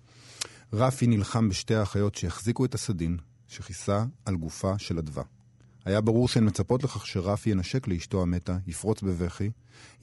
רפי 0.74 1.08
נלחם 1.08 1.50
בשתי 1.50 1.76
האחיות 1.76 2.16
שהחזיקו 2.16 2.66
את 2.66 2.74
הסדין, 2.74 3.18
שכיסה 3.48 4.06
על 4.26 4.36
גופה 4.36 4.74
של 4.78 4.98
אדווה. 4.98 5.24
היה 5.86 6.02
ברור 6.02 6.28
שהן 6.28 6.48
מצפות 6.48 6.84
לכך 6.84 7.08
שרפי 7.08 7.50
ינשק 7.50 7.88
לאשתו 7.88 8.22
המתה, 8.22 8.58
יפרוץ 8.68 9.02
בבכי, 9.02 9.50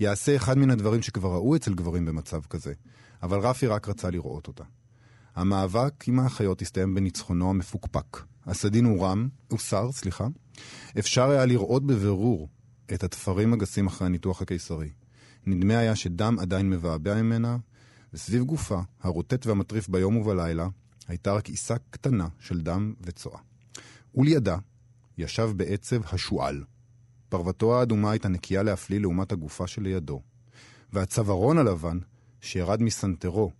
יעשה 0.00 0.36
אחד 0.36 0.58
מן 0.58 0.70
הדברים 0.70 1.02
שכבר 1.02 1.32
ראו 1.32 1.56
אצל 1.56 1.74
גברים 1.74 2.04
במצב 2.04 2.40
כזה, 2.50 2.72
אבל 3.22 3.38
רפי 3.38 3.66
רק 3.66 3.88
רצה 3.88 4.10
לראות 4.10 4.46
אותה. 4.46 4.64
המאבק 5.34 6.08
עם 6.08 6.20
האחיות 6.20 6.62
הסתיים 6.62 6.94
בניצחונו 6.94 7.50
המפוקפק. 7.50 8.22
הסדין 8.46 8.84
הורם, 8.84 9.28
הוסר, 9.48 9.92
סליחה. 9.92 10.26
אפשר 10.98 11.30
היה 11.30 11.46
לראות 11.46 11.86
בבירור 11.86 12.48
את 12.94 13.04
התפרים 13.04 13.52
הגסים 13.52 13.86
אחרי 13.86 14.06
הניתוח 14.06 14.42
הקיסרי. 14.42 14.90
נדמה 15.46 15.78
היה 15.78 15.96
שדם 15.96 16.36
עדיין 16.40 16.70
מבעבע 16.70 17.22
ממנה, 17.22 17.56
וסביב 18.14 18.42
גופה, 18.42 18.80
הרוטט 19.02 19.46
והמטריף 19.46 19.88
ביום 19.88 20.16
ובלילה, 20.16 20.68
הייתה 21.08 21.32
רק 21.32 21.48
עיסה 21.48 21.74
קטנה 21.90 22.28
של 22.40 22.60
דם 22.60 22.94
וצואה. 23.00 23.38
ולידה 24.14 24.56
ישב 25.18 25.50
בעצב 25.56 25.96
השועל. 26.12 26.64
פרוותו 27.28 27.78
האדומה 27.78 28.10
הייתה 28.10 28.28
נקייה 28.28 28.62
להפליא 28.62 29.00
לעומת 29.00 29.32
הגופה 29.32 29.66
שלידו, 29.66 30.22
והצווארון 30.92 31.58
הלבן, 31.58 31.98
שירד 32.40 32.82
מסנטרו 32.82 33.50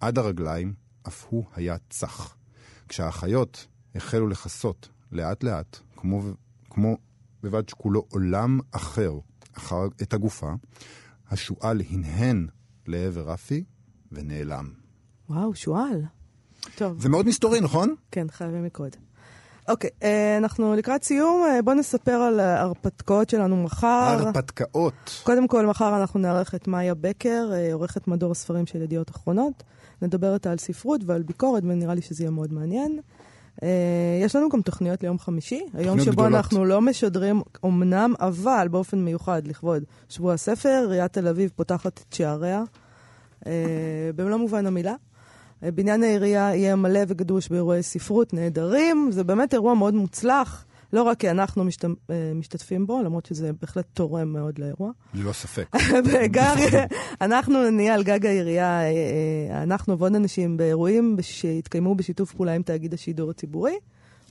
עד 0.00 0.18
הרגליים, 0.18 0.74
אף 1.08 1.26
הוא 1.28 1.44
היה 1.54 1.76
צח. 1.90 2.36
כשהאחיות 2.88 3.66
החלו 3.94 4.28
לכסות 4.28 4.88
לאט 5.12 5.42
לאט, 5.42 5.78
כמו, 5.96 6.22
כמו 6.70 6.96
בבד 7.42 7.68
שכולו 7.68 8.06
עולם 8.10 8.60
אחר, 8.70 9.12
אחר 9.52 9.86
את 10.02 10.14
הגופה, 10.14 10.52
השועל 11.28 11.82
הנהן 11.90 12.46
לעבר 12.86 13.30
רפי 13.30 13.64
ונעלם. 14.12 14.72
וואו, 15.28 15.54
שועל. 15.54 16.02
טוב. 16.76 17.00
זה 17.00 17.08
מאוד 17.08 17.26
מסתורי, 17.26 17.60
נכון? 17.60 17.94
כן, 18.10 18.26
חייבים 18.30 18.64
לקרוא 18.64 18.86
אוקיי, 19.70 19.90
אה, 20.02 20.36
אנחנו 20.36 20.74
לקראת 20.74 21.04
סיום, 21.04 21.44
אה, 21.46 21.62
בואו 21.62 21.76
נספר 21.76 22.12
על 22.12 22.40
ההרפתקאות 22.40 23.30
שלנו 23.30 23.56
מחר. 23.56 23.86
הרפתקאות. 23.86 25.20
קודם 25.22 25.48
כל, 25.48 25.66
מחר 25.66 26.00
אנחנו 26.00 26.20
נארח 26.20 26.54
את 26.54 26.68
מאיה 26.68 26.94
בקר, 26.94 27.50
אה, 27.52 27.72
עורכת 27.72 28.08
מדור 28.08 28.32
הספרים 28.32 28.66
של 28.66 28.82
ידיעות 28.82 29.10
אחרונות. 29.10 29.62
נדבר 30.02 30.34
איתה 30.34 30.52
על 30.52 30.58
ספרות 30.58 31.00
ועל 31.06 31.22
ביקורת, 31.22 31.62
ונראה 31.62 31.94
לי 31.94 32.02
שזה 32.02 32.22
יהיה 32.24 32.30
מאוד 32.30 32.52
מעניין. 32.52 33.00
יש 34.22 34.36
לנו 34.36 34.48
גם 34.48 34.62
תוכניות 34.62 35.02
ליום 35.02 35.18
חמישי, 35.18 35.60
היום 35.74 36.00
שבו 36.00 36.12
גדולות. 36.12 36.34
אנחנו 36.34 36.64
לא 36.64 36.80
משדרים 36.80 37.42
אמנם, 37.64 38.14
אבל 38.20 38.68
באופן 38.70 38.98
מיוחד 38.98 39.46
לכבוד 39.46 39.82
שבוע 40.08 40.34
הספר, 40.34 40.86
עיריית 40.90 41.12
תל 41.12 41.28
אביב 41.28 41.50
פותחת 41.56 42.00
את 42.08 42.12
שעריה, 42.12 42.62
במלוא 44.16 44.36
מובן 44.36 44.66
המילה. 44.66 44.94
בניין 45.62 46.02
העירייה 46.02 46.54
יהיה 46.54 46.76
מלא 46.76 47.00
וגדוש 47.08 47.48
באירועי 47.48 47.82
ספרות 47.82 48.34
נהדרים, 48.34 49.08
זה 49.12 49.24
באמת 49.24 49.54
אירוע 49.54 49.74
מאוד 49.74 49.94
מוצלח. 49.94 50.64
לא 50.92 51.02
רק 51.02 51.20
כי 51.20 51.30
אנחנו 51.30 51.64
משת... 51.64 51.84
אה, 51.84 52.32
משתתפים 52.34 52.86
בו, 52.86 53.02
למרות 53.02 53.26
שזה 53.26 53.50
בהחלט 53.60 53.84
תורם 53.94 54.32
מאוד 54.32 54.58
לאירוע. 54.58 54.90
ללא 55.14 55.32
ספק. 55.32 55.68
וגם 56.04 56.56
אנחנו 57.20 57.70
נהיה 57.70 57.94
על 57.94 58.02
גג 58.02 58.26
העירייה, 58.26 58.82
אה, 58.82 58.90
אה, 59.50 59.62
אנחנו 59.62 59.98
ועוד 59.98 60.14
אנשים 60.14 60.56
באירועים 60.56 61.16
שהתקיימו 61.20 61.94
בשיתוף 61.94 62.32
פעולה 62.32 62.52
עם 62.52 62.62
תאגיד 62.62 62.94
השידור 62.94 63.30
הציבורי. 63.30 63.74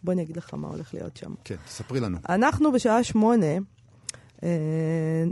בוא 0.03 0.13
אני 0.13 0.21
אגיד 0.21 0.37
לך 0.37 0.53
מה 0.53 0.67
הולך 0.67 0.93
להיות 0.93 1.17
שם. 1.17 1.33
כן, 1.43 1.55
תספרי 1.67 1.99
לנו. 1.99 2.17
אנחנו 2.29 2.71
בשעה 2.71 3.03
שמונה 3.03 3.45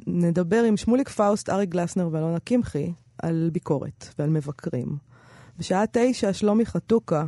נדבר 0.08 0.64
עם 0.64 0.78
שמוליק 0.78 1.10
פאוסט, 1.10 1.50
אריק 1.50 1.70
גלסנר 1.70 2.10
ואלונה 2.12 2.40
קמחי 2.40 2.94
על 3.18 3.50
ביקורת 3.54 4.14
ועל 4.20 4.30
מבקרים. 4.30 4.98
בשעה 5.60 5.84
תשע 5.92 6.34
שלומי 6.34 6.66
חתוכה 6.66 7.26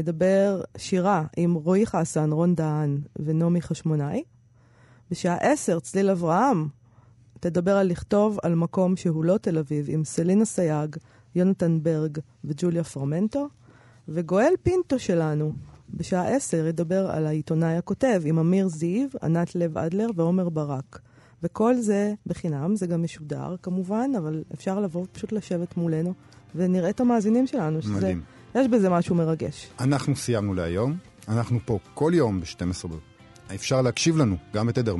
ידבר 0.00 0.62
שירה 0.76 1.24
עם 1.36 1.54
רועי 1.54 1.86
חסן, 1.86 2.32
רון 2.32 2.54
דהן 2.54 3.00
ונעמי 3.16 3.62
חשמונאי. 3.62 4.22
בשעה 5.10 5.36
עשר, 5.36 5.80
צליל 5.80 6.10
אברהם 6.10 6.68
תדבר 7.40 7.76
על 7.76 7.86
לכתוב 7.86 8.38
על 8.42 8.54
מקום 8.54 8.96
שהוא 8.96 9.24
לא 9.24 9.38
תל 9.38 9.58
אביב 9.58 9.86
עם 9.88 10.04
סלינה 10.04 10.44
סייג, 10.44 10.96
יונתן 11.34 11.78
ברג 11.82 12.18
וג'וליה 12.44 12.84
פרמנטו. 12.84 13.48
וגואל 14.08 14.52
פינטו 14.62 14.98
שלנו, 14.98 15.52
בשעה 15.90 16.28
עשר, 16.28 16.66
ידבר 16.66 17.10
על 17.10 17.26
העיתונאי 17.26 17.76
הכותב 17.76 18.22
עם 18.24 18.38
אמיר 18.38 18.68
זיו, 18.68 19.08
ענת 19.22 19.54
לב 19.54 19.78
אדלר 19.78 20.06
ועומר 20.16 20.48
ברק. 20.48 21.00
וכל 21.42 21.76
זה 21.76 22.14
בחינם, 22.26 22.76
זה 22.76 22.86
גם 22.86 23.02
משודר 23.02 23.56
כמובן, 23.62 24.10
אבל 24.18 24.44
אפשר 24.54 24.80
לבוא 24.80 25.06
פשוט 25.12 25.32
לשבת 25.32 25.76
מולנו 25.76 26.14
ונראה 26.54 26.90
את 26.90 27.00
המאזינים 27.00 27.46
שלנו. 27.46 27.82
שזה 27.82 27.92
מדהים. 27.92 28.22
יש 28.54 28.68
בזה 28.68 28.90
משהו 28.90 29.14
מרגש. 29.14 29.70
אנחנו 29.80 30.16
סיימנו 30.16 30.54
להיום. 30.54 30.96
אנחנו 31.28 31.58
פה 31.64 31.78
כל 31.94 32.12
יום 32.14 32.40
ב-12 32.40 32.88
אפשר 33.54 33.82
להקשיב 33.82 34.16
לנו 34.16 34.36
גם 34.54 34.66
בתדר 34.66 34.94
104.9 34.94 34.98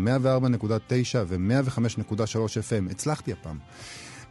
ו-105.3 1.27 2.17
FM. 2.17 2.91
הצלחתי 2.91 3.33
הפעם. 3.33 3.59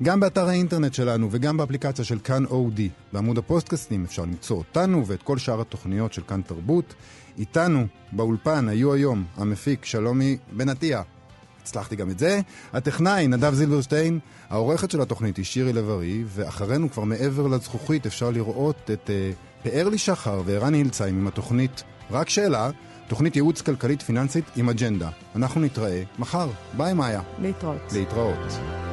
גם 0.03 0.19
באתר 0.19 0.47
האינטרנט 0.47 0.93
שלנו 0.93 1.27
וגם 1.31 1.57
באפליקציה 1.57 2.05
של 2.05 2.19
כאן 2.19 2.45
אודי. 2.45 2.89
בעמוד 3.13 3.37
הפוסטקאסטים 3.37 4.03
אפשר 4.03 4.21
למצוא 4.21 4.57
אותנו 4.57 5.07
ואת 5.07 5.23
כל 5.23 5.37
שאר 5.37 5.61
התוכניות 5.61 6.13
של 6.13 6.21
כאן 6.27 6.41
תרבות. 6.41 6.93
איתנו 7.37 7.87
באולפן 8.11 8.69
היו 8.69 8.93
היום 8.93 9.23
המפיק 9.35 9.85
שלומי 9.85 10.37
בן 10.51 10.69
עטיה. 10.69 11.01
הצלחתי 11.63 11.95
גם 11.95 12.09
את 12.09 12.19
זה. 12.19 12.41
הטכנאי, 12.73 13.27
נדב 13.27 13.53
זילברשטיין, 13.53 14.19
העורכת 14.49 14.91
של 14.91 15.01
התוכנית 15.01 15.37
היא 15.37 15.45
שירי 15.45 15.73
לב-ארי, 15.73 16.23
ואחרינו 16.27 16.91
כבר 16.91 17.03
מעבר 17.03 17.47
לזכוכית 17.47 18.05
אפשר 18.05 18.29
לראות 18.29 18.89
את 18.93 19.09
uh, 19.09 19.63
פאר 19.63 19.89
לי 19.89 19.97
שחר 19.97 20.41
וערן 20.45 20.73
הילצהיים 20.73 21.19
עם 21.19 21.27
התוכנית 21.27 21.83
רק 22.11 22.29
שאלה, 22.29 22.69
תוכנית 23.07 23.35
ייעוץ 23.35 23.61
כלכלית 23.61 24.01
פיננסית 24.01 24.45
עם 24.55 24.69
אג'נדה. 24.69 25.09
אנחנו 25.35 25.61
נתראה 25.61 26.03
מחר. 26.19 26.49
ביי 26.77 26.93
מאיה. 26.93 27.21
להתראות. 27.39 27.93
להתראות. 27.93 28.92